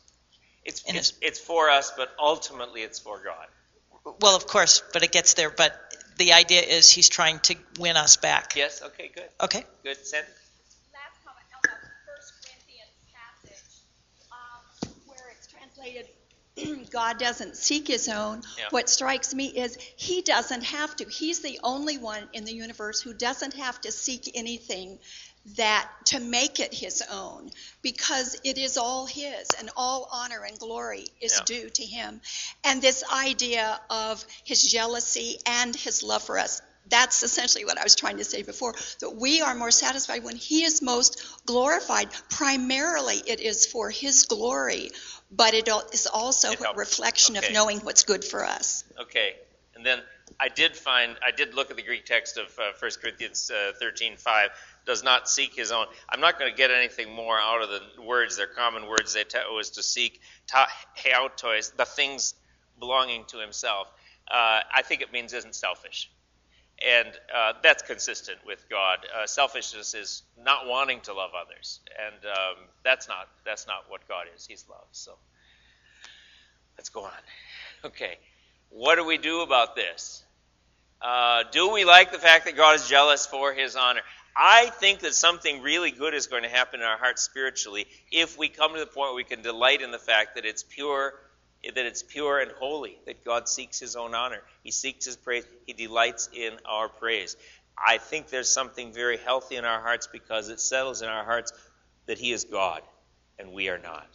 It's, 0.70 0.84
and 0.88 0.96
it's, 0.96 1.14
it's 1.20 1.40
for 1.40 1.72
us, 1.72 1.92
but 1.98 2.10
ultimately 2.20 2.82
it's 2.82 3.00
for 3.00 3.20
God. 3.24 3.48
Well, 4.22 4.36
of 4.36 4.46
course, 4.46 4.84
but 4.94 5.02
it 5.02 5.12
gets 5.12 5.34
there. 5.34 5.50
But 5.50 5.76
the 6.18 6.34
idea 6.34 6.62
is 6.62 6.92
he's 6.92 7.10
trying 7.10 7.40
to 7.40 7.56
win 7.80 7.98
us 7.98 8.18
back. 8.18 8.56
Yes. 8.56 8.84
Okay. 8.84 9.10
Good. 9.14 9.30
Okay. 9.42 9.64
Good. 9.84 9.98
Sandy. 10.06 10.28
last 10.94 11.18
comment 11.26 11.48
on 11.56 11.62
the 11.64 11.70
First 12.06 12.34
Corinthians 12.44 12.96
passage, 13.12 13.82
um, 14.32 14.92
where 15.08 15.34
it's 15.36 15.48
translated, 15.48 16.90
God 16.92 17.18
doesn't 17.18 17.56
seek 17.58 17.88
his 17.88 18.08
own. 18.08 18.44
Yeah. 18.60 18.66
What 18.70 18.90
strikes 18.90 19.34
me 19.34 19.48
is 19.48 19.76
he 19.96 20.22
doesn't 20.22 20.66
have 20.66 20.96
to. 20.98 21.06
He's 21.06 21.40
the 21.40 21.60
only 21.64 21.98
one 21.98 22.30
in 22.34 22.46
the 22.46 22.54
universe 22.54 23.02
who 23.02 23.16
doesn't 23.16 23.56
have 23.56 23.82
to 23.82 23.92
seek 23.92 24.32
anything 24.36 25.00
that 25.56 25.90
to 26.06 26.20
make 26.20 26.60
it 26.60 26.74
his 26.74 27.04
own 27.12 27.50
because 27.82 28.40
it 28.44 28.58
is 28.58 28.78
all 28.78 29.06
his 29.06 29.50
and 29.60 29.70
all 29.76 30.08
honor 30.12 30.44
and 30.44 30.58
glory 30.60 31.08
is 31.22 31.34
Yeah. 31.38 31.44
due 31.46 31.70
to 31.70 31.86
him. 31.86 32.22
And 32.64 32.82
this 32.82 33.04
idea 33.12 33.80
of 33.90 34.24
his 34.44 34.62
jealousy 34.62 35.40
and 35.46 35.76
his 35.76 36.04
love 36.04 36.24
for 36.24 36.38
us 36.38 36.62
that's 36.88 37.22
essentially 37.22 37.66
what 37.66 37.78
I 37.78 37.84
was 37.84 37.94
trying 37.96 38.18
to 38.18 38.24
say 38.24 38.42
before 38.42 38.74
that 39.02 39.12
we 39.12 39.42
are 39.42 39.54
more 39.54 39.70
satisfied 39.70 40.24
when 40.24 40.36
he 40.36 40.64
is 40.64 40.82
most 40.82 41.22
glorified. 41.46 42.10
Primarily 42.30 43.18
it 43.28 43.40
is 43.42 43.68
for 43.68 43.92
his 43.92 44.26
glory 44.26 44.90
but 45.32 45.54
it 45.54 45.70
is 45.94 46.08
also 46.08 46.52
It 46.52 46.62
a 46.62 46.74
reflection 46.74 47.38
Okay. 47.38 47.48
of 47.48 47.54
knowing 47.54 47.80
what's 47.82 48.04
good 48.04 48.26
for 48.26 48.44
us. 48.44 48.84
Okay, 49.00 49.36
and 49.76 49.86
then 49.86 50.02
I 50.40 50.50
did 50.50 50.76
find 50.76 51.16
I 51.26 51.32
did 51.32 51.54
look 51.54 51.72
at 51.72 51.78
the 51.78 51.84
Greek 51.84 52.06
text 52.06 52.38
of 52.38 52.48
uh, 52.60 52.72
1 52.80 52.92
Corinthians 53.02 53.52
uh, 53.54 53.74
13:5 53.82 54.48
does 54.86 55.04
not 55.04 55.30
seek 55.30 55.56
his 55.56 55.72
own. 55.72 55.86
I'm 56.10 56.22
not 56.22 56.40
going 56.40 56.52
to 56.52 56.58
get 56.58 56.72
anything 56.72 57.14
more 57.14 57.38
out 57.40 57.62
of 57.62 57.70
the 57.70 58.02
words. 58.02 58.38
They're 58.38 58.48
common 58.48 58.88
words. 58.88 59.14
They 59.14 59.26
was 59.52 59.72
to 59.72 59.84
seek 59.84 60.22
ta 60.48 60.68
heautois, 60.96 61.72
the 61.78 61.86
things 61.86 62.34
belonging 62.80 63.26
to 63.28 63.40
himself. 63.40 63.88
uh, 64.32 64.62
I 64.74 64.82
think 64.84 65.02
it 65.02 65.12
means 65.12 65.34
isn't 65.34 65.56
selfish. 65.56 66.10
And 66.86 67.10
uh, 67.36 67.54
that's 67.62 67.84
consistent 67.84 68.40
with 68.46 68.66
God. 68.70 69.00
Uh, 69.14 69.28
selfishness 69.28 69.94
is 69.94 70.24
not 70.42 70.66
wanting 70.66 71.02
to 71.02 71.14
love 71.14 71.32
others, 71.36 71.82
and 72.08 72.26
um, 72.26 72.56
that's 72.86 73.08
not 73.10 73.28
that's 73.46 73.68
not 73.68 73.86
what 73.90 74.08
God 74.08 74.28
is. 74.34 74.46
He's 74.46 74.66
love. 74.70 74.88
So 74.94 75.16
let's 76.78 76.88
go 76.90 77.04
on. 77.04 77.12
Okay, 77.84 78.18
what 78.70 78.96
do 78.96 79.06
we 79.06 79.18
do 79.18 79.42
about 79.42 79.76
this? 79.76 80.24
Uh, 81.02 81.44
do 81.52 81.72
we 81.72 81.86
like 81.86 82.12
the 82.12 82.20
fact 82.20 82.46
that 82.46 82.56
God 82.56 82.76
is 82.76 82.88
jealous 82.88 83.26
for 83.26 83.54
His 83.54 83.76
honor? 83.76 84.02
I 84.36 84.68
think 84.68 85.00
that 85.00 85.14
something 85.14 85.62
really 85.62 85.92
good 85.92 86.14
is 86.14 86.28
going 86.28 86.44
to 86.44 86.50
happen 86.50 86.80
in 86.82 86.86
our 86.86 86.98
hearts 86.98 87.24
spiritually 87.24 87.88
if 88.12 88.38
we 88.38 88.48
come 88.48 88.74
to 88.74 88.80
the 88.80 88.86
point 88.86 89.10
where 89.10 89.16
we 89.16 89.24
can 89.24 89.42
delight 89.42 89.82
in 89.82 89.92
the 89.92 90.00
fact 90.00 90.36
that 90.36 90.46
it's 90.46 90.64
pure 90.64 91.14
that 91.64 91.86
it's 91.86 92.04
pure 92.04 92.40
and 92.40 92.52
holy, 92.52 92.98
that 93.06 93.26
God 93.26 93.50
seeks 93.50 93.80
his 93.80 93.96
own 93.96 94.16
honor. 94.16 94.42
He 94.64 94.72
seeks 94.72 95.06
his 95.06 95.18
praise. 95.18 95.46
He 95.66 95.74
delights 95.74 96.30
in 96.34 96.54
our 96.66 96.88
praise. 96.88 97.36
I 97.78 97.98
think 97.98 98.30
there's 98.30 98.50
something 98.50 98.94
very 98.94 99.18
healthy 99.18 99.56
in 99.56 99.66
our 99.66 99.82
hearts 99.82 100.08
because 100.08 100.50
it 100.50 100.60
settles 100.60 101.02
in 101.02 101.10
our 101.10 101.24
hearts 101.24 101.52
that 102.06 102.18
he 102.18 102.32
is 102.32 102.46
God 102.46 102.82
and 103.38 103.52
we 103.52 103.70
are 103.70 103.78
not. 103.78 104.08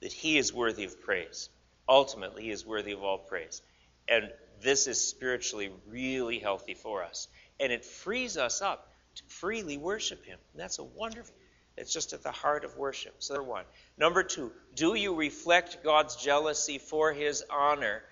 That 0.00 0.12
he 0.12 0.38
is 0.38 0.52
worthy 0.52 0.84
of 0.84 1.00
praise. 1.00 1.48
Ultimately, 1.88 2.44
he 2.44 2.50
is 2.50 2.64
worthy 2.64 2.92
of 2.92 3.02
all 3.02 3.18
praise. 3.18 3.62
And 4.10 4.30
this 4.60 4.86
is 4.86 5.00
spiritually 5.00 5.70
really 5.88 6.38
healthy 6.38 6.74
for 6.74 7.02
us. 7.02 7.28
And 7.58 7.72
it 7.72 7.84
frees 7.86 8.36
us 8.36 8.60
up 8.60 8.92
to 9.14 9.22
freely 9.28 9.78
worship 9.78 10.24
him. 10.26 10.38
And 10.52 10.60
that's 10.60 10.78
a 10.78 10.84
wonderful 10.84 11.34
it's 11.80 11.92
just 11.94 12.12
at 12.12 12.22
the 12.22 12.30
heart 12.30 12.64
of 12.64 12.76
worship. 12.76 13.14
So, 13.20 13.34
number 13.34 13.50
one. 13.50 13.64
Number 13.96 14.22
two, 14.22 14.52
do 14.74 14.94
you 14.94 15.14
reflect 15.14 15.82
God's 15.82 16.14
jealousy 16.16 16.78
for 16.78 17.12
his 17.12 17.42
honor, 17.50 18.02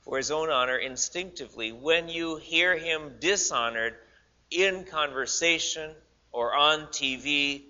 for 0.00 0.18
his 0.18 0.30
own 0.30 0.50
honor, 0.50 0.76
instinctively 0.76 1.72
when 1.72 2.08
you 2.08 2.36
hear 2.36 2.76
him 2.76 3.14
dishonored 3.20 3.94
in 4.50 4.84
conversation 4.84 5.92
or 6.30 6.54
on 6.54 6.88
TV? 6.88 7.62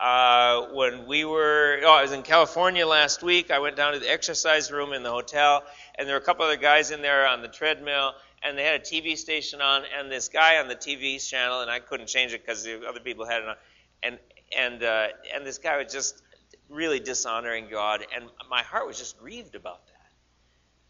Uh, 0.00 0.68
when 0.72 1.06
we 1.06 1.24
were, 1.24 1.80
oh, 1.84 1.92
I 1.92 2.02
was 2.02 2.12
in 2.12 2.22
California 2.22 2.86
last 2.86 3.22
week. 3.22 3.50
I 3.50 3.60
went 3.60 3.76
down 3.76 3.92
to 3.92 3.98
the 3.98 4.10
exercise 4.10 4.72
room 4.72 4.92
in 4.92 5.02
the 5.02 5.10
hotel, 5.10 5.62
and 5.96 6.08
there 6.08 6.16
were 6.16 6.20
a 6.20 6.24
couple 6.24 6.44
other 6.44 6.56
guys 6.56 6.90
in 6.90 7.02
there 7.02 7.26
on 7.26 7.40
the 7.42 7.48
treadmill, 7.48 8.14
and 8.42 8.58
they 8.58 8.64
had 8.64 8.80
a 8.80 8.84
TV 8.84 9.16
station 9.16 9.60
on, 9.60 9.82
and 9.96 10.10
this 10.10 10.28
guy 10.28 10.58
on 10.58 10.68
the 10.68 10.74
TV 10.74 11.24
channel, 11.24 11.60
and 11.60 11.70
I 11.70 11.78
couldn't 11.78 12.08
change 12.08 12.32
it 12.32 12.44
because 12.44 12.64
the 12.64 12.86
other 12.88 13.00
people 13.00 13.26
had 13.26 13.42
it 13.42 13.48
on, 13.48 13.56
and 14.02 14.18
and 14.56 14.82
uh, 14.82 15.06
and 15.34 15.46
this 15.46 15.58
guy 15.58 15.82
was 15.82 15.92
just 15.92 16.22
really 16.68 17.00
dishonoring 17.00 17.68
God, 17.70 18.04
and 18.14 18.24
my 18.50 18.62
heart 18.62 18.86
was 18.86 18.98
just 18.98 19.18
grieved 19.18 19.54
about 19.54 19.86
that. 19.86 19.92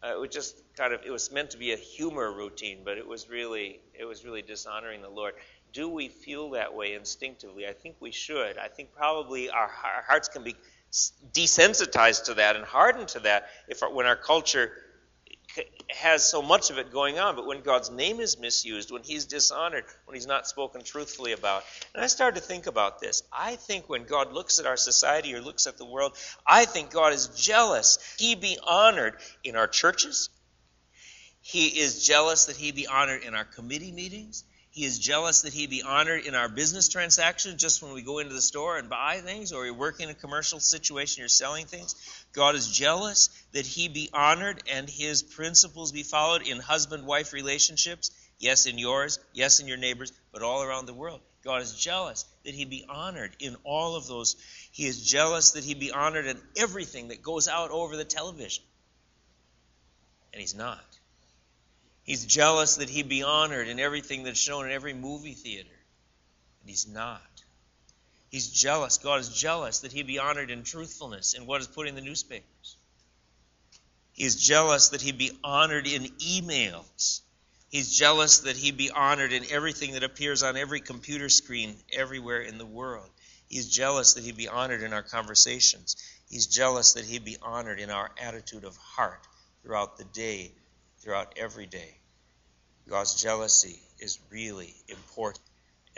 Uh, 0.07 0.15
it 0.15 0.19
was 0.19 0.29
just 0.29 0.61
kind 0.75 0.93
of 0.93 1.01
it 1.05 1.11
was 1.11 1.31
meant 1.31 1.51
to 1.51 1.57
be 1.57 1.71
a 1.71 1.77
humor 1.77 2.31
routine, 2.31 2.79
but 2.83 2.97
it 2.97 3.07
was 3.07 3.29
really 3.29 3.79
it 3.93 4.05
was 4.05 4.25
really 4.25 4.41
dishonoring 4.41 5.01
the 5.01 5.09
Lord. 5.09 5.33
Do 5.73 5.89
we 5.89 6.07
feel 6.07 6.51
that 6.51 6.75
way 6.75 6.93
instinctively? 6.93 7.67
I 7.67 7.73
think 7.73 7.95
we 7.99 8.11
should. 8.11 8.57
I 8.57 8.67
think 8.67 8.93
probably 8.95 9.49
our, 9.49 9.67
hearts 9.67 10.29
can 10.29 10.43
be 10.43 10.55
desensitized 11.33 12.25
to 12.25 12.35
that 12.35 12.55
and 12.55 12.63
hardened 12.63 13.07
to 13.09 13.19
that 13.21 13.49
if 13.67 13.81
when 13.91 14.05
our 14.05 14.15
culture 14.15 14.71
has 15.89 16.27
so 16.27 16.41
much 16.41 16.69
of 16.69 16.77
it 16.77 16.91
going 16.91 17.19
on, 17.19 17.35
but 17.35 17.45
when 17.45 17.61
God's 17.61 17.91
name 17.91 18.19
is 18.19 18.39
misused, 18.39 18.91
when 18.91 19.03
He's 19.03 19.25
dishonored, 19.25 19.85
when 20.05 20.15
He's 20.15 20.27
not 20.27 20.47
spoken 20.47 20.83
truthfully 20.83 21.31
about. 21.31 21.63
And 21.93 22.03
I 22.03 22.07
started 22.07 22.39
to 22.39 22.45
think 22.45 22.67
about 22.67 22.99
this. 22.99 23.23
I 23.31 23.55
think 23.55 23.89
when 23.89 24.05
God 24.05 24.31
looks 24.31 24.59
at 24.59 24.65
our 24.65 24.77
society 24.77 25.33
or 25.35 25.41
looks 25.41 25.67
at 25.67 25.77
the 25.77 25.85
world, 25.85 26.17
I 26.45 26.65
think 26.65 26.91
God 26.91 27.13
is 27.13 27.27
jealous. 27.27 27.99
He 28.17 28.35
be 28.35 28.57
honored 28.63 29.15
in 29.43 29.55
our 29.55 29.67
churches. 29.67 30.29
He 31.41 31.67
is 31.67 32.05
jealous 32.05 32.45
that 32.45 32.55
He 32.55 32.71
be 32.71 32.87
honored 32.87 33.23
in 33.23 33.35
our 33.35 33.45
committee 33.45 33.91
meetings. 33.91 34.43
He 34.73 34.85
is 34.85 34.97
jealous 34.97 35.41
that 35.41 35.53
he 35.53 35.67
be 35.67 35.83
honored 35.83 36.25
in 36.25 36.33
our 36.33 36.49
business 36.49 36.89
transactions 36.89 37.61
just 37.61 37.83
when 37.83 37.93
we 37.93 38.01
go 38.01 38.17
into 38.17 38.33
the 38.33 38.41
store 38.41 38.79
and 38.79 38.89
buy 38.89 39.19
things, 39.19 39.53
or 39.53 39.65
you're 39.65 39.75
working 39.75 40.05
in 40.05 40.09
a 40.09 40.15
commercial 40.15 40.59
situation, 40.59 41.21
you're 41.21 41.27
selling 41.27 41.67
things. 41.67 41.93
God 42.33 42.55
is 42.55 42.75
jealous 42.75 43.29
that 43.51 43.67
he 43.67 43.87
be 43.87 44.09
honored 44.11 44.63
and 44.67 44.89
his 44.89 45.21
principles 45.21 45.91
be 45.91 46.01
followed 46.01 46.47
in 46.47 46.59
husband 46.59 47.05
wife 47.05 47.33
relationships. 47.33 48.09
Yes, 48.39 48.65
in 48.65 48.79
yours, 48.79 49.19
yes, 49.31 49.59
in 49.59 49.67
your 49.67 49.77
neighbors, 49.77 50.11
but 50.31 50.41
all 50.41 50.63
around 50.63 50.87
the 50.87 50.93
world. 50.95 51.21
God 51.43 51.61
is 51.61 51.75
jealous 51.75 52.25
that 52.43 52.55
he 52.55 52.65
be 52.65 52.83
honored 52.89 53.35
in 53.37 53.55
all 53.63 53.95
of 53.95 54.07
those. 54.07 54.37
He 54.71 54.87
is 54.87 55.05
jealous 55.05 55.51
that 55.51 55.63
he 55.63 55.75
be 55.75 55.91
honored 55.91 56.25
in 56.25 56.41
everything 56.57 57.09
that 57.09 57.21
goes 57.21 57.47
out 57.47 57.69
over 57.69 57.95
the 57.95 58.05
television. 58.05 58.63
And 60.33 60.41
he's 60.41 60.55
not. 60.55 60.83
He's 62.03 62.25
jealous 62.25 62.75
that 62.75 62.89
he 62.89 63.03
be 63.03 63.23
honored 63.23 63.67
in 63.67 63.79
everything 63.79 64.23
that's 64.23 64.39
shown 64.39 64.65
in 64.65 64.71
every 64.71 64.93
movie 64.93 65.33
theater. 65.33 65.69
And 66.61 66.69
he's 66.69 66.87
not. 66.87 67.21
He's 68.29 68.49
jealous. 68.49 68.97
God 68.97 69.21
is 69.21 69.29
jealous 69.29 69.79
that 69.79 69.93
he 69.93 70.03
be 70.03 70.19
honored 70.19 70.51
in 70.51 70.63
truthfulness 70.63 71.33
in 71.33 71.45
what 71.45 71.61
is 71.61 71.67
put 71.67 71.87
in 71.87 71.95
the 71.95 72.01
newspapers. 72.01 72.77
He 74.11 74.25
is 74.25 74.35
jealous 74.35 74.89
that 74.89 75.01
he 75.01 75.11
be 75.11 75.31
honored 75.43 75.87
in 75.87 76.03
emails. 76.03 77.21
He's 77.69 77.95
jealous 77.95 78.39
that 78.39 78.57
he 78.57 78.71
be 78.71 78.91
honored 78.91 79.31
in 79.31 79.45
everything 79.49 79.93
that 79.93 80.03
appears 80.03 80.43
on 80.43 80.57
every 80.57 80.81
computer 80.81 81.29
screen 81.29 81.75
everywhere 81.91 82.41
in 82.41 82.57
the 82.57 82.65
world. 82.65 83.09
He's 83.47 83.69
jealous 83.69 84.13
that 84.13 84.23
he 84.23 84.31
be 84.31 84.47
honored 84.47 84.83
in 84.83 84.93
our 84.93 85.03
conversations. 85.03 85.95
He's 86.29 86.47
jealous 86.47 86.93
that 86.93 87.05
he 87.05 87.19
be 87.19 87.37
honored 87.41 87.79
in 87.79 87.89
our 87.89 88.11
attitude 88.21 88.63
of 88.63 88.75
heart 88.77 89.25
throughout 89.63 89.97
the 89.97 90.05
day 90.05 90.53
throughout 91.03 91.33
every 91.37 91.65
day. 91.65 91.97
God's 92.89 93.21
jealousy 93.21 93.79
is 93.99 94.19
really 94.29 94.73
important, 94.87 95.43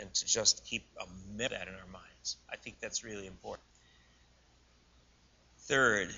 and 0.00 0.12
to 0.12 0.26
just 0.26 0.64
keep 0.66 0.84
a 1.00 1.06
that 1.38 1.68
in 1.68 1.74
our 1.74 1.92
minds. 1.92 2.36
I 2.50 2.56
think 2.56 2.80
that's 2.80 3.04
really 3.04 3.26
important. 3.26 3.66
Third, 5.60 6.08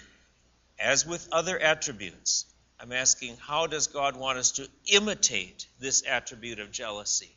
as 0.79 1.07
with 1.07 1.29
other 1.33 1.59
attributes, 1.59 2.47
I'm 2.81 2.93
asking 2.93 3.37
how 3.41 3.67
does 3.67 3.89
God 3.89 4.17
want 4.17 4.39
us 4.39 4.53
to 4.53 4.69
imitate 4.93 5.67
this 5.81 6.05
attribute 6.07 6.61
of 6.61 6.71
jealousy? 6.71 7.35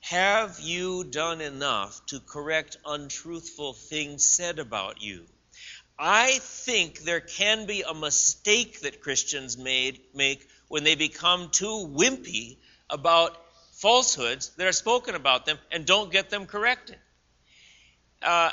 Have 0.00 0.60
you 0.60 1.04
done 1.04 1.40
enough 1.40 2.04
to 2.06 2.20
correct 2.20 2.76
untruthful 2.84 3.72
things 3.72 4.28
said 4.28 4.58
about 4.58 5.02
you? 5.02 5.24
I 5.98 6.38
think 6.40 7.00
there 7.00 7.20
can 7.20 7.66
be 7.66 7.82
a 7.82 7.94
mistake 7.94 8.82
that 8.82 9.00
Christians 9.00 9.58
made, 9.58 10.00
make 10.14 10.46
when 10.68 10.84
they 10.84 10.94
become 10.94 11.50
too 11.50 11.88
wimpy 11.92 12.56
about 12.88 13.36
falsehoods 13.72 14.50
that 14.56 14.66
are 14.66 14.72
spoken 14.72 15.14
about 15.14 15.46
them 15.46 15.58
and 15.70 15.86
don't 15.86 16.12
get 16.12 16.30
them 16.30 16.46
corrected. 16.46 16.96
Uh, 18.22 18.50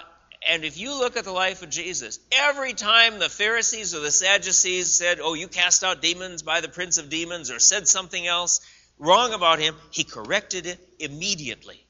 and 0.47 0.63
if 0.63 0.78
you 0.78 0.97
look 0.97 1.18
at 1.18 1.24
the 1.24 1.32
life 1.32 1.63
of 1.63 1.70
Jesus, 1.70 2.20
every 2.32 2.74
time 2.74 3.18
the 3.18 3.30
Pharisees 3.30 3.95
or 3.95 3.99
the 3.99 4.11
Sadducees 4.11 4.91
said, 4.91 5.20
Oh, 5.20 5.34
you 5.34 5.47
cast 5.47 5.84
out 5.84 6.01
demons 6.01 6.43
by 6.43 6.61
the 6.61 6.70
prince 6.70 6.97
of 6.97 7.09
demons, 7.09 7.49
or 7.49 7.57
said 7.57 7.88
something 7.88 8.26
else 8.26 8.61
wrong 8.99 9.34
about 9.34 9.59
him, 9.59 9.76
he 9.89 10.03
corrected 10.03 10.68
it 10.68 10.80
immediately. 10.99 11.84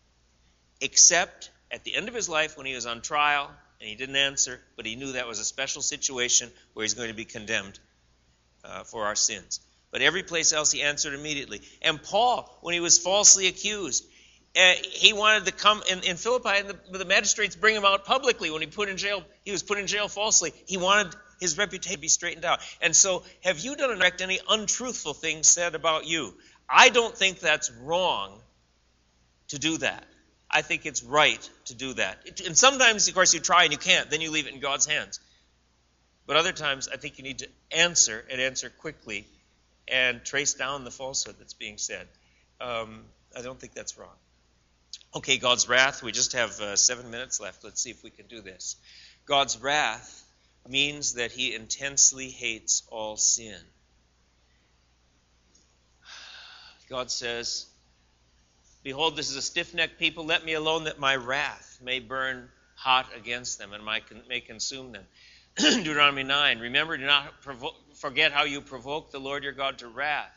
Except 0.80 1.52
at 1.70 1.84
the 1.84 1.96
end 1.96 2.08
of 2.08 2.16
his 2.16 2.30
life 2.30 2.56
when 2.56 2.66
he 2.66 2.76
was 2.76 2.86
on 2.86 3.02
trial 3.02 3.52
and 3.82 3.90
he 3.90 3.96
didn't 3.96 4.16
answer, 4.16 4.62
but 4.78 4.86
he 4.86 4.96
knew 4.96 5.14
that 5.14 5.28
was 5.28 5.40
a 5.40 5.46
special 5.46 5.82
situation 5.82 6.50
where 6.74 6.84
he's 6.84 6.94
going 6.94 7.10
to 7.10 7.16
be 7.16 7.26
condemned 7.26 7.78
uh, 8.64 8.84
for 8.84 9.06
our 9.06 9.16
sins. 9.16 9.60
But 9.96 10.02
every 10.02 10.24
place 10.24 10.52
else 10.52 10.74
he 10.74 10.82
answered 10.82 11.14
immediately. 11.14 11.62
And 11.82 12.04
Paul, 12.04 12.54
when 12.60 12.74
he 12.74 12.82
was 12.82 13.00
falsely 13.00 13.48
accused, 13.48 14.06
uh, 14.54 14.74
he 14.82 15.14
wanted 15.14 15.46
to 15.46 15.54
come 15.54 15.82
in, 15.90 16.02
in 16.02 16.18
Philippi, 16.18 16.50
and 16.50 16.70
the, 16.70 16.98
the, 16.98 17.06
magistrates 17.06 17.56
bring 17.56 17.78
him 17.78 17.86
out 17.86 18.04
publicly 18.04 18.52
when 18.52 18.60
he 18.60 18.68
put 18.68 18.90
in 18.90 18.98
jail. 18.98 19.24
He 19.46 19.54
was 19.54 19.64
put 19.64 19.78
in 19.78 19.88
jail 19.88 20.10
falsely. 20.10 20.52
He 20.66 20.76
wanted 20.76 21.16
his 21.40 21.58
reputation 21.58 21.96
to 21.96 22.02
be 22.02 22.10
straightened 22.10 22.44
out. 22.44 22.60
And 22.82 22.94
so, 22.94 23.24
have 23.46 23.60
you 23.60 23.78
done 23.78 24.02
any 24.20 24.42
untruthful 24.50 25.14
things 25.14 25.48
said 25.48 25.76
about 25.76 26.06
you? 26.06 26.34
I 26.68 26.90
don't 26.90 27.16
think 27.16 27.40
that's 27.40 27.72
wrong 27.72 28.38
to 29.48 29.60
do 29.60 29.78
that. 29.78 30.04
I 30.52 30.62
think 30.62 30.86
it's 30.86 31.04
right 31.04 31.50
to 31.68 31.74
do 31.74 31.94
that. 31.94 32.42
And 32.46 32.58
sometimes, 32.58 33.08
of 33.08 33.14
course, 33.14 33.34
you 33.34 33.40
try 33.40 33.64
and 33.64 33.72
you 33.72 33.80
can't. 33.80 34.10
Then 34.10 34.20
you 34.20 34.32
leave 34.32 34.48
it 34.48 34.54
in 34.54 34.60
God's 34.60 34.88
hands. 34.88 35.22
But 36.28 36.36
other 36.36 36.52
times, 36.52 36.90
I 36.92 36.98
think 36.98 37.18
you 37.18 37.24
need 37.24 37.40
to 37.40 37.48
answer 37.72 38.26
and 38.30 38.42
answer 38.42 38.70
quickly 38.70 39.26
and 39.88 40.24
trace 40.24 40.54
down 40.54 40.84
the 40.84 40.92
falsehood 40.92 41.36
that's 41.40 41.54
being 41.54 41.78
said. 41.78 42.08
Um, 42.60 43.04
I 43.38 43.42
don't 43.42 43.60
think 43.60 43.74
that's 43.74 43.98
wrong. 43.98 44.16
Okay, 45.16 45.38
God's 45.38 45.70
wrath. 45.70 46.04
We 46.04 46.12
just 46.12 46.34
have 46.34 46.60
uh, 46.60 46.76
seven 46.76 47.12
minutes 47.12 47.40
left. 47.40 47.64
Let's 47.64 47.82
see 47.82 47.90
if 47.92 48.04
we 48.04 48.10
can 48.10 48.28
do 48.28 48.42
this. 48.42 48.76
God's 49.26 49.62
wrath 49.62 50.24
means 50.68 51.14
that 51.16 51.32
he 51.32 51.54
intensely 51.54 52.30
hates 52.30 52.84
all 52.92 53.18
sin. 53.18 53.60
God 56.90 57.10
says, 57.10 57.66
Behold, 58.84 59.16
this 59.16 59.32
is 59.32 59.36
a 59.36 59.42
stiff 59.42 59.74
necked 59.74 60.00
people. 60.00 60.26
Let 60.26 60.46
me 60.46 60.54
alone 60.54 60.84
that 60.84 61.00
my 61.00 61.16
wrath 61.16 61.80
may 61.84 62.00
burn 62.00 62.50
hot 62.76 63.08
against 63.16 63.58
them 63.58 63.74
and 63.74 63.84
may 64.28 64.42
consume 64.42 64.92
them. 64.92 65.06
Deuteronomy 65.84 66.24
9 66.24 66.60
Remember, 66.60 66.98
do 66.98 67.06
not 67.06 67.42
provo- 67.42 67.76
forget 67.96 68.32
how 68.32 68.44
you 68.44 68.62
provoked 68.62 69.12
the 69.12 69.20
Lord 69.20 69.44
your 69.44 69.54
God 69.54 69.80
to 69.80 69.88
wrath 69.88 70.32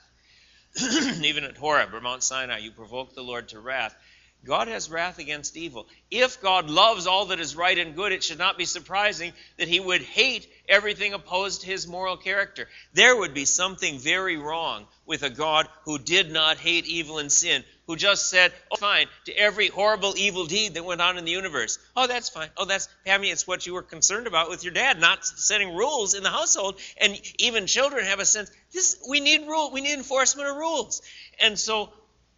even 1.25 1.45
at 1.45 1.57
Horeb 1.57 1.95
or 1.95 2.01
Mount 2.01 2.23
Sinai, 2.23 2.59
you 2.59 2.71
provoked 2.71 3.15
the 3.15 3.23
Lord 3.23 3.49
to 3.49 3.61
wrath. 3.61 3.97
God 4.45 4.69
has 4.69 4.89
wrath 4.89 5.19
against 5.19 5.57
evil. 5.57 5.89
If 6.11 6.41
God 6.41 6.71
loves 6.71 7.09
all 7.09 7.27
that 7.27 7.41
is 7.41 7.57
right 7.57 7.77
and 7.77 7.97
good, 7.97 8.13
it 8.13 8.23
should 8.23 8.39
not 8.39 8.57
be 8.57 8.67
surprising 8.67 9.33
that 9.57 9.67
he 9.67 9.81
would 9.81 10.03
hate 10.03 10.49
everything 10.69 11.13
opposed 11.13 11.63
to 11.63 11.67
his 11.67 11.89
moral 11.89 12.17
character. 12.17 12.69
There 12.93 13.17
would 13.17 13.35
be 13.35 13.47
something 13.47 13.99
very 13.99 14.37
wrong 14.37 14.87
with 15.07 15.25
a 15.25 15.31
God 15.31 15.67
who 15.85 15.99
did 15.99 16.31
not 16.31 16.59
hate 16.59 16.87
evil 16.87 17.19
and 17.19 17.33
sin, 17.33 17.65
who 17.89 17.97
just 17.97 18.31
said, 18.31 18.53
oh, 18.71 18.77
fine, 18.77 19.09
to 19.25 19.33
every 19.33 19.67
horrible 19.67 20.15
evil 20.17 20.47
deed 20.47 20.75
that 20.75 20.85
went 20.85 21.01
on 21.01 21.19
in 21.19 21.25
the 21.25 21.33
universe. 21.33 21.79
Oh, 21.97 22.07
that's 22.07 22.29
fine. 22.29 22.51
Oh, 22.57 22.67
that's, 22.67 22.89
Pammy, 23.05 23.33
it's 23.33 23.47
what 23.47 23.67
you 23.67 23.75
were 23.75 23.83
concerned 23.83 24.29
about 24.29 24.49
with 24.49 24.63
your 24.63 24.73
dad, 24.73 25.01
not 25.01 25.25
setting 25.25 25.75
rules 25.75 26.15
in 26.15 26.23
the 26.23 26.31
household. 26.31 26.79
And 26.99 27.21
even 27.41 27.67
children 27.67 28.05
have 28.05 28.21
a 28.21 28.25
sense, 28.25 28.53
this, 28.73 29.03
we 29.09 29.19
need 29.19 29.49
rule, 29.49 29.73
we 29.73 29.81
need 29.81 29.95
enforcement 29.95 30.49
of 30.49 30.57
rules. 30.57 31.03
And 31.41 31.59
so 31.59 31.91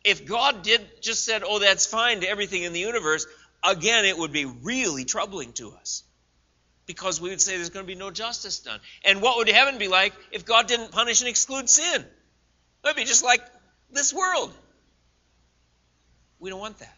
if 0.05 0.25
God 0.25 0.63
did 0.63 0.81
just 1.03 1.25
said, 1.25 1.43
"Oh, 1.45 1.59
that's 1.59 1.87
fine" 1.87 2.21
to 2.21 2.29
everything 2.29 2.63
in 2.63 2.73
the 2.73 2.81
universe, 2.81 3.27
again, 3.63 4.05
it 4.05 4.17
would 4.17 4.33
be 4.33 4.47
really 4.47 5.05
troubling 5.05 5.53
to 5.55 5.73
us. 5.73 6.05
Because 6.87 7.21
we 7.21 7.31
would 7.31 7.41
say 7.41 7.57
there's 7.57 7.71
going 7.71 7.85
to 7.85 7.93
be 7.93 7.99
no 7.99 8.11
justice 8.11 8.61
done. 8.61 8.81
And 9.05 9.23
what 9.23 9.37
would 9.37 9.49
heaven 9.49 9.79
be 9.79 9.89
like 9.89 10.13
if 10.33 10.45
God 10.45 10.67
didn't 10.67 10.91
punish 10.91 11.21
and 11.21 11.29
exclude 11.29 11.69
sin? 11.69 12.01
It 12.01 12.87
would 12.87 12.97
be 12.97 13.05
just 13.05 13.25
like 13.25 13.43
this 13.93 14.13
world. 14.13 14.53
We 16.41 16.51
don't 16.51 16.61
want 16.61 16.79
that. 16.79 16.97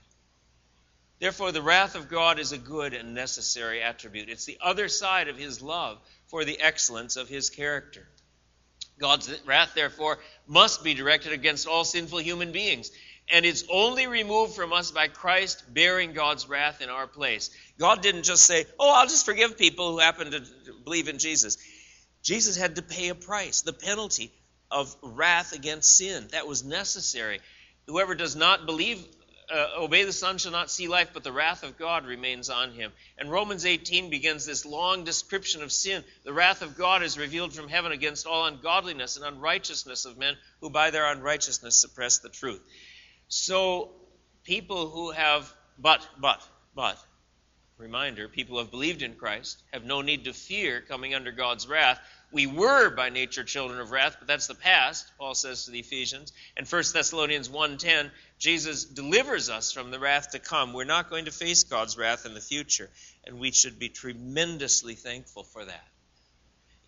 Therefore, 1.19 1.53
the 1.53 1.63
wrath 1.63 1.95
of 1.95 2.09
God 2.09 2.39
is 2.39 2.53
a 2.53 2.59
good 2.59 2.95
and 2.95 3.15
necessary 3.15 3.83
attribute. 3.83 4.29
It's 4.29 4.45
the 4.45 4.59
other 4.61 4.89
side 4.89 5.29
of 5.29 5.37
his 5.37 5.63
love 5.63 5.99
for 6.27 6.45
the 6.45 6.61
excellence 6.61 7.17
of 7.17 7.29
his 7.29 7.51
character. 7.51 8.09
God's 8.99 9.33
wrath, 9.47 9.73
therefore, 9.75 10.19
must 10.47 10.83
be 10.83 10.95
directed 10.95 11.33
against 11.33 11.67
all 11.67 11.85
sinful 11.85 12.19
human 12.19 12.53
beings. 12.53 12.91
And 13.31 13.47
it's 13.47 13.65
only 13.71 14.07
removed 14.07 14.55
from 14.55 14.73
us 14.73 14.91
by 14.91 15.09
Christ 15.09 15.63
bearing 15.73 16.13
God's 16.13 16.49
wrath 16.49 16.81
in 16.81 16.89
our 16.89 17.07
place. 17.07 17.51
God 17.79 18.03
didn't 18.03 18.25
just 18.25 18.45
say, 18.45 18.65
Oh, 18.79 18.93
I'll 18.93 19.07
just 19.07 19.27
forgive 19.27 19.57
people 19.57 19.93
who 19.93 19.99
happen 19.99 20.33
to 20.33 20.43
believe 20.85 21.09
in 21.09 21.19
Jesus. 21.19 21.57
Jesus 22.23 22.57
had 22.57 22.77
to 22.77 22.83
pay 22.83 23.09
a 23.09 23.15
price, 23.15 23.63
the 23.63 23.73
penalty 23.73 24.33
of 24.71 24.95
wrath 25.03 25.53
against 25.53 25.97
sin. 25.97 26.27
That 26.33 26.47
was 26.47 26.65
necessary. 26.65 27.41
Whoever 27.87 28.15
does 28.15 28.37
not 28.37 28.67
believe 28.67 29.05
uh, 29.53 29.69
obey 29.77 30.05
the 30.05 30.13
Son 30.13 30.39
shall 30.39 30.53
not 30.53 30.71
see 30.71 30.89
life, 30.89 31.11
but 31.13 31.23
the 31.23 31.33
wrath 31.33 31.63
of 31.63 31.79
God 31.79 32.07
remains 32.07 32.49
on 32.49 32.73
him. 32.73 32.93
And 33.19 33.31
Romans 33.31 33.67
18 33.67 34.09
begins 34.09 34.47
this 34.47 34.65
long 34.65 35.05
description 35.05 35.63
of 35.63 35.71
sin. 35.71 36.03
The 36.25 36.33
wrath 36.33 36.63
of 36.63 36.77
God 36.77 37.03
is 37.03 37.19
revealed 37.19 37.53
from 37.53 37.69
heaven 37.69 37.93
against 37.93 38.27
all 38.27 38.47
ungodliness 38.47 39.17
and 39.17 39.27
unrighteousness 39.27 40.07
of 40.07 40.17
men 40.17 40.37
who 40.61 40.71
by 40.71 40.91
their 40.91 41.07
unrighteousness 41.07 41.81
suppress 41.81 42.19
the 42.19 42.31
truth. 42.31 42.63
So, 43.29 43.91
people 44.45 44.89
who 44.89 45.11
have, 45.11 45.53
but, 45.79 46.07
but, 46.19 46.43
but, 46.75 46.99
reminder, 47.77 48.29
people 48.29 48.55
who 48.55 48.61
have 48.61 48.71
believed 48.71 49.03
in 49.03 49.15
Christ 49.15 49.63
have 49.73 49.85
no 49.85 50.01
need 50.01 50.25
to 50.25 50.33
fear 50.33 50.81
coming 50.81 51.15
under 51.15 51.33
God's 51.33 51.67
wrath 51.67 52.01
we 52.33 52.47
were 52.47 52.91
by 52.91 53.11
nature 53.11 53.45
children 53.45 53.79
of 53.79 53.91
wrath, 53.91 54.17
but 54.19 54.27
that's 54.27 54.47
the 54.47 54.55
past, 54.55 55.11
Paul 55.19 55.35
says 55.35 55.65
to 55.65 55.71
the 55.71 55.81
Ephesians. 55.81 56.33
And 56.57 56.67
1 56.67 56.93
Thessalonians 56.93 57.49
1:10, 57.49 58.11
Jesus 58.39 58.85
delivers 58.85 59.51
us 59.51 59.71
from 59.71 59.91
the 59.91 60.01
wrath 60.01 60.31
to 60.31 60.39
come. 60.39 60.73
We're 60.73 60.85
not 60.85 61.11
going 61.11 61.27
to 61.27 61.31
face 61.31 61.65
God's 61.65 61.97
wrath 61.97 62.27
in 62.27 62.35
the 62.35 62.41
future, 62.41 62.91
and 63.25 63.39
we 63.39 63.53
should 63.53 63.79
be 63.79 63.89
tremendously 63.89 64.95
thankful 64.95 65.45
for 65.45 65.65
that. 65.65 65.89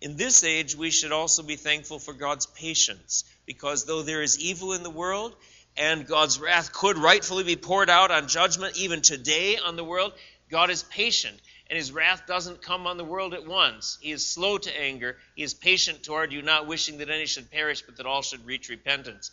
In 0.01 0.17
this 0.17 0.43
age, 0.43 0.75
we 0.75 0.91
should 0.91 1.11
also 1.11 1.43
be 1.43 1.55
thankful 1.55 1.99
for 1.99 2.13
God's 2.13 2.47
patience, 2.47 3.23
because 3.45 3.85
though 3.85 4.01
there 4.01 4.21
is 4.21 4.39
evil 4.39 4.73
in 4.73 4.83
the 4.83 4.89
world, 4.89 5.35
and 5.77 6.07
God's 6.07 6.39
wrath 6.39 6.73
could 6.73 6.97
rightfully 6.97 7.43
be 7.43 7.55
poured 7.55 7.89
out 7.89 8.11
on 8.11 8.27
judgment 8.27 8.77
even 8.77 9.01
today 9.01 9.57
on 9.57 9.75
the 9.75 9.83
world, 9.83 10.13
God 10.49 10.69
is 10.69 10.83
patient 10.83 11.39
and 11.67 11.77
his 11.77 11.91
wrath 11.91 12.23
doesn't 12.27 12.61
come 12.61 12.85
on 12.85 12.97
the 12.97 13.03
world 13.03 13.33
at 13.33 13.45
once. 13.45 13.97
He 14.01 14.11
is 14.11 14.25
slow 14.25 14.57
to 14.57 14.79
anger. 14.79 15.17
He 15.35 15.43
is 15.43 15.53
patient 15.53 16.03
toward 16.03 16.31
you, 16.31 16.41
not 16.41 16.67
wishing 16.67 16.99
that 16.99 17.09
any 17.09 17.25
should 17.25 17.49
perish, 17.49 17.81
but 17.81 17.97
that 17.97 18.05
all 18.05 18.21
should 18.21 18.45
reach 18.45 18.69
repentance. 18.69 19.31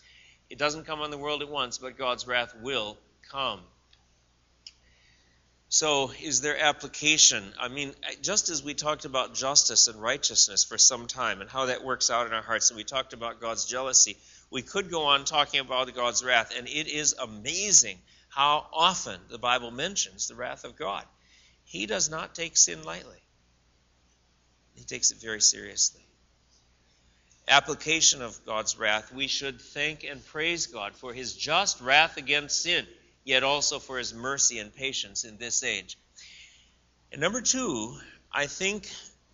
It 0.48 0.58
doesn't 0.58 0.86
come 0.86 1.00
on 1.00 1.10
the 1.10 1.18
world 1.18 1.42
at 1.42 1.48
once, 1.48 1.78
but 1.78 1.98
God's 1.98 2.26
wrath 2.26 2.54
will 2.60 2.98
come. 3.30 3.60
So, 5.68 6.12
is 6.22 6.42
there 6.42 6.58
application? 6.58 7.54
I 7.58 7.68
mean, 7.68 7.94
just 8.20 8.50
as 8.50 8.62
we 8.62 8.74
talked 8.74 9.06
about 9.06 9.34
justice 9.34 9.88
and 9.88 10.00
righteousness 10.00 10.64
for 10.64 10.76
some 10.76 11.06
time 11.06 11.40
and 11.40 11.48
how 11.48 11.66
that 11.66 11.82
works 11.82 12.10
out 12.10 12.26
in 12.26 12.34
our 12.34 12.42
hearts, 12.42 12.68
and 12.68 12.76
we 12.76 12.84
talked 12.84 13.14
about 13.14 13.40
God's 13.40 13.64
jealousy, 13.64 14.18
we 14.50 14.60
could 14.60 14.90
go 14.90 15.04
on 15.04 15.24
talking 15.24 15.60
about 15.60 15.94
God's 15.94 16.22
wrath, 16.22 16.52
and 16.56 16.68
it 16.68 16.88
is 16.88 17.14
amazing 17.14 17.98
how 18.28 18.66
often 18.70 19.18
the 19.30 19.38
Bible 19.38 19.70
mentions 19.70 20.28
the 20.28 20.34
wrath 20.34 20.64
of 20.64 20.76
God. 20.76 21.06
He 21.72 21.86
does 21.86 22.10
not 22.10 22.34
take 22.34 22.58
sin 22.58 22.82
lightly, 22.82 23.22
he 24.74 24.84
takes 24.84 25.10
it 25.10 25.22
very 25.22 25.40
seriously. 25.40 26.06
Application 27.48 28.20
of 28.20 28.44
God's 28.44 28.76
wrath. 28.78 29.10
We 29.10 29.26
should 29.26 29.58
thank 29.58 30.04
and 30.04 30.24
praise 30.26 30.66
God 30.66 30.94
for 30.94 31.14
his 31.14 31.34
just 31.34 31.80
wrath 31.80 32.18
against 32.18 32.62
sin, 32.62 32.86
yet 33.24 33.42
also 33.42 33.78
for 33.78 33.96
his 33.96 34.12
mercy 34.12 34.58
and 34.58 34.74
patience 34.74 35.24
in 35.24 35.38
this 35.38 35.62
age. 35.62 35.96
And 37.10 37.22
number 37.22 37.40
two, 37.40 37.98
I 38.30 38.48
think 38.48 38.86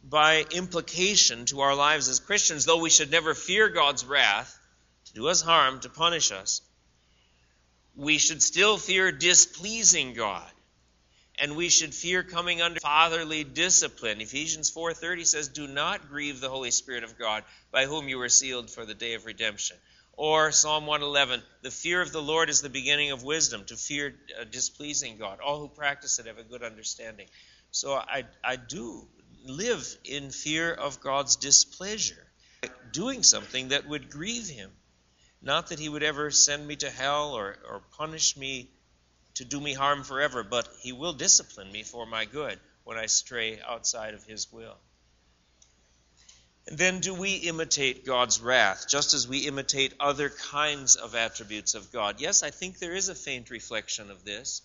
by 0.04 0.44
implication 0.52 1.44
to 1.46 1.62
our 1.62 1.74
lives 1.74 2.08
as 2.08 2.20
Christians, 2.20 2.64
though 2.64 2.78
we 2.80 2.88
should 2.88 3.10
never 3.10 3.34
fear 3.34 3.68
God's 3.68 4.04
wrath 4.04 4.56
to 5.06 5.12
do 5.12 5.26
us 5.26 5.42
harm, 5.42 5.80
to 5.80 5.88
punish 5.88 6.30
us, 6.30 6.60
we 7.96 8.16
should 8.18 8.44
still 8.44 8.78
fear 8.78 9.10
displeasing 9.10 10.14
God 10.14 10.48
and 11.40 11.56
we 11.56 11.68
should 11.68 11.94
fear 11.94 12.22
coming 12.22 12.60
under 12.60 12.80
fatherly 12.80 13.44
discipline. 13.44 14.20
Ephesians 14.20 14.70
4:30 14.70 15.24
says, 15.24 15.48
"Do 15.48 15.66
not 15.66 16.08
grieve 16.08 16.40
the 16.40 16.50
Holy 16.50 16.70
Spirit 16.70 17.04
of 17.04 17.18
God, 17.18 17.44
by 17.70 17.86
whom 17.86 18.08
you 18.08 18.18
were 18.18 18.28
sealed 18.28 18.70
for 18.70 18.84
the 18.84 18.94
day 18.94 19.14
of 19.14 19.24
redemption." 19.24 19.76
Or 20.12 20.50
Psalm 20.50 20.86
111, 20.86 21.44
"The 21.62 21.70
fear 21.70 22.00
of 22.00 22.10
the 22.10 22.22
Lord 22.22 22.50
is 22.50 22.60
the 22.60 22.68
beginning 22.68 23.12
of 23.12 23.22
wisdom, 23.22 23.64
to 23.66 23.76
fear 23.76 24.18
uh, 24.38 24.44
displeasing 24.44 25.16
God. 25.16 25.38
All 25.40 25.60
who 25.60 25.68
practice 25.68 26.18
it 26.18 26.26
have 26.26 26.38
a 26.38 26.42
good 26.44 26.62
understanding." 26.62 27.28
So 27.70 27.94
I 27.94 28.24
I 28.42 28.56
do 28.56 29.08
live 29.44 29.96
in 30.04 30.30
fear 30.30 30.72
of 30.72 31.00
God's 31.00 31.36
displeasure, 31.36 32.26
doing 32.92 33.22
something 33.22 33.68
that 33.68 33.86
would 33.86 34.10
grieve 34.10 34.48
him. 34.48 34.72
Not 35.40 35.68
that 35.68 35.78
he 35.78 35.88
would 35.88 36.02
ever 36.02 36.32
send 36.32 36.66
me 36.66 36.74
to 36.76 36.90
hell 36.90 37.34
or, 37.34 37.56
or 37.68 37.80
punish 37.96 38.36
me 38.36 38.70
to 39.38 39.44
do 39.44 39.60
me 39.60 39.72
harm 39.72 40.02
forever, 40.02 40.42
but 40.42 40.68
he 40.80 40.92
will 40.92 41.12
discipline 41.12 41.70
me 41.70 41.84
for 41.84 42.06
my 42.06 42.24
good 42.24 42.58
when 42.82 42.98
I 42.98 43.06
stray 43.06 43.60
outside 43.60 44.14
of 44.14 44.24
his 44.24 44.52
will. 44.52 44.76
And 46.66 46.76
then 46.76 47.00
do 47.00 47.14
we 47.14 47.34
imitate 47.36 48.04
God's 48.04 48.40
wrath, 48.40 48.86
just 48.88 49.14
as 49.14 49.28
we 49.28 49.46
imitate 49.46 49.94
other 50.00 50.28
kinds 50.28 50.96
of 50.96 51.14
attributes 51.14 51.74
of 51.74 51.92
God? 51.92 52.20
Yes, 52.20 52.42
I 52.42 52.50
think 52.50 52.78
there 52.78 52.94
is 52.94 53.08
a 53.08 53.14
faint 53.14 53.50
reflection 53.50 54.10
of 54.10 54.24
this. 54.24 54.60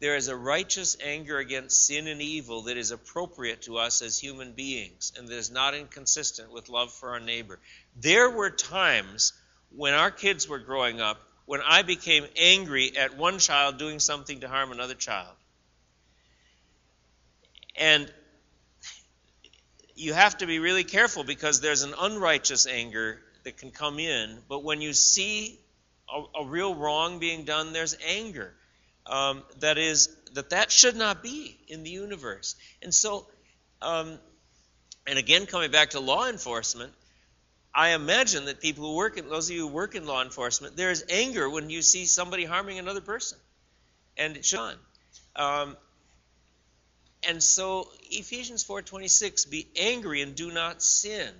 There 0.00 0.16
is 0.16 0.28
a 0.28 0.36
righteous 0.36 0.98
anger 1.02 1.38
against 1.38 1.86
sin 1.86 2.06
and 2.06 2.20
evil 2.20 2.62
that 2.62 2.76
is 2.76 2.90
appropriate 2.90 3.62
to 3.62 3.78
us 3.78 4.02
as 4.02 4.18
human 4.18 4.52
beings 4.52 5.12
and 5.16 5.28
that 5.28 5.36
is 5.36 5.50
not 5.50 5.74
inconsistent 5.74 6.52
with 6.52 6.68
love 6.68 6.92
for 6.92 7.10
our 7.10 7.20
neighbor. 7.20 7.58
There 7.96 8.30
were 8.30 8.50
times 8.50 9.32
when 9.70 9.94
our 9.94 10.10
kids 10.10 10.46
were 10.46 10.58
growing 10.58 11.00
up 11.00 11.20
when 11.50 11.62
I 11.66 11.82
became 11.82 12.24
angry 12.36 12.96
at 12.96 13.16
one 13.18 13.40
child 13.40 13.76
doing 13.76 13.98
something 13.98 14.38
to 14.38 14.48
harm 14.48 14.70
another 14.70 14.94
child. 14.94 15.34
And 17.74 18.08
you 19.96 20.12
have 20.12 20.38
to 20.38 20.46
be 20.46 20.60
really 20.60 20.84
careful 20.84 21.24
because 21.24 21.60
there's 21.60 21.82
an 21.82 21.92
unrighteous 21.98 22.68
anger 22.68 23.20
that 23.42 23.56
can 23.56 23.72
come 23.72 23.98
in, 23.98 24.38
but 24.48 24.62
when 24.62 24.80
you 24.80 24.92
see 24.92 25.58
a, 26.08 26.42
a 26.42 26.46
real 26.46 26.72
wrong 26.76 27.18
being 27.18 27.42
done, 27.42 27.72
there's 27.72 27.96
anger. 28.06 28.54
Um, 29.04 29.42
that 29.58 29.76
is 29.76 30.08
that 30.34 30.50
that 30.50 30.70
should 30.70 30.94
not 30.94 31.20
be 31.20 31.58
in 31.66 31.82
the 31.82 31.90
universe. 31.90 32.54
And 32.80 32.94
so, 32.94 33.26
um, 33.82 34.20
and 35.04 35.18
again, 35.18 35.46
coming 35.46 35.72
back 35.72 35.90
to 35.90 36.00
law 36.00 36.28
enforcement, 36.28 36.92
I 37.74 37.90
imagine 37.90 38.46
that 38.46 38.60
people 38.60 38.84
who 38.84 38.96
work 38.96 39.16
in 39.16 39.28
those 39.28 39.48
of 39.48 39.56
you 39.56 39.68
who 39.68 39.72
work 39.72 39.94
in 39.94 40.06
law 40.06 40.22
enforcement, 40.22 40.76
there 40.76 40.90
is 40.90 41.04
anger 41.08 41.48
when 41.48 41.70
you 41.70 41.82
see 41.82 42.06
somebody 42.06 42.44
harming 42.44 42.78
another 42.78 43.00
person, 43.00 43.38
and 44.16 44.36
it 44.36 44.44
should. 44.44 44.76
Um, 45.36 45.76
and 47.22 47.42
so 47.42 47.88
Ephesians 48.10 48.64
4:26, 48.64 49.44
be 49.44 49.68
angry 49.76 50.22
and 50.22 50.34
do 50.34 50.50
not 50.50 50.82
sin. 50.82 51.32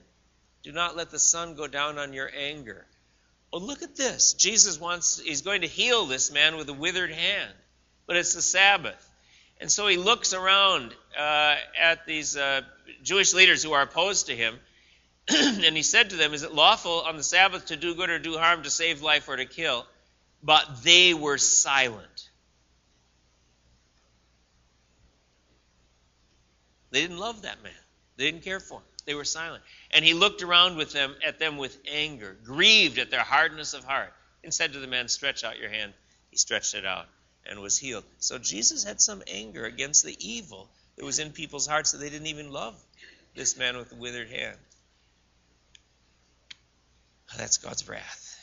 Do 0.62 0.72
not 0.72 0.96
let 0.96 1.10
the 1.10 1.18
sun 1.18 1.54
go 1.54 1.66
down 1.66 1.98
on 1.98 2.12
your 2.12 2.30
anger. 2.32 2.86
Well, 3.52 3.62
look 3.62 3.82
at 3.82 3.96
this. 3.96 4.34
Jesus 4.34 4.78
wants 4.78 5.18
he's 5.18 5.42
going 5.42 5.62
to 5.62 5.66
heal 5.66 6.06
this 6.06 6.30
man 6.30 6.56
with 6.56 6.68
a 6.68 6.74
withered 6.74 7.10
hand, 7.10 7.52
but 8.06 8.16
it's 8.16 8.34
the 8.34 8.42
Sabbath. 8.42 9.06
And 9.60 9.70
so 9.70 9.86
he 9.88 9.96
looks 9.96 10.32
around 10.32 10.94
uh, 11.18 11.56
at 11.78 12.06
these 12.06 12.36
uh, 12.36 12.62
Jewish 13.02 13.34
leaders 13.34 13.62
who 13.62 13.72
are 13.72 13.82
opposed 13.82 14.26
to 14.26 14.36
him 14.36 14.58
and 15.64 15.76
he 15.76 15.82
said 15.82 16.10
to 16.10 16.16
them, 16.16 16.34
Is 16.34 16.42
it 16.42 16.54
lawful 16.54 17.02
on 17.02 17.16
the 17.16 17.22
Sabbath 17.22 17.66
to 17.66 17.76
do 17.76 17.94
good 17.94 18.10
or 18.10 18.18
do 18.18 18.36
harm, 18.36 18.62
to 18.62 18.70
save 18.70 19.02
life 19.02 19.28
or 19.28 19.36
to 19.36 19.46
kill? 19.46 19.86
But 20.42 20.82
they 20.82 21.14
were 21.14 21.38
silent. 21.38 22.30
They 26.90 27.02
didn't 27.02 27.18
love 27.18 27.42
that 27.42 27.62
man. 27.62 27.72
They 28.16 28.24
didn't 28.30 28.42
care 28.42 28.60
for 28.60 28.78
him. 28.78 28.84
They 29.06 29.14
were 29.14 29.24
silent. 29.24 29.62
And 29.92 30.04
he 30.04 30.14
looked 30.14 30.42
around 30.42 30.76
with 30.76 30.92
them 30.92 31.14
at 31.24 31.38
them 31.38 31.56
with 31.56 31.76
anger, 31.90 32.36
grieved 32.44 32.98
at 32.98 33.10
their 33.10 33.20
hardness 33.20 33.74
of 33.74 33.84
heart, 33.84 34.12
and 34.42 34.52
said 34.52 34.72
to 34.72 34.78
the 34.78 34.86
man, 34.86 35.08
Stretch 35.08 35.44
out 35.44 35.58
your 35.58 35.70
hand. 35.70 35.92
He 36.30 36.36
stretched 36.36 36.74
it 36.74 36.84
out 36.84 37.06
and 37.46 37.60
was 37.60 37.78
healed. 37.78 38.04
So 38.18 38.38
Jesus 38.38 38.84
had 38.84 39.00
some 39.00 39.22
anger 39.26 39.64
against 39.64 40.04
the 40.04 40.16
evil 40.20 40.68
that 40.96 41.04
was 41.04 41.18
in 41.18 41.32
people's 41.32 41.66
hearts 41.66 41.92
that 41.92 41.98
they 41.98 42.10
didn't 42.10 42.26
even 42.26 42.50
love 42.50 42.74
this 43.34 43.56
man 43.56 43.76
with 43.76 43.88
the 43.90 43.96
withered 43.96 44.30
hand. 44.30 44.56
Oh, 47.32 47.36
that's 47.38 47.58
God's 47.58 47.88
wrath. 47.88 48.36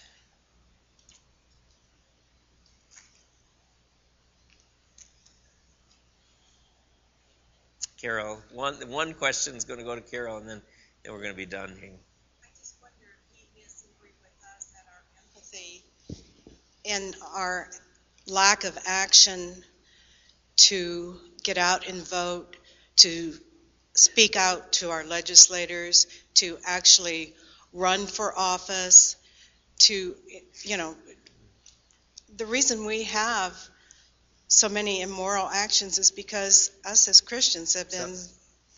Carol, 7.99 8.41
one 8.53 8.75
one 8.89 9.13
question 9.15 9.55
is 9.55 9.65
going 9.65 9.79
to 9.79 9.85
go 9.85 9.95
to 9.95 10.01
Carol, 10.01 10.37
and 10.37 10.47
then, 10.47 10.61
then 11.03 11.13
we're 11.13 11.21
going 11.21 11.33
to 11.33 11.37
be 11.37 11.47
done 11.47 11.75
here. 11.81 11.97
I 12.43 12.47
just 12.55 12.75
wonder 12.79 12.95
if 13.03 13.35
he 13.35 13.61
disagreed 13.61 14.13
with 14.21 14.31
us 14.55 14.71
our 14.85 15.03
empathy 15.25 15.83
and 16.85 17.15
our 17.35 17.69
lack 18.27 18.65
of 18.65 18.77
action 18.85 19.63
to 20.57 21.17
get 21.43 21.57
out 21.57 21.87
and 21.87 22.07
vote, 22.07 22.55
to 22.97 23.33
speak 23.95 24.35
out 24.35 24.73
to 24.73 24.91
our 24.91 25.03
legislators, 25.03 26.05
to 26.35 26.57
actually 26.65 27.33
run 27.77 28.07
for 28.07 28.37
office, 28.37 29.15
to, 29.79 30.15
you 30.63 30.77
know, 30.77 30.95
the 32.35 32.45
reason 32.45 32.85
we 32.85 33.03
have 33.03 33.53
so 34.47 34.67
many 34.69 35.01
immoral 35.01 35.47
actions 35.47 35.97
is 35.97 36.11
because 36.11 36.71
us 36.85 37.07
as 37.07 37.21
Christians 37.21 37.73
have 37.73 37.89
been 37.91 38.15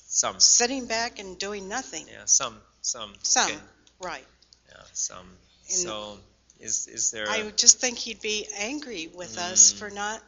Some. 0.07 0.39
sitting 0.39 0.85
back 0.87 1.19
and 1.19 1.37
doing 1.39 1.67
nothing. 1.69 2.05
Yeah, 2.11 2.25
some. 2.25 2.55
Some. 2.81 3.13
Some, 3.23 3.51
Okay. 3.51 3.59
right. 4.01 4.25
Yeah, 4.69 4.81
some. 4.93 5.27
And 5.69 5.77
so, 5.77 6.17
is, 6.59 6.87
is 6.87 7.11
there 7.11 7.29
I 7.29 7.37
a, 7.37 7.45
would 7.45 7.57
just 7.57 7.79
think 7.79 7.97
he'd 7.97 8.21
be 8.21 8.47
angry 8.57 9.07
with 9.13 9.37
us 9.37 9.73
Mm. 9.73 9.77
for 9.79 9.89
not, 9.89 10.21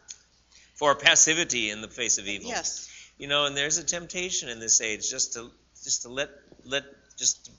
for 0.75 0.95
passivity 0.95 1.69
in 1.71 1.81
the 1.81 1.87
face 1.87 2.17
of 2.19 2.27
evil? 2.27 2.49
yes. 2.49 2.87
You 3.17 3.27
know, 3.27 3.45
and 3.45 3.55
there's 3.55 3.77
a 3.77 3.83
temptation 3.83 4.49
in 4.49 4.59
this 4.59 4.81
age 4.81 5.09
just 5.09 5.33
to 5.33 5.51
just 5.83 6.03
to 6.03 6.09
let 6.09 6.29
let 6.65 6.83
just 7.17 7.49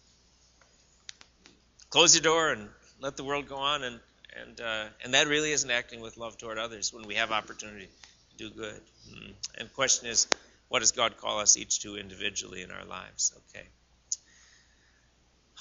close 1.92 2.14
your 2.14 2.22
door 2.22 2.50
and 2.50 2.68
let 3.00 3.16
the 3.16 3.22
world 3.22 3.48
go 3.48 3.56
on, 3.56 3.84
and 3.84 4.00
and 4.40 4.60
uh, 4.60 4.84
and 5.04 5.14
that 5.14 5.28
really 5.28 5.52
isn't 5.52 5.70
acting 5.70 6.00
with 6.00 6.16
love 6.16 6.36
toward 6.38 6.58
others 6.58 6.92
when 6.92 7.06
we 7.06 7.14
have 7.14 7.30
opportunity 7.30 7.86
to 8.30 8.36
do 8.36 8.50
good. 8.50 8.80
Mm. 9.08 9.32
And 9.58 9.68
the 9.68 9.74
question 9.74 10.08
is, 10.08 10.26
what 10.68 10.80
does 10.80 10.92
God 10.92 11.18
call 11.18 11.38
us 11.38 11.56
each 11.56 11.80
to 11.82 11.96
individually 11.96 12.62
in 12.62 12.70
our 12.70 12.84
lives? 12.84 13.32
Okay. 13.50 13.66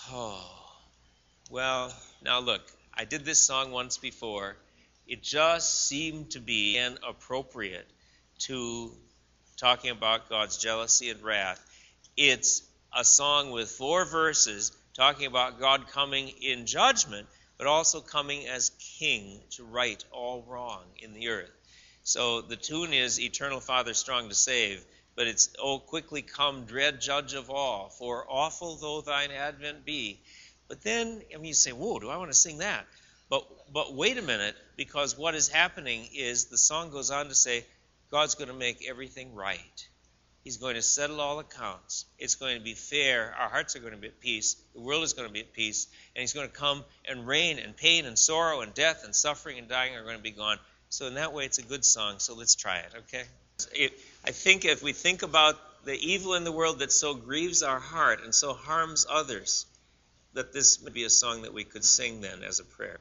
Oh, 0.09 0.41
well, 1.49 1.93
now 2.23 2.39
look, 2.39 2.61
I 2.93 3.05
did 3.05 3.25
this 3.25 3.39
song 3.39 3.71
once 3.71 3.97
before. 3.97 4.55
It 5.05 5.21
just 5.21 5.87
seemed 5.87 6.31
to 6.31 6.39
be 6.39 6.77
inappropriate 6.77 7.87
to 8.39 8.91
talking 9.57 9.91
about 9.91 10.29
God's 10.29 10.57
jealousy 10.57 11.09
and 11.09 11.21
wrath. 11.21 11.59
It's 12.15 12.63
a 12.95 13.03
song 13.03 13.51
with 13.51 13.69
four 13.69 14.05
verses 14.05 14.71
talking 14.93 15.25
about 15.25 15.59
God 15.59 15.87
coming 15.87 16.29
in 16.29 16.65
judgment, 16.65 17.27
but 17.57 17.67
also 17.67 18.01
coming 18.01 18.47
as 18.47 18.71
king 18.99 19.41
to 19.51 19.63
right 19.63 20.03
all 20.11 20.43
wrong 20.43 20.83
in 20.97 21.13
the 21.13 21.29
earth. 21.29 21.51
So 22.03 22.41
the 22.41 22.55
tune 22.55 22.93
is 22.93 23.19
Eternal 23.19 23.59
Father 23.59 23.93
strong 23.93 24.29
to 24.29 24.35
save, 24.35 24.83
but 25.15 25.27
it's 25.27 25.49
Oh 25.59 25.79
quickly 25.79 26.21
come, 26.21 26.65
dread 26.65 26.99
judge 26.99 27.33
of 27.33 27.49
all, 27.49 27.89
for 27.89 28.25
awful 28.29 28.75
though 28.75 29.01
thine 29.01 29.31
advent 29.31 29.85
be. 29.85 30.19
But 30.67 30.81
then 30.81 31.21
I 31.33 31.37
mean 31.37 31.45
you 31.45 31.53
say, 31.53 31.71
Whoa, 31.71 31.99
do 31.99 32.09
I 32.09 32.17
want 32.17 32.31
to 32.31 32.37
sing 32.37 32.57
that? 32.59 32.85
But 33.29 33.45
but 33.71 33.93
wait 33.93 34.17
a 34.17 34.21
minute, 34.21 34.55
because 34.75 35.17
what 35.17 35.35
is 35.35 35.47
happening 35.47 36.09
is 36.13 36.45
the 36.45 36.57
song 36.57 36.89
goes 36.89 37.11
on 37.11 37.27
to 37.29 37.35
say, 37.35 37.65
God's 38.09 38.35
going 38.35 38.49
to 38.49 38.53
make 38.53 38.85
everything 38.89 39.33
right. 39.33 39.87
He's 40.43 40.57
going 40.57 40.75
to 40.75 40.81
settle 40.81 41.21
all 41.21 41.39
accounts. 41.39 42.05
It's 42.17 42.35
going 42.35 42.57
to 42.57 42.63
be 42.63 42.73
fair. 42.73 43.33
Our 43.39 43.49
hearts 43.49 43.75
are 43.75 43.79
going 43.79 43.93
to 43.93 43.99
be 43.99 44.07
at 44.07 44.19
peace. 44.19 44.55
The 44.73 44.81
world 44.81 45.03
is 45.03 45.13
going 45.13 45.27
to 45.27 45.33
be 45.33 45.41
at 45.41 45.53
peace. 45.53 45.87
And 46.15 46.21
He's 46.21 46.33
going 46.33 46.47
to 46.47 46.53
come 46.53 46.83
and 47.07 47.27
reign, 47.27 47.59
and 47.59 47.77
pain 47.77 48.05
and 48.05 48.17
sorrow 48.17 48.61
and 48.61 48.73
death 48.73 49.03
and 49.05 49.15
suffering 49.15 49.59
and 49.59 49.69
dying 49.69 49.95
are 49.95 50.03
going 50.03 50.17
to 50.17 50.23
be 50.23 50.31
gone. 50.31 50.57
So, 50.89 51.05
in 51.05 51.13
that 51.15 51.33
way, 51.33 51.45
it's 51.45 51.59
a 51.59 51.63
good 51.63 51.85
song. 51.85 52.15
So, 52.17 52.35
let's 52.35 52.55
try 52.55 52.77
it, 52.77 52.91
okay? 52.97 53.23
It, 53.73 53.93
I 54.25 54.31
think 54.31 54.65
if 54.65 54.81
we 54.81 54.93
think 54.93 55.21
about 55.21 55.55
the 55.85 55.93
evil 55.93 56.33
in 56.33 56.43
the 56.43 56.51
world 56.51 56.79
that 56.79 56.91
so 56.91 57.13
grieves 57.13 57.61
our 57.63 57.79
heart 57.79 58.23
and 58.23 58.33
so 58.33 58.53
harms 58.53 59.05
others, 59.09 59.65
that 60.33 60.53
this 60.53 60.81
would 60.81 60.93
be 60.93 61.03
a 61.03 61.09
song 61.09 61.43
that 61.43 61.53
we 61.53 61.63
could 61.63 61.83
sing 61.83 62.21
then 62.21 62.43
as 62.43 62.59
a 62.59 62.63
prayer. 62.63 62.99